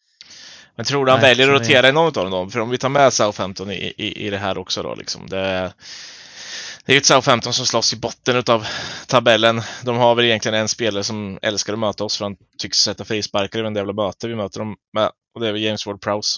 men 0.76 0.86
tror 0.86 1.06
du 1.06 1.12
han 1.12 1.22
väljer 1.22 1.54
att 1.54 1.62
rotera 1.62 1.90
i 1.90 1.92
någon 1.92 2.20
av 2.20 2.32
dem? 2.32 2.52
För 2.52 2.60
om 2.60 2.70
vi 2.70 2.78
tar 2.78 2.90
med 2.90 3.14
Southampton 3.14 3.72
i, 3.72 3.94
i, 3.98 4.28
i 4.28 4.30
det 4.30 4.38
här 4.38 4.58
också 4.58 4.84
då 4.84 4.96
liksom. 4.96 5.30
Det, 5.30 5.74
det 6.86 6.92
är 6.92 6.94
ju 6.94 6.98
ett 6.98 7.06
Southampton 7.06 7.54
som 7.54 7.66
slåss 7.66 7.94
i 7.94 7.96
botten 7.96 8.44
av 8.48 8.68
tabellen. 9.08 9.62
De 9.84 9.98
har 9.98 10.16
väl 10.16 10.26
egentligen 10.26 10.60
en 10.60 10.68
spelare 10.68 11.04
som 11.04 11.40
älskar 11.42 11.74
att 11.74 11.80
möta 11.80 12.04
oss 12.04 12.18
för 12.18 12.26
han 12.26 12.38
tycks 12.58 12.78
sätta 12.78 13.06
frisparkar 13.06 13.60
i 13.60 13.62
varenda 13.62 13.80
jävla 13.80 13.94
möte 13.94 14.28
vi 14.28 14.36
möter 14.36 14.60
dem 14.60 14.76
med. 14.94 15.12
Och 15.36 15.42
det 15.42 15.48
är 15.48 15.52
väl 15.52 15.62
James 15.62 15.88
Ward-Prowse. 15.88 16.38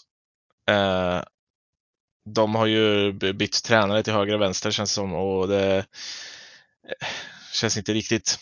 Eh, 0.70 1.24
de 2.30 2.56
har 2.56 2.66
ju 2.66 3.12
bytt 3.14 3.64
tränare 3.64 4.04
till 4.04 4.14
höger 4.14 4.34
och 4.34 4.42
vänster 4.42 4.72
känns 4.72 4.92
det 4.92 4.96
som 4.96 5.14
och 5.14 5.48
det 5.48 5.78
eh, 5.78 5.84
känns 7.54 7.78
inte 7.78 7.94
riktigt 7.94 8.40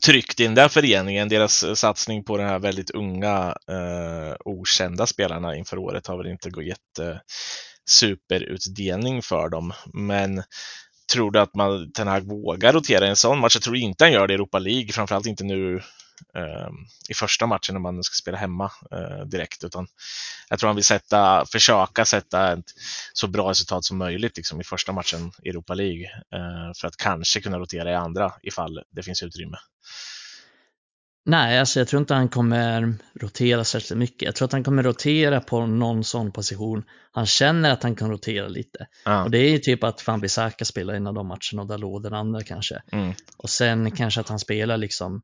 tryckt 0.00 0.40
i 0.40 0.44
den 0.44 0.54
där 0.54 0.68
föreningen. 0.68 1.28
Deras 1.28 1.62
eh, 1.62 1.74
satsning 1.74 2.24
på 2.24 2.36
de 2.36 2.44
här 2.44 2.58
väldigt 2.58 2.90
unga 2.90 3.56
eh, 3.70 4.36
okända 4.44 5.06
spelarna 5.06 5.56
inför 5.56 5.78
året 5.78 6.06
har 6.06 6.18
väl 6.18 6.26
inte 6.26 6.50
gett 6.62 6.98
eh, 7.00 7.16
superutdelning 7.90 9.22
för 9.22 9.48
dem. 9.48 9.72
Men 9.92 10.42
tror 11.12 11.30
du 11.30 11.40
att 11.40 11.54
man, 11.54 11.92
Ten 11.92 12.08
Hag 12.08 12.28
vågar 12.28 12.72
rotera 12.72 13.06
i 13.06 13.08
en 13.08 13.16
sån 13.16 13.38
match? 13.38 13.56
Jag 13.56 13.62
tror 13.62 13.76
inte 13.76 14.04
han 14.04 14.12
gör 14.12 14.26
det 14.26 14.32
i 14.32 14.34
Europa 14.34 14.58
League, 14.58 14.92
framförallt 14.92 15.26
inte 15.26 15.44
nu 15.44 15.80
i 17.08 17.14
första 17.14 17.46
matchen 17.46 17.74
när 17.74 17.80
man 17.80 18.04
ska 18.04 18.14
spela 18.14 18.38
hemma 18.38 18.70
eh, 18.90 19.26
direkt, 19.26 19.64
utan 19.64 19.86
jag 20.48 20.58
tror 20.58 20.68
han 20.68 20.76
vill 20.76 20.84
sätta, 20.84 21.46
försöka 21.52 22.04
sätta 22.04 22.52
ett 22.52 22.74
så 23.12 23.26
bra 23.26 23.50
resultat 23.50 23.84
som 23.84 23.98
möjligt 23.98 24.36
liksom, 24.36 24.60
i 24.60 24.64
första 24.64 24.92
matchen 24.92 25.32
i 25.42 25.48
Europa 25.48 25.74
League 25.74 26.04
eh, 26.04 26.72
för 26.80 26.88
att 26.88 26.96
kanske 26.96 27.40
kunna 27.40 27.58
rotera 27.58 27.90
i 27.90 27.94
andra 27.94 28.32
ifall 28.42 28.82
det 28.90 29.02
finns 29.02 29.22
utrymme. 29.22 29.56
Nej, 31.24 31.58
alltså 31.58 31.80
jag 31.80 31.88
tror 31.88 32.00
inte 32.00 32.14
han 32.14 32.28
kommer 32.28 32.94
rotera 33.20 33.64
särskilt 33.64 33.98
mycket. 33.98 34.22
Jag 34.22 34.34
tror 34.34 34.46
att 34.46 34.52
han 34.52 34.64
kommer 34.64 34.82
rotera 34.82 35.40
på 35.40 35.66
någon 35.66 36.04
sån 36.04 36.32
position. 36.32 36.84
Han 37.12 37.26
känner 37.26 37.70
att 37.70 37.82
han 37.82 37.96
kan 37.96 38.10
rotera 38.10 38.48
lite. 38.48 38.86
Ja. 39.04 39.24
Och 39.24 39.30
det 39.30 39.38
är 39.38 39.50
ju 39.50 39.58
typ 39.58 39.84
att 39.84 40.06
Van 40.06 40.20
Bissaka 40.20 40.64
spelar 40.64 40.94
en 40.94 41.06
av 41.06 41.14
de 41.14 41.26
matcherna 41.26 41.62
och 41.62 41.66
Dalot 41.66 42.02
den 42.02 42.14
andra 42.14 42.42
kanske. 42.42 42.82
Mm. 42.92 43.14
Och 43.36 43.50
sen 43.50 43.90
kanske 43.90 44.20
att 44.20 44.28
han 44.28 44.38
spelar 44.38 44.76
liksom 44.76 45.22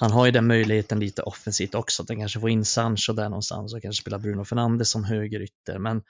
han 0.00 0.10
har 0.10 0.26
ju 0.26 0.32
den 0.32 0.46
möjligheten 0.46 1.00
lite 1.00 1.22
offensivt 1.22 1.74
också, 1.74 2.02
att 2.02 2.08
han 2.08 2.18
kanske 2.18 2.40
får 2.40 2.50
in 2.50 2.64
Sancho 2.64 3.12
där 3.12 3.28
någonstans 3.28 3.74
och 3.74 3.82
kanske 3.82 4.00
spelar 4.00 4.18
Bruno 4.18 4.44
Fernandes 4.44 4.90
som 4.90 5.04
högerytter. 5.04 5.78
Men 5.78 6.02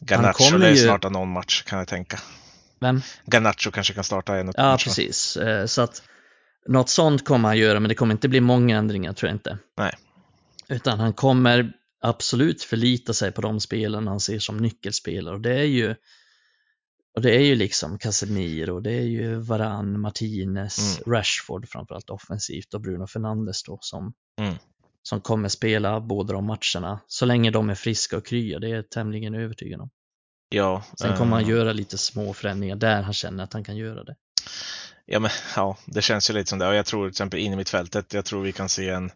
Garnacho 0.00 0.56
lär 0.56 0.70
ju 0.70 0.76
snart 0.76 1.10
någon 1.10 1.32
match 1.32 1.62
kan 1.62 1.78
jag 1.78 1.88
tänka. 1.88 2.20
Vem? 2.80 3.00
Garnacho 3.24 3.70
kanske 3.70 3.94
kan 3.94 4.04
starta 4.04 4.36
en 4.36 4.52
Ja, 4.56 4.62
match, 4.62 4.84
precis. 4.84 5.36
Eh, 5.36 5.66
så 5.66 5.82
att 5.82 6.02
något 6.68 6.88
sånt 6.88 7.24
kommer 7.24 7.48
han 7.48 7.58
göra, 7.58 7.80
men 7.80 7.88
det 7.88 7.94
kommer 7.94 8.12
inte 8.12 8.28
bli 8.28 8.40
många 8.40 8.78
ändringar 8.78 9.12
tror 9.12 9.28
jag 9.28 9.34
inte. 9.34 9.58
Nej. 9.76 9.92
Utan 10.68 11.00
han 11.00 11.12
kommer 11.12 11.72
absolut 12.00 12.62
förlita 12.62 13.12
sig 13.12 13.32
på 13.32 13.40
de 13.40 13.60
spelen 13.60 14.06
han 14.06 14.20
ser 14.20 14.38
som 14.38 14.56
nyckelspelare 14.56 15.34
och 15.34 15.40
det 15.40 15.54
är 15.54 15.64
ju 15.64 15.94
och 17.14 17.22
det 17.22 17.36
är 17.36 17.40
ju 17.40 17.54
liksom 17.54 17.98
Casemiro, 17.98 18.80
det 18.80 18.92
är 18.92 19.06
ju 19.06 19.34
Varan, 19.34 20.00
Martinez, 20.00 20.78
mm. 20.78 21.16
Rashford 21.16 21.68
framförallt 21.68 22.10
offensivt 22.10 22.74
och 22.74 22.80
Bruno 22.80 23.06
Fernandes 23.06 23.62
då 23.62 23.78
som, 23.80 24.14
mm. 24.40 24.54
som 25.02 25.20
kommer 25.20 25.48
spela 25.48 26.00
båda 26.00 26.34
de 26.34 26.46
matcherna 26.46 27.00
så 27.06 27.26
länge 27.26 27.50
de 27.50 27.70
är 27.70 27.74
friska 27.74 28.16
och 28.16 28.26
krya, 28.26 28.58
det 28.58 28.68
är 28.68 28.74
jag 28.74 28.90
tämligen 28.90 29.34
övertygad 29.34 29.80
om. 29.80 29.90
Ja, 30.48 30.84
Sen 30.98 31.16
kommer 31.16 31.36
han 31.36 31.44
eh, 31.44 31.50
göra 31.50 31.72
lite 31.72 31.98
små 31.98 32.34
förändringar 32.34 32.76
där 32.76 33.02
han 33.02 33.14
känner 33.14 33.44
att 33.44 33.52
han 33.52 33.64
kan 33.64 33.76
göra 33.76 34.04
det. 34.04 34.16
Ja, 35.06 35.18
men 35.18 35.30
ja, 35.56 35.78
det 35.86 36.02
känns 36.02 36.30
ju 36.30 36.34
lite 36.34 36.50
som 36.50 36.58
det. 36.58 36.68
Och 36.68 36.74
jag 36.74 36.86
tror 36.86 37.06
till 37.06 37.10
exempel 37.10 37.40
in 37.40 37.52
i 37.52 37.56
mittfältet, 37.56 38.14
jag 38.14 38.24
tror 38.24 38.42
vi 38.42 38.52
kan 38.52 38.68
se 38.68 38.88
en, 38.88 39.10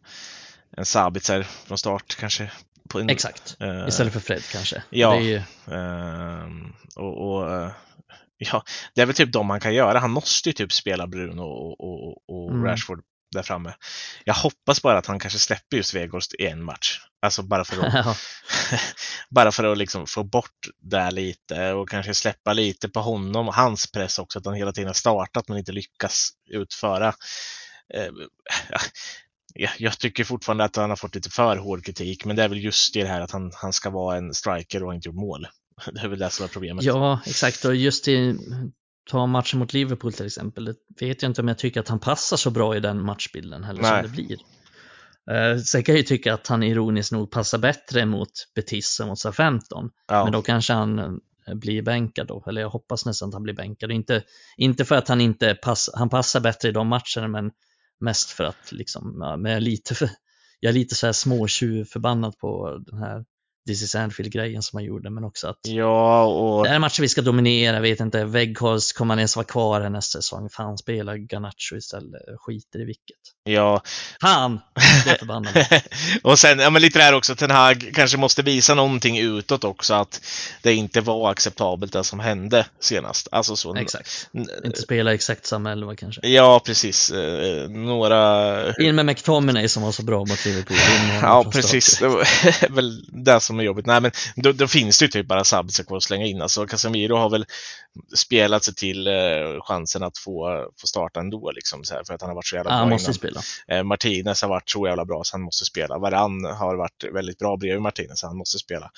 en 0.71 0.85
Sabitzer 0.85 1.43
från 1.43 1.79
start 1.79 2.17
kanske. 2.19 2.51
En, 2.95 3.11
Exakt, 3.11 3.57
uh, 3.63 3.89
istället 3.89 4.13
för 4.13 4.21
Fred 4.21 4.43
kanske. 4.53 4.83
Ja, 4.91 5.21
ju... 5.21 5.37
uh, 5.37 5.43
och, 6.97 7.37
och 7.37 7.51
uh, 7.51 7.71
ja, 8.53 8.65
det 8.95 9.01
är 9.01 9.07
väl 9.07 9.15
typ 9.15 9.33
de 9.33 9.47
man 9.47 9.61
kan 9.61 9.75
göra. 9.75 9.99
Han 9.99 10.11
måste 10.11 10.49
ju 10.49 10.53
typ 10.53 10.73
spela 10.73 11.07
Bruno 11.07 11.43
och, 11.43 11.81
och, 11.81 12.17
och 12.29 12.51
mm. 12.51 12.65
Rashford 12.65 13.03
där 13.33 13.43
framme. 13.43 13.75
Jag 14.25 14.35
hoppas 14.35 14.83
bara 14.83 14.99
att 14.99 15.07
han 15.07 15.19
kanske 15.19 15.39
släpper 15.39 15.77
just 15.77 15.95
Weghorst 15.95 16.35
i 16.35 16.47
en 16.47 16.65
match. 16.65 17.01
Alltså 17.23 17.43
bara 17.43 17.65
för 17.65 17.87
att, 17.87 18.17
bara 19.31 19.53
för 19.53 19.65
att 19.65 19.79
liksom 19.79 20.07
få 20.07 20.25
bort 20.25 20.69
det 20.83 21.11
lite 21.11 21.73
och 21.73 21.89
kanske 21.89 22.15
släppa 22.15 22.53
lite 22.53 22.89
på 22.89 23.01
honom 23.01 23.49
och 23.49 23.55
hans 23.55 23.93
press 23.93 24.19
också, 24.19 24.39
att 24.39 24.47
han 24.47 24.55
hela 24.55 24.73
tiden 24.73 24.89
har 24.89 24.95
startat 24.95 25.49
men 25.49 25.59
inte 25.59 25.73
lyckas 25.73 26.31
utföra. 26.51 27.15
Eh, 27.95 28.11
jag 29.79 29.99
tycker 29.99 30.25
fortfarande 30.25 30.65
att 30.65 30.77
han 30.77 30.91
har 30.91 30.97
fått 30.97 31.15
lite 31.15 31.31
för 31.31 31.57
hård 31.57 31.85
kritik, 31.85 32.25
men 32.25 32.37
det 32.37 32.43
är 32.43 32.49
väl 32.49 32.65
just 32.65 32.95
det 32.95 33.05
här 33.05 33.21
att 33.21 33.31
han, 33.31 33.53
han 33.55 33.73
ska 33.73 33.91
vara 33.91 34.17
en 34.17 34.35
striker 34.35 34.85
och 34.85 34.95
inte 34.95 35.09
gjort 35.09 35.17
mål. 35.17 35.47
Det 35.93 36.01
är 36.01 36.09
väl 36.09 36.19
det 36.19 36.31
som 36.31 36.45
är 36.45 36.49
problemet. 36.49 36.85
Ja, 36.85 37.21
exakt. 37.27 37.65
Och 37.65 37.75
just 37.75 38.09
i 38.09 38.39
ta 39.11 39.27
matchen 39.27 39.59
mot 39.59 39.73
Liverpool 39.73 40.13
till 40.13 40.27
exempel, 40.27 40.65
det 40.65 40.75
vet 41.01 41.23
jag 41.23 41.31
inte 41.31 41.41
om 41.41 41.49
jag 41.49 41.59
tycker 41.59 41.81
att 41.81 41.89
han 41.89 41.99
passar 41.99 42.37
så 42.37 42.51
bra 42.51 42.77
i 42.77 42.81
den 42.81 43.05
matchbilden 43.05 43.65
heller 43.65 43.83
Nej. 43.83 43.91
som 43.91 44.03
det 44.03 44.23
blir. 44.23 44.39
Eh, 45.31 45.59
sen 45.59 45.83
kan 45.83 45.93
jag 45.93 45.99
ju 45.99 46.05
tycka 46.05 46.35
att 46.35 46.47
han 46.47 46.63
ironiskt 46.63 47.13
nog 47.13 47.31
passar 47.31 47.59
bättre 47.59 48.07
mot 48.07 48.31
Betis 48.55 49.01
än 49.01 49.09
mot 49.09 49.19
Southampton. 49.19 49.91
Ja. 50.09 50.25
Men 50.25 50.33
då 50.33 50.43
kanske 50.43 50.73
han 50.73 50.99
eh, 50.99 51.55
blir 51.55 51.83
bänkad 51.83 52.27
då, 52.27 52.45
eller 52.47 52.61
jag 52.61 52.71
hoppas 52.71 53.07
nästan 53.07 53.29
att 53.29 53.35
han 53.35 53.43
blir 53.43 53.55
bänkad. 53.55 53.93
Inte, 53.93 54.23
inte 54.57 54.85
för 54.85 54.95
att 54.95 55.09
han 55.09 55.21
inte 55.21 55.55
pass, 55.55 55.91
han 55.95 56.09
passar 56.09 56.41
bättre 56.41 56.69
i 56.69 56.73
de 56.73 56.89
matcherna, 56.89 57.29
men 57.29 57.51
mest 58.01 58.31
för 58.31 58.45
att 58.45 58.73
liksom, 58.73 59.17
ja, 59.21 59.37
men 59.37 59.51
jag 59.51 59.57
är 59.57 59.61
lite, 59.61 59.95
för, 59.95 60.11
jag 60.61 60.71
är 60.71 60.75
lite 60.75 60.95
så 60.95 61.07
här 61.07 61.13
småtjuv 61.13 61.85
förbannad 61.85 62.39
på 62.39 62.79
den 62.87 62.99
här 62.99 63.25
This 63.69 63.83
is 63.83 63.95
Anfield-grejen 63.95 64.63
som 64.63 64.77
han 64.77 64.85
gjorde, 64.85 65.11
men 65.11 65.25
också 65.25 65.49
att 65.49 65.59
Ja, 65.63 66.25
och 66.25 66.63
det 66.63 66.69
här 66.69 66.77
är 66.77 66.81
matcher 66.81 67.01
vi 67.01 67.09
ska 67.09 67.23
dominera, 67.23 67.81
vet 67.81 68.01
inte, 68.01 68.25
Weghorst, 68.25 68.97
kommer 68.97 69.15
han 69.15 69.19
ens 69.19 69.37
vara 69.37 69.47
kvar 69.47 69.81
här 69.81 69.91
nästa 69.91 70.19
säsong? 70.19 70.49
Fan, 70.51 70.79
spelar 70.79 71.17
Garnacho 71.17 71.77
istället, 71.77 72.23
skiter 72.39 72.81
i 72.81 72.85
vilket. 72.85 73.17
ja. 73.45 73.83
Han! 74.21 74.61
Och 76.23 76.39
sen, 76.39 76.59
ja 76.59 76.71
men 76.71 76.83
lite 76.83 76.99
det 76.99 77.03
här 77.03 77.15
också, 77.15 77.37
Ten 77.37 77.51
Hag 77.51 77.91
kanske 77.95 78.17
måste 78.17 78.43
visa 78.43 78.75
någonting 78.75 79.19
utåt 79.19 79.65
också 79.65 79.95
att 79.95 80.21
det 80.63 80.75
inte 80.75 81.01
var 81.01 81.31
acceptabelt 81.31 81.93
det 81.93 82.05
som 82.05 82.21
hände 82.21 82.67
senast. 82.81 83.29
Alltså 83.33 83.57
så. 83.57 83.77
Exakt. 83.77 84.29
Inte 84.65 84.81
spela 84.81 85.15
exakt 85.15 85.47
samma 85.47 85.73
elva 85.73 85.97
kanske. 85.97 86.29
Ja, 86.29 86.61
precis. 86.65 87.11
Eh, 87.11 87.69
några... 87.69 88.73
In 88.75 88.95
med 88.95 89.07
McTominay 89.07 89.69
som 89.69 89.83
var 89.83 89.93
så 89.93 90.03
bra 90.03 90.19
mot 90.19 90.45
Liverpool. 90.45 90.77
Ja, 91.23 91.45
precis. 91.53 91.99
Det 91.99 92.09
var 92.09 92.25
väl 92.75 93.05
det 93.25 93.41
som 93.41 93.58
är 93.61 93.65
jobbigt. 93.65 93.87
Nej, 93.87 94.01
men 94.01 94.11
då, 94.37 94.53
då 94.53 94.69
finns 94.69 94.99
det 94.99 95.05
ju 95.05 95.09
typ 95.09 95.27
bara 95.27 95.45
Sabitzer 95.45 95.85
kvar 95.85 95.97
att 95.97 96.03
slänga 96.03 96.27
in. 96.27 96.43
Alltså, 96.43 96.67
Casemiro 96.67 97.17
har 97.17 97.31
väl 97.31 97.47
spelat 98.17 98.65
sig 98.65 98.75
till 98.75 99.07
eh, 99.07 99.13
chansen 99.61 100.03
att 100.03 100.19
få, 100.19 100.67
få 100.81 100.87
starta 100.87 101.21
ändå, 101.21 101.51
liksom, 101.51 101.85
så 101.85 101.95
här, 101.95 102.05
för 102.05 102.15
att 102.15 102.21
han 102.21 102.31
har 102.31 102.35
varit 102.35 102.47
så 102.47 102.57
jävla 102.57 102.71
Ja, 102.71 102.75
bra 102.75 102.81
han 102.81 102.89
måste 102.91 103.07
innan. 103.07 103.15
spela. 103.15 103.41
Eh, 103.69 103.83
Martinez 103.85 104.43
har 104.43 104.49
varit 104.49 104.71
så 104.71 104.87
jävla 104.87 105.05
bra 105.05 105.21
så 105.25 105.35
han 105.35 105.43
måste 105.43 105.65
spela. 105.65 105.99
Varann 105.99 106.45
har 106.45 106.77
varit 106.77 107.05
väldigt 107.13 107.39
bra 107.39 107.57
bredvid 107.57 107.83
Martinez 107.83 108.21
så 108.21 108.27
han 108.27 108.37
måste 108.37 108.59
spela. 108.59 108.91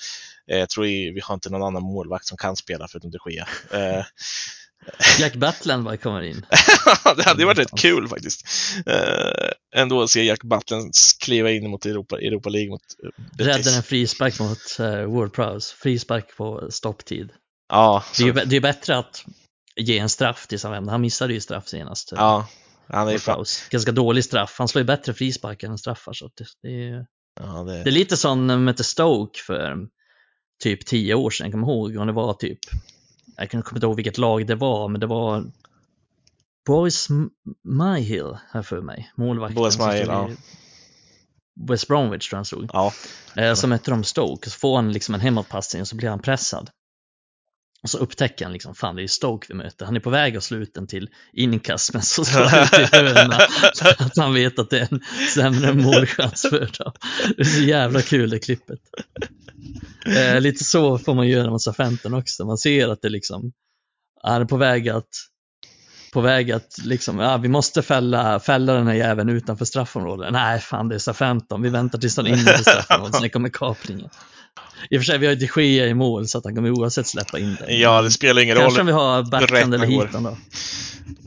Eh, 0.51 0.57
jag 0.57 0.69
tror 0.69 0.83
vi 0.83 1.19
har 1.23 1.33
inte 1.33 1.49
någon 1.49 1.63
annan 1.63 1.83
målvakt 1.83 2.25
som 2.25 2.37
kan 2.37 2.55
spela 2.55 2.87
förutom 2.87 3.11
de 3.11 3.31
Gea. 3.31 3.47
Eh, 4.87 5.21
Jack 5.21 5.35
Butland 5.35 6.01
kommer 6.01 6.21
in. 6.21 6.45
det 7.17 7.23
hade 7.23 7.39
ju 7.41 7.45
varit 7.45 7.57
rätt 7.59 7.71
Någonstans. 7.71 7.81
kul 7.81 8.07
faktiskt. 8.07 8.45
Eh, 8.85 9.81
ändå 9.81 10.01
att 10.01 10.09
se 10.09 10.23
Jack 10.23 10.43
Butland 10.43 10.93
kliva 11.19 11.51
in 11.51 11.69
mot 11.69 11.85
Europa, 11.85 12.19
Europa 12.19 12.49
League 12.49 12.69
mot 12.69 12.81
eh. 13.03 13.45
Räddade 13.45 13.75
en 13.77 13.83
frispark 13.83 14.39
mot 14.39 14.77
uh, 14.79 14.85
World 15.05 15.33
Prowse. 15.33 15.75
Frispark 15.75 16.37
på 16.37 16.67
stopptid. 16.71 17.29
Ja, 17.69 18.03
Det 18.17 18.23
är 18.23 18.27
ju 18.27 18.33
det 18.33 18.55
är 18.55 18.61
bättre 18.61 18.97
att 18.97 19.23
ge 19.75 19.97
en 19.99 20.09
straff 20.09 20.47
till 20.47 20.59
Sam 20.59 20.87
Han 20.87 21.01
missade 21.01 21.33
ju 21.33 21.41
straff 21.41 21.67
senast. 21.67 22.11
eh, 22.13 22.17
ja, 22.19 22.47
han 22.87 23.07
är 23.09 23.17
fan... 23.17 23.45
Ganska 23.69 23.91
dålig 23.91 24.23
straff. 24.23 24.55
Han 24.57 24.67
slår 24.67 24.79
ju 24.81 24.85
bättre 24.85 25.13
frisparkar 25.13 25.67
än 25.67 25.77
straffar. 25.77 26.13
Så 26.13 26.29
det, 26.37 26.45
det, 26.63 26.89
är, 26.89 27.05
Ja, 27.39 27.63
det, 27.63 27.83
det 27.83 27.89
är 27.89 27.91
lite 27.91 28.17
som 28.17 28.65
mötte 28.65 28.83
Stoke 28.83 29.39
för 29.47 29.77
typ 30.63 30.85
tio 30.85 31.15
år 31.15 31.29
sedan. 31.29 31.51
Kommer 31.51 31.67
ihåg? 31.67 31.97
Och 31.97 32.05
det 32.05 32.11
var 32.11 32.33
typ, 32.33 32.59
jag 33.41 33.51
kommer 33.51 33.75
inte 33.75 33.85
ihåg 33.85 33.95
vilket 33.95 34.17
lag 34.17 34.47
det 34.47 34.55
var, 34.55 34.87
men 34.87 35.01
det 35.01 35.07
var 35.07 35.43
M- 37.09 37.29
Myhill 37.63 38.37
här 38.51 38.61
för 38.61 38.81
mig. 38.81 39.11
Målvakten. 39.15 39.55
Boris 39.55 39.75
som 39.75 39.87
Myhill, 39.87 40.01
i 40.31 40.35
West 41.69 41.87
Bromwich 41.87 42.29
tror 42.29 42.35
jag 42.35 42.39
han 42.39 42.45
stod. 42.45 42.69
ja, 42.73 42.93
Eh, 43.35 43.53
så 43.53 43.67
mötte 43.67 43.91
de 43.91 44.03
Stoke, 44.03 44.49
så 44.49 44.59
får 44.59 44.75
han 44.75 44.91
liksom 44.91 45.15
en 45.15 45.21
hemåtpassning 45.21 45.81
och 45.81 45.87
så 45.87 45.95
blir 45.95 46.09
han 46.09 46.19
pressad. 46.19 46.69
Och 47.83 47.89
så 47.89 47.97
upptäcker 47.97 48.45
han 48.45 48.53
liksom, 48.53 48.75
fan 48.75 48.95
det 48.95 48.99
är 48.99 49.03
ju 49.03 49.07
Stoke 49.07 49.47
vi 49.49 49.53
möter. 49.53 49.85
Han 49.85 49.95
är 49.95 49.99
på 49.99 50.09
väg 50.09 50.37
att 50.37 50.43
slå 50.43 50.57
ut 50.57 50.73
den 50.73 50.87
till 50.87 51.09
inkast 51.33 51.93
men 51.93 52.01
så 52.01 52.25
slår 52.25 52.43
han 52.43 52.63
ut 52.63 52.73
i 52.73 52.95
hörna. 52.95 53.35
Att 54.05 54.17
han 54.17 54.33
vet 54.33 54.59
att 54.59 54.69
det 54.69 54.79
är 54.79 54.87
en 54.91 55.01
sämre 55.33 55.73
målchans 55.73 56.41
för 56.41 56.59
dem. 56.59 56.93
Det 57.37 57.41
är 57.41 57.45
så 57.45 57.61
jävla 57.61 58.01
kul 58.01 58.29
det 58.29 58.39
klippet. 58.39 58.79
Eh, 60.05 60.41
lite 60.41 60.63
så 60.63 60.97
får 60.97 61.13
man 61.13 61.27
göra 61.27 61.49
mot 61.49 61.61
Sa-15 61.61 62.19
också. 62.19 62.45
Man 62.45 62.57
ser 62.57 62.87
att 62.87 63.01
det 63.01 63.09
liksom, 63.09 63.51
han 64.23 64.41
är 64.41 64.45
på 64.45 64.57
väg 64.57 64.89
att 64.89 65.09
på 66.13 66.21
väg 66.21 66.51
att 66.51 66.77
liksom, 66.83 67.19
ja, 67.19 67.37
vi 67.37 67.47
måste 67.47 67.81
fälla, 67.81 68.39
fälla 68.39 68.73
den 68.73 68.87
här 68.87 68.93
jäveln 68.93 69.29
utanför 69.29 69.65
straffområdet. 69.65 70.31
Nej, 70.31 70.59
fan 70.59 70.89
det 70.89 70.95
är 70.95 70.99
SA-15, 70.99 71.63
vi 71.63 71.69
väntar 71.69 71.99
tills 71.99 72.17
han 72.17 72.27
är 72.27 72.29
inne 72.29 72.51
på 72.51 72.63
straffområdet, 72.63 73.15
sen 73.15 73.29
kommer 73.29 73.49
kapningen. 73.49 74.09
I 74.89 74.97
och 74.97 75.01
för 75.01 75.05
sig, 75.05 75.17
vi 75.17 75.25
har 75.25 75.33
ju 75.33 75.47
de 75.47 75.61
Gea 75.63 75.85
i 75.87 75.93
mål 75.93 76.27
så 76.27 76.37
att 76.37 76.43
han 76.43 76.55
kommer 76.55 76.71
oavsett 76.71 77.07
släppa 77.07 77.39
in 77.39 77.55
den. 77.59 77.79
ja, 77.79 78.01
det 78.01 78.11
spelar 78.11 78.41
ingen 78.41 78.57
Kanske 78.57 78.81
om 78.81 78.87
roll. 78.87 78.95
vi 78.95 79.01
har 79.01 79.23
backhand 79.23 79.73
eller 79.75 79.85
hitan 79.85 80.23
då. 80.23 80.37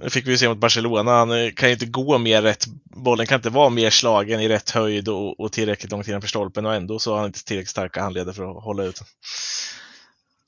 Det 0.03 0.11
fick 0.11 0.27
vi 0.27 0.31
ju 0.31 0.39
se 0.39 0.49
mot 0.49 0.59
Barcelona. 0.59 1.11
Han 1.12 1.31
eh, 1.45 1.51
kan 1.53 1.68
ju 1.68 1.72
inte 1.72 1.87
gå 1.87 2.18
mer 2.18 2.43
rätt. 2.43 2.66
Bollen 2.97 3.27
kan 3.27 3.37
inte 3.37 3.51
vara 3.51 3.68
mer 3.68 3.91
slagen 3.91 4.41
i 4.41 4.49
rätt 4.49 4.70
höjd 4.70 5.09
och, 5.09 5.41
och 5.41 5.53
tillräckligt 5.53 5.93
långt 5.93 6.09
innanför 6.09 6.29
stolpen 6.29 6.66
och 6.66 6.75
ändå 6.75 6.99
så 6.99 7.11
har 7.12 7.16
han 7.18 7.27
inte 7.27 7.45
tillräckligt 7.45 7.70
starka 7.70 8.03
handleder 8.03 8.33
för 8.33 8.51
att 8.59 8.64
hålla 8.64 8.85
ut. 8.85 9.01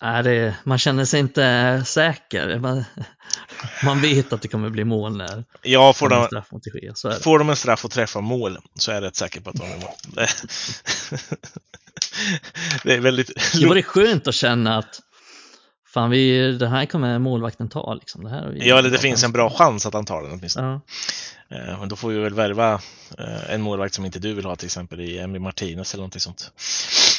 Nej, 0.03 0.23
det, 0.23 0.57
man 0.65 0.79
känner 0.79 1.05
sig 1.05 1.21
inte 1.21 1.83
säker. 1.87 2.59
Man, 2.59 2.85
man 3.85 4.01
vet 4.01 4.33
att 4.33 4.43
det 4.43 4.49
kommer 4.49 4.71
bli 4.71 4.85
mål 4.85 5.17
när 5.17 5.45
Ja, 5.63 5.93
får 5.93 6.09
det 6.09 6.15
de, 6.15 6.27
straff 6.27 6.51
mot 6.53 6.63
Gea, 6.83 6.95
så 6.95 7.09
är 7.09 7.13
det. 7.15 7.21
får 7.21 7.39
de 7.39 7.51
en 7.51 7.57
straff 7.57 7.85
och 7.85 7.91
träffar 7.91 8.21
mål 8.21 8.59
så 8.75 8.91
är 8.91 8.95
jag 8.95 9.03
rätt 9.03 9.17
säker 9.17 9.41
på 9.41 9.51
att 9.51 9.57
de 9.57 9.65
är 9.65 9.77
mål. 9.77 9.91
Det 12.83 12.95
är 12.95 13.01
väldigt... 13.01 13.53
Det 13.61 13.67
vore 13.67 13.83
skönt 13.83 14.29
att 14.29 14.35
känna 14.35 14.79
att 14.79 15.01
fan, 15.95 16.11
vi, 16.11 16.53
det 16.53 16.69
här 16.69 16.87
kommer 16.87 17.19
målvakten 17.19 17.69
ta. 17.69 17.95
Liksom. 17.95 18.25
Det 18.25 18.31
här 18.31 18.59
Ja, 18.61 18.79
eller 18.79 18.91
det 18.91 18.99
finns 18.99 19.25
en 19.25 19.33
bra 19.33 19.51
chans 19.51 19.87
att 19.87 19.95
han 19.95 20.05
tar 20.05 20.23
den 20.23 20.33
åtminstone. 20.33 20.81
Ja. 21.49 21.57
Eh, 21.57 21.81
Men 21.81 21.89
då 21.89 21.97
får 21.97 22.09
vi 22.09 22.19
väl 22.19 22.35
värva 22.35 22.73
eh, 23.19 23.51
en 23.55 23.63
målvakt 23.63 23.95
som 23.95 24.05
inte 24.05 24.19
du 24.19 24.35
vill 24.35 24.45
ha 24.45 24.57
till 24.57 24.67
exempel 24.67 25.01
i 25.01 25.19
Emmy 25.19 25.39
Martinez 25.39 25.95
eller 25.95 26.01
någonting 26.01 26.21
sånt 26.21 26.53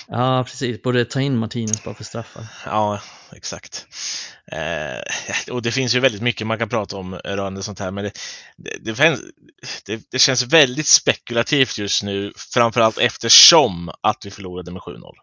ja, 0.08 0.44
precis. 0.44 0.82
Borde 0.82 1.06
ta 1.06 1.22
in 1.22 1.38
Martinez 1.38 1.84
bara 1.84 1.96
för 1.96 2.04
straffar. 2.04 2.46
Ja, 2.66 3.02
exakt. 3.36 3.88
Eh, 4.52 5.54
och 5.54 5.62
det 5.62 5.72
finns 5.72 5.96
ju 5.96 6.00
väldigt 6.00 6.22
mycket 6.22 6.48
man 6.48 6.58
kan 6.58 6.70
prata 6.70 6.98
om 6.98 7.16
rörande 7.16 7.64
sånt 7.64 7.80
här, 7.80 7.92
men 7.92 8.04
det, 8.04 8.12
det, 8.58 8.94
det, 9.86 10.02
det, 10.12 10.20
känns 10.20 10.44
väldigt 10.44 10.88
spekulativt 10.88 11.78
just 11.78 12.04
nu, 12.04 12.34
framförallt 12.54 12.98
eftersom 12.98 13.92
att 14.02 14.26
vi 14.26 14.32
förlorade 14.32 14.72
med 14.72 14.82
7-0. 14.82 15.14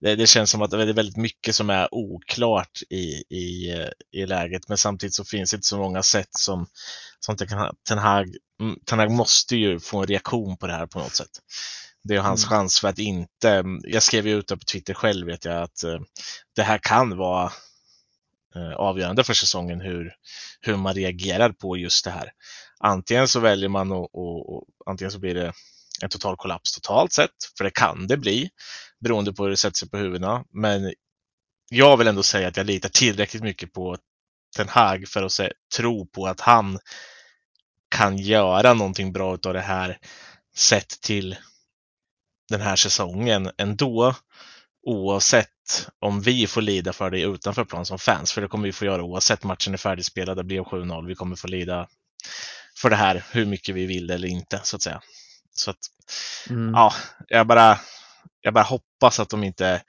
Det, 0.00 0.16
det 0.16 0.26
känns 0.26 0.50
som 0.50 0.62
att 0.62 0.70
det 0.70 0.82
är 0.82 0.92
väldigt 0.92 1.16
mycket 1.16 1.54
som 1.54 1.70
är 1.70 1.94
oklart 1.94 2.82
i, 2.90 3.36
i, 3.36 3.72
i 4.12 4.26
läget, 4.26 4.68
men 4.68 4.78
samtidigt 4.78 5.14
så 5.14 5.24
finns 5.24 5.50
det 5.50 5.54
inte 5.54 5.66
så 5.66 5.78
många 5.78 6.02
sätt 6.02 6.28
som, 6.30 6.66
som 7.20 7.36
Ten 7.36 7.98
Hag- 7.98 8.36
Ten 8.86 8.98
Hag 8.98 9.10
måste 9.10 9.56
ju 9.56 9.80
få 9.80 10.00
en 10.00 10.06
reaktion 10.06 10.56
på 10.56 10.66
det 10.66 10.72
här 10.72 10.86
på 10.86 10.98
något 10.98 11.14
sätt. 11.14 11.30
Det 12.04 12.14
är 12.14 12.20
hans 12.20 12.44
Mm. 12.44 12.50
chans 12.50 12.80
för 12.80 12.88
att 12.88 12.98
inte, 12.98 13.64
jag 13.82 14.02
skrev 14.02 14.26
ju 14.26 14.38
ut 14.38 14.48
det 14.48 14.56
på 14.56 14.64
Twitter 14.64 14.94
själv 14.94 15.26
vet 15.26 15.44
jag, 15.44 15.62
att 15.62 15.84
eh, 15.84 16.00
det 16.56 16.62
här 16.62 16.78
kan 16.82 17.16
vara 17.16 17.52
eh, 18.56 18.72
avgörande 18.76 19.24
för 19.24 19.34
säsongen 19.34 19.80
hur, 19.80 20.12
hur 20.60 20.76
man 20.76 20.94
reagerar 20.94 21.50
på 21.52 21.76
just 21.76 22.04
det 22.04 22.10
här. 22.10 22.30
Antingen 22.80 23.28
så 23.28 23.40
väljer 23.40 23.68
man 23.68 23.92
och, 23.92 24.14
och, 24.14 24.56
och 24.56 24.64
antingen 24.86 25.10
så 25.12 25.18
blir 25.18 25.34
det 25.34 25.52
en 26.02 26.08
total 26.08 26.36
kollaps 26.36 26.72
totalt 26.74 27.12
sett, 27.12 27.30
för 27.58 27.64
det 27.64 27.70
kan 27.70 28.06
det 28.06 28.16
bli 28.16 28.50
beroende 29.00 29.32
på 29.32 29.42
hur 29.42 29.50
det 29.50 29.56
sätter 29.56 29.76
sig 29.78 29.90
på 29.90 29.96
huvudena. 29.96 30.44
Men 30.52 30.92
jag 31.70 31.96
vill 31.96 32.08
ändå 32.08 32.22
säga 32.22 32.48
att 32.48 32.56
jag 32.56 32.66
litar 32.66 32.88
tillräckligt 32.88 33.42
mycket 33.42 33.72
på 33.72 33.96
Ten 34.56 34.68
Hag 34.68 35.08
för 35.08 35.22
att 35.22 35.32
se, 35.32 35.52
tro 35.76 36.06
på 36.06 36.26
att 36.26 36.40
han 36.40 36.78
kan 37.90 38.18
göra 38.18 38.74
någonting 38.74 39.12
bra 39.12 39.38
av 39.46 39.54
det 39.54 39.60
här 39.60 39.98
sett 40.56 40.88
till 41.02 41.36
den 42.48 42.60
här 42.60 42.76
säsongen 42.76 43.50
ändå. 43.58 44.14
Oavsett 44.86 45.88
om 45.98 46.20
vi 46.20 46.46
får 46.46 46.62
lida 46.62 46.92
för 46.92 47.10
det 47.10 47.20
utanför 47.20 47.64
plan 47.64 47.86
som 47.86 47.98
fans, 47.98 48.32
för 48.32 48.40
det 48.40 48.48
kommer 48.48 48.64
vi 48.64 48.72
få 48.72 48.84
göra 48.84 49.02
oavsett 49.02 49.44
matchen 49.44 49.74
är 49.74 49.78
färdigspelad, 49.78 50.36
det 50.36 50.44
blev 50.44 50.62
7-0, 50.62 51.06
vi 51.06 51.14
kommer 51.14 51.36
få 51.36 51.48
lida 51.48 51.88
för 52.76 52.90
det 52.90 52.96
här 52.96 53.24
hur 53.30 53.46
mycket 53.46 53.74
vi 53.74 53.86
vill 53.86 54.10
eller 54.10 54.28
inte 54.28 54.60
så 54.64 54.76
att 54.76 54.82
säga. 54.82 55.02
Så 55.54 55.70
att, 55.70 55.78
Mm. 56.50 56.74
ja, 56.74 56.94
jag 57.28 57.46
bara, 57.46 57.80
jag 58.40 58.54
bara 58.54 58.64
hoppas 58.64 59.20
att 59.20 59.28
de 59.28 59.44
inte 59.44 59.82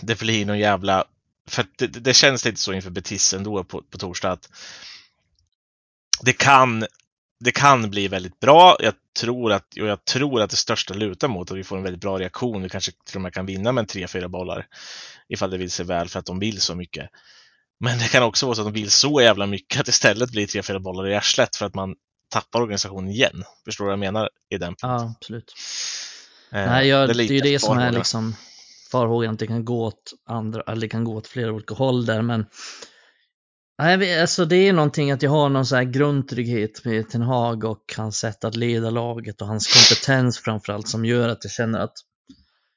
det 0.00 0.18
blir 0.18 0.46
någon 0.46 0.58
jävla 0.58 1.04
för 1.48 1.66
det, 1.78 1.86
det 1.86 2.14
känns 2.14 2.44
lite 2.44 2.60
så 2.60 2.72
inför 2.72 2.90
Betis 2.90 3.34
ändå 3.34 3.64
på, 3.64 3.82
på 3.82 3.98
torsdag 3.98 4.32
att 4.32 4.50
det 6.22 6.32
kan 6.32 6.86
det 7.40 7.52
kan 7.52 7.90
bli 7.90 8.08
väldigt 8.08 8.40
bra. 8.40 8.76
Jag 8.80 8.94
tror 9.20 9.52
att, 9.52 9.76
och 9.80 9.86
jag 9.86 10.04
tror 10.04 10.42
att 10.42 10.50
det 10.50 10.56
största 10.56 10.94
lutar 10.94 11.28
mot 11.28 11.50
att 11.50 11.56
vi 11.56 11.64
får 11.64 11.76
en 11.76 11.82
väldigt 11.82 12.00
bra 12.00 12.18
reaktion. 12.18 12.62
Vi 12.62 12.68
kanske 12.68 12.92
till 13.04 13.16
och 13.16 13.22
med 13.22 13.34
kan 13.34 13.46
vinna 13.46 13.72
med 13.72 13.82
en 13.82 13.86
3-4 13.86 14.28
bollar 14.28 14.66
ifall 15.28 15.50
det 15.50 15.58
vill 15.58 15.70
sig 15.70 15.86
väl 15.86 16.08
för 16.08 16.18
att 16.18 16.26
de 16.26 16.38
vill 16.38 16.60
så 16.60 16.74
mycket. 16.74 17.10
Men 17.80 17.98
det 17.98 18.08
kan 18.08 18.22
också 18.22 18.46
vara 18.46 18.56
så 18.56 18.62
att 18.62 18.66
de 18.66 18.80
vill 18.80 18.90
så 18.90 19.20
jävla 19.20 19.46
mycket 19.46 19.80
att 19.80 19.88
istället 19.88 20.30
blir 20.30 20.46
3-4 20.46 20.78
bollar 20.78 21.08
i 21.08 21.14
arslet 21.14 21.56
för 21.56 21.66
att 21.66 21.74
man 21.74 21.94
tappar 22.28 22.60
organisationen 22.60 23.10
igen. 23.10 23.44
Förstår 23.64 23.84
du 23.84 23.86
vad 23.86 23.92
jag 23.92 23.98
menar 23.98 24.28
i 24.50 24.58
den? 24.58 24.74
Ja, 24.82 25.14
absolut. 25.18 25.54
Eh, 26.52 26.66
Nej, 26.66 26.88
jag, 26.88 27.08
det 27.08 27.24
är 27.24 27.32
ju 27.32 27.40
det 27.40 27.58
som 27.58 27.78
är 27.78 27.92
liksom 27.92 28.36
farhågan 28.90 29.34
att 29.34 29.38
det 29.38 29.46
kan 29.46 29.64
gå 29.64 29.84
åt 29.84 30.12
andra, 30.26 30.62
eller 30.66 30.80
det 30.80 30.88
kan 30.88 31.04
gå 31.04 31.14
åt 31.14 31.26
flera 31.26 31.52
olika 31.52 31.74
håll 31.74 32.06
där, 32.06 32.22
men 32.22 32.46
Alltså 33.78 34.44
det 34.44 34.56
är 34.56 34.72
någonting 34.72 35.10
att 35.10 35.22
jag 35.22 35.30
har 35.30 35.48
någon 35.48 35.66
så 35.66 35.76
här 35.76 35.84
grundtrygghet 35.84 36.84
med 36.84 37.08
Ten 37.08 37.22
Hag 37.22 37.64
och 37.64 37.94
hans 37.96 38.16
sätt 38.18 38.44
att 38.44 38.56
leda 38.56 38.90
laget 38.90 39.42
och 39.42 39.48
hans 39.48 39.66
kompetens 39.66 40.38
framförallt 40.38 40.88
som 40.88 41.04
gör 41.04 41.28
att 41.28 41.44
jag 41.44 41.50
känner 41.52 41.78
att 41.78 41.94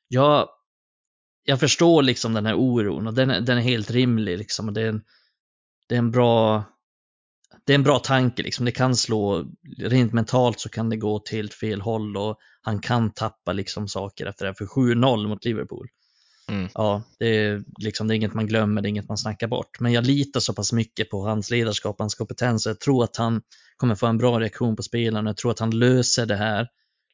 jag, 0.08 0.50
jag 1.44 1.60
förstår 1.60 2.04
liksom 2.04 2.34
den 2.34 2.46
här 2.46 2.56
oron 2.56 3.08
och 3.08 3.14
den, 3.14 3.30
är- 3.32 3.42
den 3.42 3.58
är 3.58 3.62
helt 3.62 3.92
rimlig 3.92 4.38
liksom. 4.38 4.68
Och 4.68 4.74
det, 4.74 4.82
är 4.82 4.90
en, 4.90 5.02
det 5.88 5.96
är 5.96 6.00
en 6.00 6.12
bra 6.12 6.64
det 7.66 7.74
är 7.74 7.76
en 7.76 7.84
bra 7.84 8.00
tanke 8.00 8.44
liksom. 8.44 8.66
Det 8.66 8.72
kan 8.72 8.96
slå, 8.96 9.46
rent 9.80 10.14
mentalt 10.14 10.60
så 10.60 10.70
kan 10.70 10.90
det 10.90 10.98
gå 10.98 11.20
till 11.20 11.38
helt 11.38 11.54
fel 11.54 11.82
håll 11.82 12.18
och 12.18 12.38
han 12.62 12.80
kan 12.80 13.12
tappa 13.14 13.54
liksom 13.54 13.88
saker 13.88 14.26
efter 14.26 14.46
det. 14.46 14.50
här 14.50 14.68
För 14.68 14.94
7-0 14.94 15.28
mot 15.28 15.46
Liverpool. 15.46 15.88
Mm. 16.52 16.70
Ja, 16.74 17.04
det 17.20 17.26
är, 17.26 17.64
liksom, 17.78 18.08
det 18.08 18.14
är 18.14 18.16
inget 18.16 18.34
man 18.34 18.48
glömmer, 18.48 18.82
det 18.82 18.88
är 18.88 18.90
inget 18.90 19.08
man 19.08 19.18
snackar 19.18 19.48
bort. 19.48 19.80
Men 19.80 19.92
jag 19.94 20.06
litar 20.06 20.40
så 20.40 20.54
pass 20.54 20.74
mycket 20.74 21.10
på 21.10 21.22
hans 21.22 21.50
ledarskap, 21.50 22.00
hans 22.00 22.16
kompetens. 22.16 22.66
Jag 22.66 22.80
tror 22.80 23.04
att 23.04 23.18
han 23.18 23.42
kommer 23.78 23.96
få 23.96 24.08
en 24.08 24.18
bra 24.18 24.40
reaktion 24.40 24.76
på 24.76 24.84
spelarna. 24.84 25.30
Jag 25.30 25.38
tror 25.38 25.52
att 25.52 25.60
han 25.60 25.80
löser 25.80 26.26
det 26.26 26.36
här. 26.36 26.68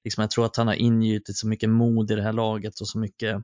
Liksom, 0.04 0.22
jag 0.22 0.32
tror 0.32 0.46
att 0.46 0.56
han 0.56 0.68
har 0.68 0.74
ingjutit 0.74 1.38
så 1.38 1.48
mycket 1.48 1.70
mod 1.70 2.12
i 2.12 2.16
det 2.16 2.22
här 2.22 2.34
laget 2.34 2.82
och 2.82 2.88
så 2.88 2.98
mycket 2.98 3.44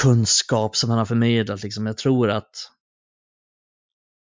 kunskap 0.00 0.76
som 0.76 0.90
han 0.90 0.98
har 0.98 1.06
förmedlat. 1.06 1.62
Liksom. 1.62 1.86
Jag 1.86 1.96
tror 1.96 2.30
att, 2.30 2.70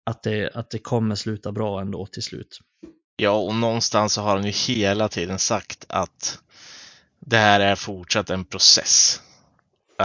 att, 0.06 0.24
det, 0.24 0.50
att 0.54 0.70
det 0.70 0.80
kommer 0.80 1.16
sluta 1.16 1.52
bra 1.52 1.82
ändå 1.82 2.06
till 2.06 2.24
slut. 2.24 2.60
Ja, 3.16 3.32
och 3.32 3.56
någonstans 3.56 4.14
så 4.14 4.22
har 4.22 4.36
han 4.36 4.46
ju 4.46 4.52
hela 4.52 5.10
tiden 5.10 5.40
sagt 5.40 5.86
att 5.90 6.40
det 7.20 7.38
här 7.38 7.60
är 7.60 7.76
fortsatt 7.76 8.30
en 8.30 8.46
process. 8.46 9.22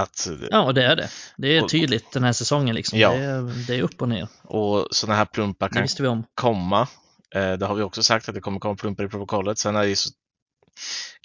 Att, 0.01 0.29
ja, 0.51 0.73
det 0.73 0.85
är 0.85 0.97
det. 0.97 1.11
Det 1.37 1.57
är 1.57 1.69
tydligt 1.69 2.13
den 2.13 2.25
här 2.25 2.33
säsongen. 2.33 2.75
Liksom. 2.75 2.99
Ja. 2.99 3.11
Det, 3.11 3.25
är, 3.25 3.67
det 3.67 3.75
är 3.75 3.83
upp 3.83 4.03
och 4.03 4.09
ner. 4.09 4.29
Och 4.43 4.89
sådana 4.91 5.17
här 5.19 5.25
plumpar 5.25 5.69
kan 5.69 5.87
vi 5.99 6.07
om. 6.07 6.25
komma. 6.35 6.89
Eh, 7.35 7.53
Det 7.53 7.67
har 7.67 7.75
vi 7.75 7.83
också 7.83 8.03
sagt 8.03 8.29
att 8.29 8.35
det 8.35 8.41
kommer 8.41 8.61
komma 8.61 8.77
plumpar 8.77 9.05
i 9.05 9.09
protokollet. 9.09 9.59
Sen 9.59 9.77
är 9.77 9.83
det 9.83 9.89
ju 9.89 9.97
så 9.97 10.11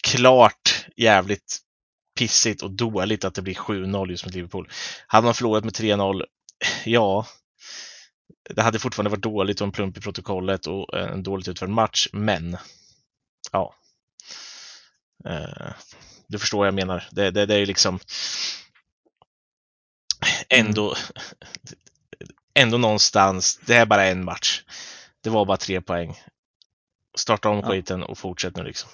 klart 0.03 0.86
jävligt 0.97 1.59
pissigt 2.19 2.61
och 2.61 2.71
dåligt 2.71 3.26
att 3.26 3.34
det 3.36 3.41
blir 3.41 3.53
7-0 3.53 4.09
just 4.09 4.26
mot 4.26 4.34
Liverpool. 4.36 4.69
Hade 5.07 5.26
man 5.26 5.34
förlorat 5.34 5.63
med 5.63 5.74
3-0, 5.74 6.24
ja, 6.86 7.26
det 8.49 8.61
hade 8.61 8.80
fortfarande 8.80 9.09
varit 9.09 9.24
dåligt 9.24 9.61
och 9.61 9.65
en 9.67 9.71
plump 9.71 9.97
i 9.97 10.01
protokollet 10.01 10.67
och 10.67 10.97
en 10.97 11.24
dåligt 11.24 11.47
utförd 11.47 11.69
match, 11.69 12.07
men 12.11 12.57
ja. 13.51 13.76
Eh, 15.26 15.74
Du 16.28 16.39
förstår 16.39 16.57
vad 16.57 16.67
jag 16.67 16.74
menar. 16.74 17.07
Det, 17.11 17.32
det, 17.32 17.45
det 17.45 17.53
är 17.55 17.59
ju 17.59 17.65
liksom 17.65 17.99
ändå, 20.59 20.95
ändå 22.53 22.77
någonstans, 22.77 23.59
det 23.65 23.75
är 23.75 23.85
bara 23.85 24.05
en 24.05 24.25
match. 24.25 24.63
Det 25.23 25.29
var 25.29 25.45
bara 25.45 25.57
tre 25.57 25.81
poäng. 25.81 26.15
Starta 27.17 27.49
om 27.49 27.59
Ja. 27.59 27.69
skiten 27.69 28.03
och 28.03 28.17
fortsätt 28.17 28.57
nu 28.57 28.63
liksom. 28.63 28.89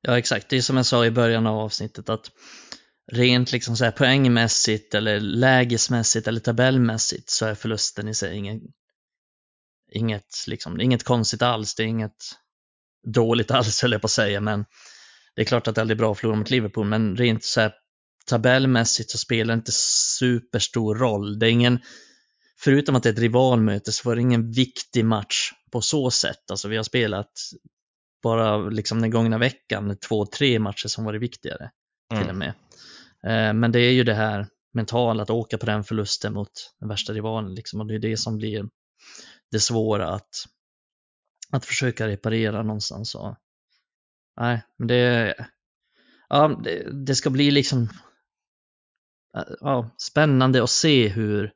Ja, 0.00 0.18
exakt. 0.18 0.48
Det 0.48 0.56
är 0.56 0.62
som 0.62 0.76
jag 0.76 0.86
sa 0.86 1.04
i 1.06 1.10
början 1.10 1.46
av 1.46 1.58
avsnittet 1.58 2.08
att 2.08 2.30
rent 3.12 3.52
liksom 3.52 3.76
så 3.76 3.84
här 3.84 3.90
poängmässigt 3.90 4.94
eller 4.94 5.20
lägesmässigt 5.20 6.28
eller 6.28 6.40
tabellmässigt 6.40 7.30
så 7.30 7.46
är 7.46 7.54
förlusten 7.54 8.08
i 8.08 8.14
sig 8.14 8.36
ingen, 8.36 8.60
inget, 9.92 10.44
liksom, 10.46 10.80
inget 10.80 11.04
konstigt 11.04 11.42
alls. 11.42 11.74
Det 11.74 11.82
är 11.82 11.86
inget 11.86 12.16
dåligt 13.06 13.50
alls 13.50 13.82
höll 13.82 13.92
jag 13.92 14.00
på 14.00 14.06
att 14.06 14.10
säga, 14.10 14.40
men 14.40 14.64
det 15.34 15.42
är 15.42 15.46
klart 15.46 15.68
att 15.68 15.74
det 15.74 15.80
aldrig 15.80 15.96
är 15.96 15.98
bra 15.98 16.12
att 16.12 16.18
förlora 16.18 16.36
mot 16.36 16.50
Liverpool, 16.50 16.86
men 16.86 17.16
rent 17.16 17.44
så 17.44 17.60
här 17.60 17.72
tabellmässigt 18.28 19.10
så 19.10 19.18
spelar 19.18 19.54
det 19.54 19.58
inte 19.58 19.72
superstor 20.18 20.94
roll. 20.94 21.38
Det 21.38 21.46
är 21.46 21.50
ingen, 21.50 21.80
förutom 22.58 22.96
att 22.96 23.02
det 23.02 23.08
är 23.08 23.12
ett 23.12 23.18
rivalmöte 23.18 23.92
så 23.92 24.08
var 24.08 24.16
det 24.16 24.22
ingen 24.22 24.50
viktig 24.52 25.04
match 25.04 25.52
på 25.72 25.80
så 25.80 26.10
sätt. 26.10 26.50
Alltså 26.50 26.68
vi 26.68 26.76
har 26.76 26.84
spelat 26.84 27.30
bara 28.22 28.56
liksom 28.56 29.00
den 29.00 29.10
gångna 29.10 29.38
veckan 29.38 29.96
två, 30.08 30.26
tre 30.26 30.58
matcher 30.58 30.88
som 30.88 31.04
varit 31.04 31.22
viktigare 31.22 31.70
till 32.10 32.18
och 32.28 32.34
Mm. 32.34 32.38
med. 32.38 32.48
Eh, 33.24 33.54
Men 33.54 33.72
det 33.72 33.80
är 33.80 33.92
ju 33.92 34.04
det 34.04 34.14
här 34.14 34.46
mentala, 34.74 35.22
att 35.22 35.30
åka 35.30 35.58
på 35.58 35.66
den 35.66 35.84
förlusten 35.84 36.32
mot 36.32 36.50
den 36.80 36.88
värsta 36.88 37.12
rivalen 37.12 37.54
liksom, 37.54 37.80
och 37.80 37.86
det 37.86 37.94
är 37.94 37.98
det 37.98 38.16
som 38.16 38.36
blir 38.38 38.68
det 39.50 39.60
svåra 39.60 40.08
att, 40.08 40.44
att 41.52 41.64
försöka 41.64 42.08
reparera 42.08 42.62
någonstans. 42.62 43.14
Och, 43.14 43.36
nej, 44.40 44.62
men 44.78 44.88
det, 44.88 45.34
ja, 46.28 46.60
det, 46.64 47.04
det 47.06 47.14
ska 47.14 47.30
bli 47.30 47.50
liksom 47.50 47.88
ja, 49.60 49.90
spännande 49.98 50.62
att 50.62 50.70
se 50.70 51.08
hur, 51.08 51.52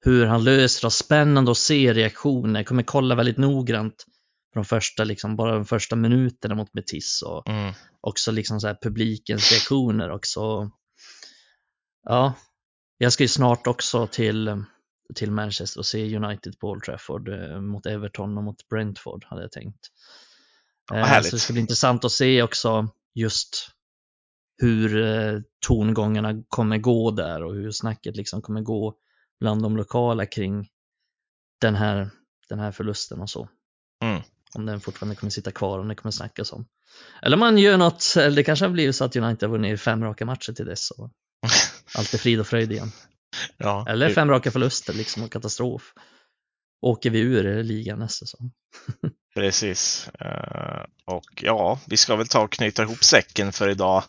hur 0.00 0.26
han 0.26 0.44
löser 0.44 0.86
det, 0.86 0.90
spännande 0.90 1.50
att 1.50 1.58
se 1.58 1.94
reaktioner. 1.94 2.60
Jag 2.60 2.66
kommer 2.66 2.82
kolla 2.82 3.14
väldigt 3.14 3.38
noggrant 3.38 4.04
de 4.54 4.64
första, 4.64 5.04
liksom, 5.04 5.36
bara 5.36 5.52
de 5.54 5.64
första 5.64 5.96
minuterna 5.96 6.54
mot 6.54 6.72
Betis 6.72 7.22
och 7.26 7.48
Mm. 7.48 7.74
också 8.00 8.32
liksom 8.32 8.60
så 8.60 8.66
här 8.66 8.78
publikens 8.82 9.52
reaktioner 9.52 10.10
också. 10.10 10.70
Ja, 12.04 12.34
jag 12.98 13.12
ska 13.12 13.24
ju 13.24 13.28
snart 13.28 13.66
också 13.66 14.06
till, 14.06 14.64
till 15.14 15.30
Manchester 15.30 15.80
och 15.80 15.86
se 15.86 16.16
United 16.16 16.58
på 16.58 16.68
Old 16.68 16.82
Trafford 16.82 17.28
eh, 17.28 17.60
mot 17.60 17.86
Everton 17.86 18.38
och 18.38 18.44
mot 18.44 18.68
Brentford 18.68 19.24
hade 19.24 19.42
jag 19.42 19.52
tänkt. 19.52 19.88
vad 20.90 21.00
Eh, 21.00 21.06
härligt. 21.06 21.30
Så 21.30 21.36
det 21.36 21.40
ska 21.40 21.52
bli 21.52 21.62
intressant 21.62 22.04
att 22.04 22.12
se 22.12 22.42
också 22.42 22.88
just 23.14 23.70
hur 24.58 25.02
eh, 25.02 25.40
tongångarna 25.66 26.42
kommer 26.48 26.78
gå 26.78 27.10
där 27.10 27.44
och 27.44 27.54
hur 27.54 27.70
snacket 27.70 28.16
liksom 28.16 28.42
kommer 28.42 28.60
gå 28.60 28.94
bland 29.40 29.62
de 29.62 29.76
lokala 29.76 30.26
kring 30.26 30.68
den 31.60 31.74
här, 31.74 32.10
den 32.48 32.58
här 32.58 32.72
förlusten 32.72 33.20
och 33.20 33.30
så. 33.30 33.48
Mm. 34.02 34.22
Om 34.54 34.66
den 34.66 34.80
fortfarande 34.80 35.16
kommer 35.16 35.30
sitta 35.30 35.50
kvar, 35.50 35.78
om 35.78 35.88
det 35.88 35.94
kommer 35.94 36.12
snackas 36.12 36.52
om. 36.52 36.66
Eller 37.22 37.36
man 37.36 37.58
gör 37.58 37.76
något, 37.76 38.14
eller 38.16 38.36
det 38.36 38.44
kanske 38.44 38.64
har 38.64 38.72
blivit 38.72 38.96
så 38.96 39.04
att 39.04 39.16
United 39.16 39.48
har 39.48 39.58
vunnit 39.58 39.80
fem 39.80 40.04
raka 40.04 40.26
matcher 40.26 40.52
till 40.52 40.66
dess 40.66 40.90
och 40.90 41.10
allt 41.94 42.14
är 42.14 42.18
frid 42.18 42.40
och 42.40 42.46
fröjd 42.46 42.72
igen. 42.72 42.92
Ja, 43.56 43.86
Eller 43.88 44.10
fem 44.10 44.30
raka 44.30 44.50
förluster 44.50 44.94
liksom 44.94 45.22
och 45.22 45.32
katastrof. 45.32 45.94
Åker 46.80 47.10
vi 47.10 47.20
ur 47.20 47.62
ligan 47.62 47.98
nästa 47.98 48.26
säsong. 48.26 48.52
Precis. 49.38 50.08
Eh, 50.20 50.84
Och 51.04 51.24
ja, 51.42 51.78
vi 51.86 51.96
ska 51.96 52.16
väl 52.16 52.28
ta 52.28 52.40
och 52.40 52.52
knyta 52.52 52.82
ihop 52.82 53.04
säcken 53.04 53.52
för 53.52 53.68
idag. 53.68 54.02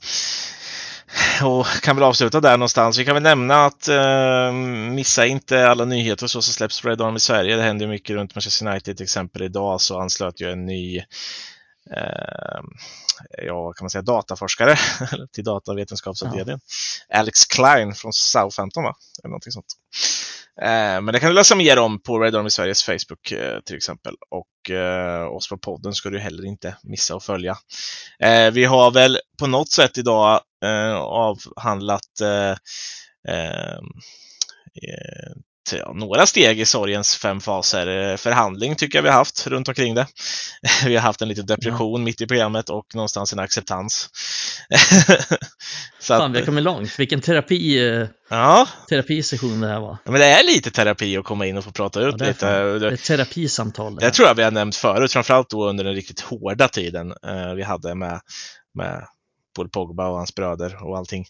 Och 1.44 1.66
kan 1.68 1.96
väl 1.96 2.04
avsluta 2.04 2.42
där 2.42 2.58
någonstans. 2.58 2.98
Vi 2.98 3.06
kan 3.06 3.14
väl 3.14 3.24
nämna 3.24 3.66
att 3.66 3.88
eh, 3.88 4.52
missa 4.92 5.26
inte 5.26 5.70
alla 5.70 5.86
nyheter 5.86 6.28
så 6.28 6.42
som 6.42 6.54
släpps 6.54 6.82
på 6.82 6.90
Red 6.90 7.02
Army 7.02 7.20
Sverige. 7.20 7.56
Det 7.56 7.62
händer 7.64 7.86
ju 7.86 7.92
mycket 7.92 8.16
runt 8.16 8.36
Manchester 8.36 8.68
United. 8.68 8.98
Till 8.98 9.04
exempel 9.04 9.42
idag 9.42 9.82
så 9.82 10.00
anslöt 10.00 10.42
ju 10.42 10.52
en 10.52 10.66
ny 10.66 10.98
eh, 11.96 12.60
ja, 13.38 13.74
kan 13.74 13.84
man 13.86 13.90
säga, 13.90 14.02
dataforskare 14.02 14.78
till 15.34 15.44
datavetenskapsavdelningen. 15.44 16.60
Alex 17.14 17.46
Klein 17.46 17.94
från 17.94 18.14
Southampton, 18.14 18.84
va? 18.84 18.96
Eller 19.24 19.30
någonting 19.30 19.52
sånt. 19.52 19.66
Eh, 20.62 21.02
men 21.02 21.06
det 21.06 21.20
kan 21.20 21.30
du 21.30 21.36
läsa 21.36 21.56
mer 21.56 21.80
om 21.80 22.02
på 22.02 22.20
Red 22.20 22.36
Army 22.36 22.50
Sveriges 22.50 22.84
Facebook 22.84 23.32
eh, 23.32 23.60
till 23.60 23.76
exempel. 23.76 24.16
Och 24.30 24.76
eh, 24.76 25.28
oss 25.28 25.50
på 25.50 25.58
podden 25.58 25.94
ska 25.94 26.10
du 26.10 26.20
heller 26.20 26.46
inte 26.46 26.78
missa 26.84 27.16
att 27.16 27.24
följa. 27.24 27.58
Eh, 28.24 28.52
vi 28.52 28.66
har 28.66 28.92
väl 28.92 29.20
på 29.40 29.48
något 29.48 29.72
sätt 29.72 29.98
idag 29.98 30.42
eh, 30.66 30.96
avhandlat 30.96 32.22
eh, 32.22 32.52
eh, 33.34 33.80
ja, 35.72 35.94
några 35.96 36.26
steg 36.26 36.60
i 36.60 36.66
sorgens 36.66 37.16
fem 37.16 37.42
faser. 37.42 38.12
Eh, 38.12 38.18
Förhandling 38.18 38.76
tycker 38.76 38.98
jag 38.98 39.04
vi 39.04 39.10
har 39.10 39.16
haft 39.16 39.48
runt 39.48 39.68
omkring 39.68 39.96
det. 39.96 40.08
Vi 40.86 40.96
har 40.96 41.02
haft 41.02 41.22
en 41.22 41.28
liten 41.28 41.46
depression 41.46 42.04
mitt 42.04 42.22
i 42.22 42.28
programmet 42.28 42.70
och 42.70 42.86
någonstans 42.96 43.34
en 43.34 43.40
acceptans. 43.40 44.10
Så 46.00 46.14
Fan, 46.14 46.22
att, 46.22 46.32
vi 46.36 46.40
har 46.40 46.46
kommit 46.46 46.64
långt. 46.64 47.00
Vilken 47.00 47.22
terapi, 47.22 47.88
eh, 47.88 48.08
ja, 48.30 48.68
terapisession 48.90 49.62
det 49.62 49.68
här 49.68 49.80
var. 49.80 49.98
men 50.06 50.14
det 50.14 50.26
är 50.26 50.44
lite 50.44 50.72
terapi 50.72 51.18
att 51.18 51.26
komma 51.26 51.46
in 51.46 51.58
och 51.58 51.64
få 51.64 51.72
prata 51.72 52.00
ut 52.00 52.06
Ja, 52.06 52.18
det 52.18 52.26
är 52.26 52.28
lite. 52.28 52.80
Det 52.80 52.88
är 52.88 52.92
ett 52.92 53.04
terapisamtal. 53.04 53.96
Det 53.96 54.06
Det 54.06 54.12
tror 54.12 54.28
jag 54.28 54.36
vi 54.36 54.44
har 54.44 54.52
nämnt 54.52 54.76
förut, 54.76 55.12
framförallt 55.14 55.50
då 55.50 55.70
under 55.70 55.84
den 55.84 55.94
riktigt 55.94 56.20
hårda 56.20 56.68
tiden 56.68 57.12
eh, 57.28 57.54
vi 57.56 57.64
hade 57.64 57.96
med, 57.96 58.20
med 58.74 59.04
Paul 59.56 59.70
Pogba 59.70 60.08
och 60.08 60.18
hans 60.18 60.36
bröder 60.36 60.84
och 60.84 60.98
allting. 60.98 61.26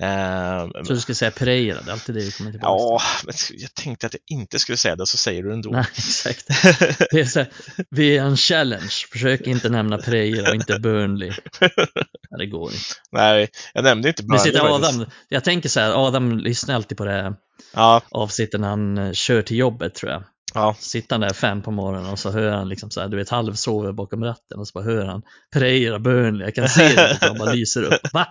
Eh, 0.00 0.68
tror 0.68 0.94
du 0.94 1.00
skulle 1.00 1.16
säga 1.16 1.30
Pereira, 1.30 1.80
det 1.82 1.90
är 1.90 1.92
alltid 1.92 2.14
det 2.14 2.20
vi 2.20 2.32
kommer 2.32 2.50
tillbaka 2.50 2.72
ja, 2.72 3.00
men 3.24 3.34
jag 3.50 3.74
tänkte 3.74 4.06
att 4.06 4.14
jag 4.14 4.38
inte 4.38 4.58
skulle 4.58 4.78
säga 4.78 4.96
det, 4.96 5.06
så 5.06 5.16
säger 5.16 5.42
du 5.42 5.52
ändå. 5.52 5.68
till. 5.68 5.76
Nej, 5.76 5.86
exakt. 5.96 6.46
Det 7.10 7.20
är 7.20 7.24
så 7.24 7.38
här, 7.38 7.48
vi 7.90 8.16
är 8.16 8.22
en 8.24 8.36
challenge. 8.36 8.92
Försök 9.12 9.40
inte 9.40 9.68
nämna 9.68 9.98
Pereira 9.98 10.48
och 10.48 10.54
inte 10.54 10.78
Burnley. 10.78 11.32
Nej, 11.60 12.38
det 12.38 12.46
går 12.46 12.72
inte. 12.72 12.84
Nej, 13.12 13.48
jag 13.74 13.84
nämnde 13.84 14.08
inte 14.08 14.22
Burnley 14.22 14.38
sitter 14.38 14.60
faktiskt. 14.60 14.94
Adam, 14.94 15.10
jag 15.28 15.44
tänker 15.44 15.68
så 15.68 15.80
här, 15.80 16.06
Adam 16.06 16.38
lyssnar 16.38 16.74
alltid 16.74 16.98
på 16.98 17.04
det 17.04 17.10
här 17.10 17.34
Ja, 17.74 18.02
avsnittet 18.10 18.60
när 18.60 18.68
han 18.68 18.98
eh, 18.98 19.12
kör 19.12 19.42
till 19.42 19.56
jobbet 19.56 19.94
tror 19.94 20.12
jag. 20.12 20.24
Ja. 20.54 20.76
Sitter 20.78 21.14
han 21.14 21.20
där 21.20 21.32
fem 21.32 21.62
på 21.62 21.70
morgonen 21.70 22.10
och 22.10 22.18
så 22.18 22.30
hör 22.30 22.50
han 22.50 22.68
liksom 22.68 22.90
så 22.90 23.00
här, 23.00 23.08
du 23.08 23.16
vet 23.16 23.28
halvsover 23.28 23.92
bakom 23.92 24.24
ratten 24.24 24.58
och 24.58 24.68
så 24.68 24.72
bara 24.72 24.84
hör 24.84 25.06
han 25.06 25.22
Pereira, 25.52 25.98
Burnley, 25.98 26.46
jag 26.46 26.54
kan 26.54 26.68
se 26.68 26.88
det, 26.94 27.18
och 27.22 27.26
han 27.28 27.38
bara 27.38 27.52
lyser 27.52 27.82
upp. 27.82 28.12
Va? 28.12 28.26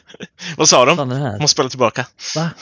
Vad 0.56 0.68
sa 0.68 0.84
de? 0.84 0.96
Vad 0.96 1.12
är 1.12 1.14
det 1.14 1.20
här? 1.20 1.38
Måste 1.38 1.52
spela 1.52 1.68
tillbaka. 1.68 2.06
Va? 2.36 2.50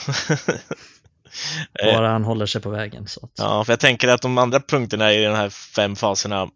Eh, 1.82 1.94
Bara 1.94 2.08
han 2.10 2.24
håller 2.24 2.46
sig 2.46 2.60
på 2.60 2.70
vägen. 2.70 3.06
Så 3.06 3.20
att, 3.24 3.30
Ja, 3.36 3.64
för 3.64 3.72
jag 3.72 3.80
tänker 3.80 4.08
att 4.08 4.22
de 4.22 4.38
andra 4.38 4.60
punkterna 4.60 5.12
i 5.12 5.24
de 5.24 5.34
här 5.34 5.50
fem 5.50 5.96
faserna, 5.96 6.48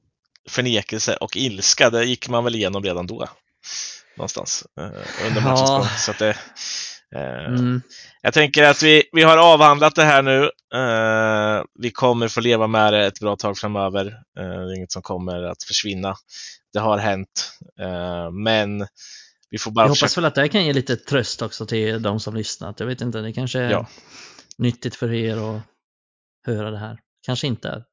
förnekelse 0.49 1.17
och 1.17 1.37
ilska, 1.37 1.91
det 1.91 2.05
gick 2.05 2.29
man 2.29 2.45
väl 2.45 2.55
igenom 2.55 2.83
redan 2.83 3.07
då. 3.07 3.29
Någonstans 4.17 4.65
eh, 4.81 4.85
under 5.27 5.41
matchens 5.41 5.71
Ja. 5.71 5.77
gång. 5.79 5.87
Så 5.99 6.11
att 6.11 6.19
det, 6.19 6.37
Mm. 7.15 7.83
Jag 8.23 8.33
tänker 8.35 8.63
att 8.63 8.83
vi, 8.83 9.03
vi 9.13 9.23
har 9.23 9.37
avhandlat 9.39 9.95
det 9.95 10.05
här 10.05 10.23
nu. 10.23 10.43
Eh, 10.75 11.65
vi 11.79 11.91
kommer 11.91 12.29
få 12.29 12.41
leva 12.41 12.67
med 12.67 12.93
det 12.93 13.07
ett 13.07 13.21
bra 13.21 13.37
tag 13.37 13.59
framöver. 13.59 14.07
Eh, 14.39 14.45
det 14.45 14.73
är 14.73 14.77
inget 14.77 14.93
som 14.93 15.03
kommer 15.03 15.43
att 15.43 15.63
försvinna. 15.63 16.17
Det 16.73 16.79
har 16.79 16.99
hänt. 16.99 17.53
Eh, 17.81 18.31
men 18.31 18.87
vi 19.51 19.59
får 19.59 19.71
bara 19.71 19.83
Jag 19.85 19.89
hoppas 19.89 20.01
försöka... 20.01 20.21
väl 20.21 20.29
att 20.29 20.35
det 20.35 20.41
här 20.41 20.49
kan 20.49 20.65
ge 20.67 20.73
lite 20.73 20.97
tröst 20.97 21.43
också 21.43 21.67
till 21.67 22.03
de 22.03 22.21
som 22.21 22.35
lyssnat. 22.37 22.81
Jag 22.81 22.87
vet 22.87 23.01
inte, 23.01 23.21
det 23.21 23.33
kanske 23.33 23.61
är 23.61 23.71
Ja. 23.71 23.87
nyttigt 24.59 24.97
för 24.97 25.13
er 25.13 25.37
att 25.57 25.63
höra 26.47 26.71
det 26.71 26.79
här. 26.79 26.99
Kanske 27.27 27.47
inte. 27.47 27.85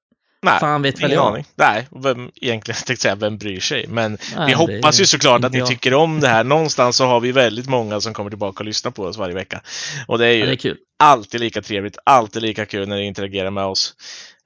Nej, 0.42 0.60
Fan 0.60 0.82
vet 0.82 1.02
väl 1.04 1.12
jag. 1.12 1.28
aning. 1.28 1.46
Nej, 1.56 1.88
vem, 2.04 2.32
egentligen 2.36 2.76
tänkte 2.86 2.92
jag 2.92 3.00
säga, 3.00 3.16
vem 3.16 3.38
bryr 3.38 3.60
sig? 3.60 3.86
Men 3.88 4.18
Nej, 4.36 4.48
vi 4.48 4.54
hoppas 4.54 5.00
ju 5.02 5.06
såklart 5.06 5.44
att 5.44 5.52
ni 5.52 5.60
jag. 5.60 5.68
tycker 5.68 5.94
om 5.94 6.20
det 6.20 6.28
här. 6.28 6.44
Någonstans 6.44 6.96
så 6.96 7.06
har 7.06 7.20
vi 7.20 7.32
väldigt 7.32 7.68
många 7.68 8.02
som 8.02 8.14
kommer 8.14 8.30
tillbaka 8.30 8.60
och 8.60 8.66
lyssnar 8.66 8.92
på 8.92 9.04
oss 9.04 9.18
varje 9.18 9.36
vecka. 9.36 9.62
Och 10.08 10.18
det 10.18 10.26
är 10.28 10.32
ju 10.34 10.40
Ja, 10.40 10.46
det 10.46 10.66
är 10.66 10.76
alltid 11.04 11.40
lika 11.42 11.62
trevligt, 11.62 11.98
alltid 12.04 12.42
lika 12.42 12.66
kul 12.66 12.88
när 12.88 12.96
ni 12.96 13.06
interagerar 13.06 13.52
med 13.52 13.66
oss. 13.66 13.94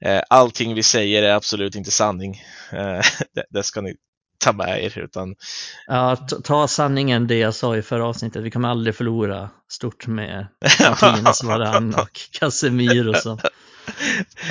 Eh, 0.05 0.21
Allting 0.29 0.73
vi 0.73 0.83
säger 0.83 1.23
är 1.23 1.33
absolut 1.33 1.75
inte 1.75 1.91
sanning. 1.91 2.41
Eh, 2.71 2.79
Det, 3.35 3.45
det 3.49 3.63
ska 3.63 3.81
ni 3.81 3.95
ta 4.37 4.53
med 4.53 4.83
er. 4.83 4.99
Utan, 4.99 5.35
Ja, 5.87 6.15
ta 6.43 6.67
sanningen 6.67 7.27
det 7.27 7.37
jag 7.37 7.53
sa 7.55 7.75
i 7.77 7.81
förra 7.81 8.05
avsnittet. 8.07 8.43
Vi 8.43 8.51
kommer 8.51 8.69
aldrig 8.69 8.95
förlora 8.95 9.49
stort 9.71 10.07
med 10.07 10.47
Martinez, 10.79 11.43
Varann 11.43 11.95
och 11.95 12.19
Casemiro. 12.39 13.13
Så. 13.13 13.39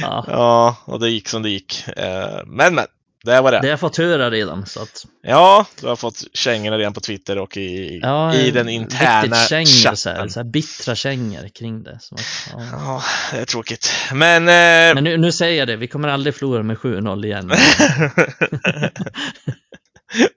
Ja, 0.02 0.24
ja, 0.28 0.76
och 0.84 1.00
det 1.00 1.10
gick 1.10 1.28
som 1.28 1.42
det 1.42 1.50
gick. 1.50 1.88
Eh, 1.96 2.40
Men 2.46 2.74
men, 2.74 2.86
det 3.24 3.40
var 3.40 3.52
det. 3.52 3.58
det 3.58 3.66
har 3.66 3.70
jag 3.70 3.80
fått 3.80 3.96
höra 3.96 4.30
redan. 4.30 4.66
Så 4.66 4.82
att, 4.82 5.06
Ja, 5.22 5.66
du 5.80 5.86
har 5.86 5.96
fått 5.96 6.22
kängorna 6.34 6.78
redan 6.78 6.92
på 6.92 7.00
Twitter 7.00 7.38
och 7.38 7.56
i, 7.56 8.00
ja, 8.02 8.34
i 8.34 8.50
den 8.50 8.68
interna 8.68 9.36
kängor, 9.36 9.94
så 9.94 10.08
här, 10.08 10.16
chatten. 10.16 10.30
så 10.30 10.40
här 10.40 10.44
bittra 10.44 10.94
kängor 10.94 11.48
kring 11.48 11.82
det. 11.82 11.92
Att, 11.92 12.08
ja. 12.52 12.60
Ja, 12.72 13.02
det 13.32 13.38
är 13.38 13.44
tråkigt. 13.44 13.90
Men, 14.12 14.42
eh, 14.42 14.94
Men 14.94 15.04
nu, 15.04 15.16
nu 15.16 15.32
säger 15.32 15.58
jag 15.58 15.68
det, 15.68 15.76
vi 15.76 15.88
kommer 15.88 16.08
aldrig 16.08 16.34
förlora 16.34 16.62
med 16.62 16.76
7-0 16.76 17.24
igen. 17.24 17.48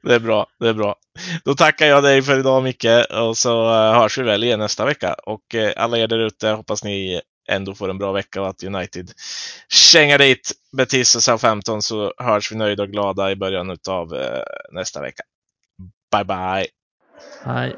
det 0.03 0.13
är 0.13 0.19
bra, 0.19 0.47
det 0.59 0.67
är 0.69 0.73
bra. 0.73 0.95
Då 1.45 1.53
tackar 1.55 1.85
jag 1.85 2.03
dig 2.03 2.21
för 2.21 2.39
idag 2.39 2.63
Micke 2.63 2.85
och 3.09 3.37
så 3.37 3.73
eh, 3.73 3.93
hörs 3.99 4.17
vi 4.17 4.23
väl 4.23 4.43
igen 4.43 4.59
nästa 4.59 4.85
vecka. 4.85 5.13
Och 5.13 5.55
eh, 5.55 5.73
alla 5.77 5.97
er 5.97 6.07
där 6.07 6.19
ute, 6.19 6.49
hoppas 6.49 6.83
ni 6.83 7.21
ändå 7.47 7.75
får 7.75 7.89
en 7.89 7.97
bra 7.97 8.11
vecka 8.11 8.41
och 8.41 8.47
att 8.47 8.63
United 8.63 9.11
kängar 9.69 10.17
dit 10.17 10.51
Betis 10.77 11.15
och 11.15 11.23
Southampton 11.23 11.81
så 11.81 12.13
hörs 12.17 12.51
vi 12.51 12.55
nöjda 12.55 12.83
och 12.83 12.89
glada 12.89 13.31
i 13.31 13.35
början 13.35 13.77
av 13.89 14.15
eh, 14.15 14.43
nästa 14.71 15.01
vecka. 15.01 15.23
Bye 16.11 16.25
bye! 16.25 16.67
Nej. 17.45 17.75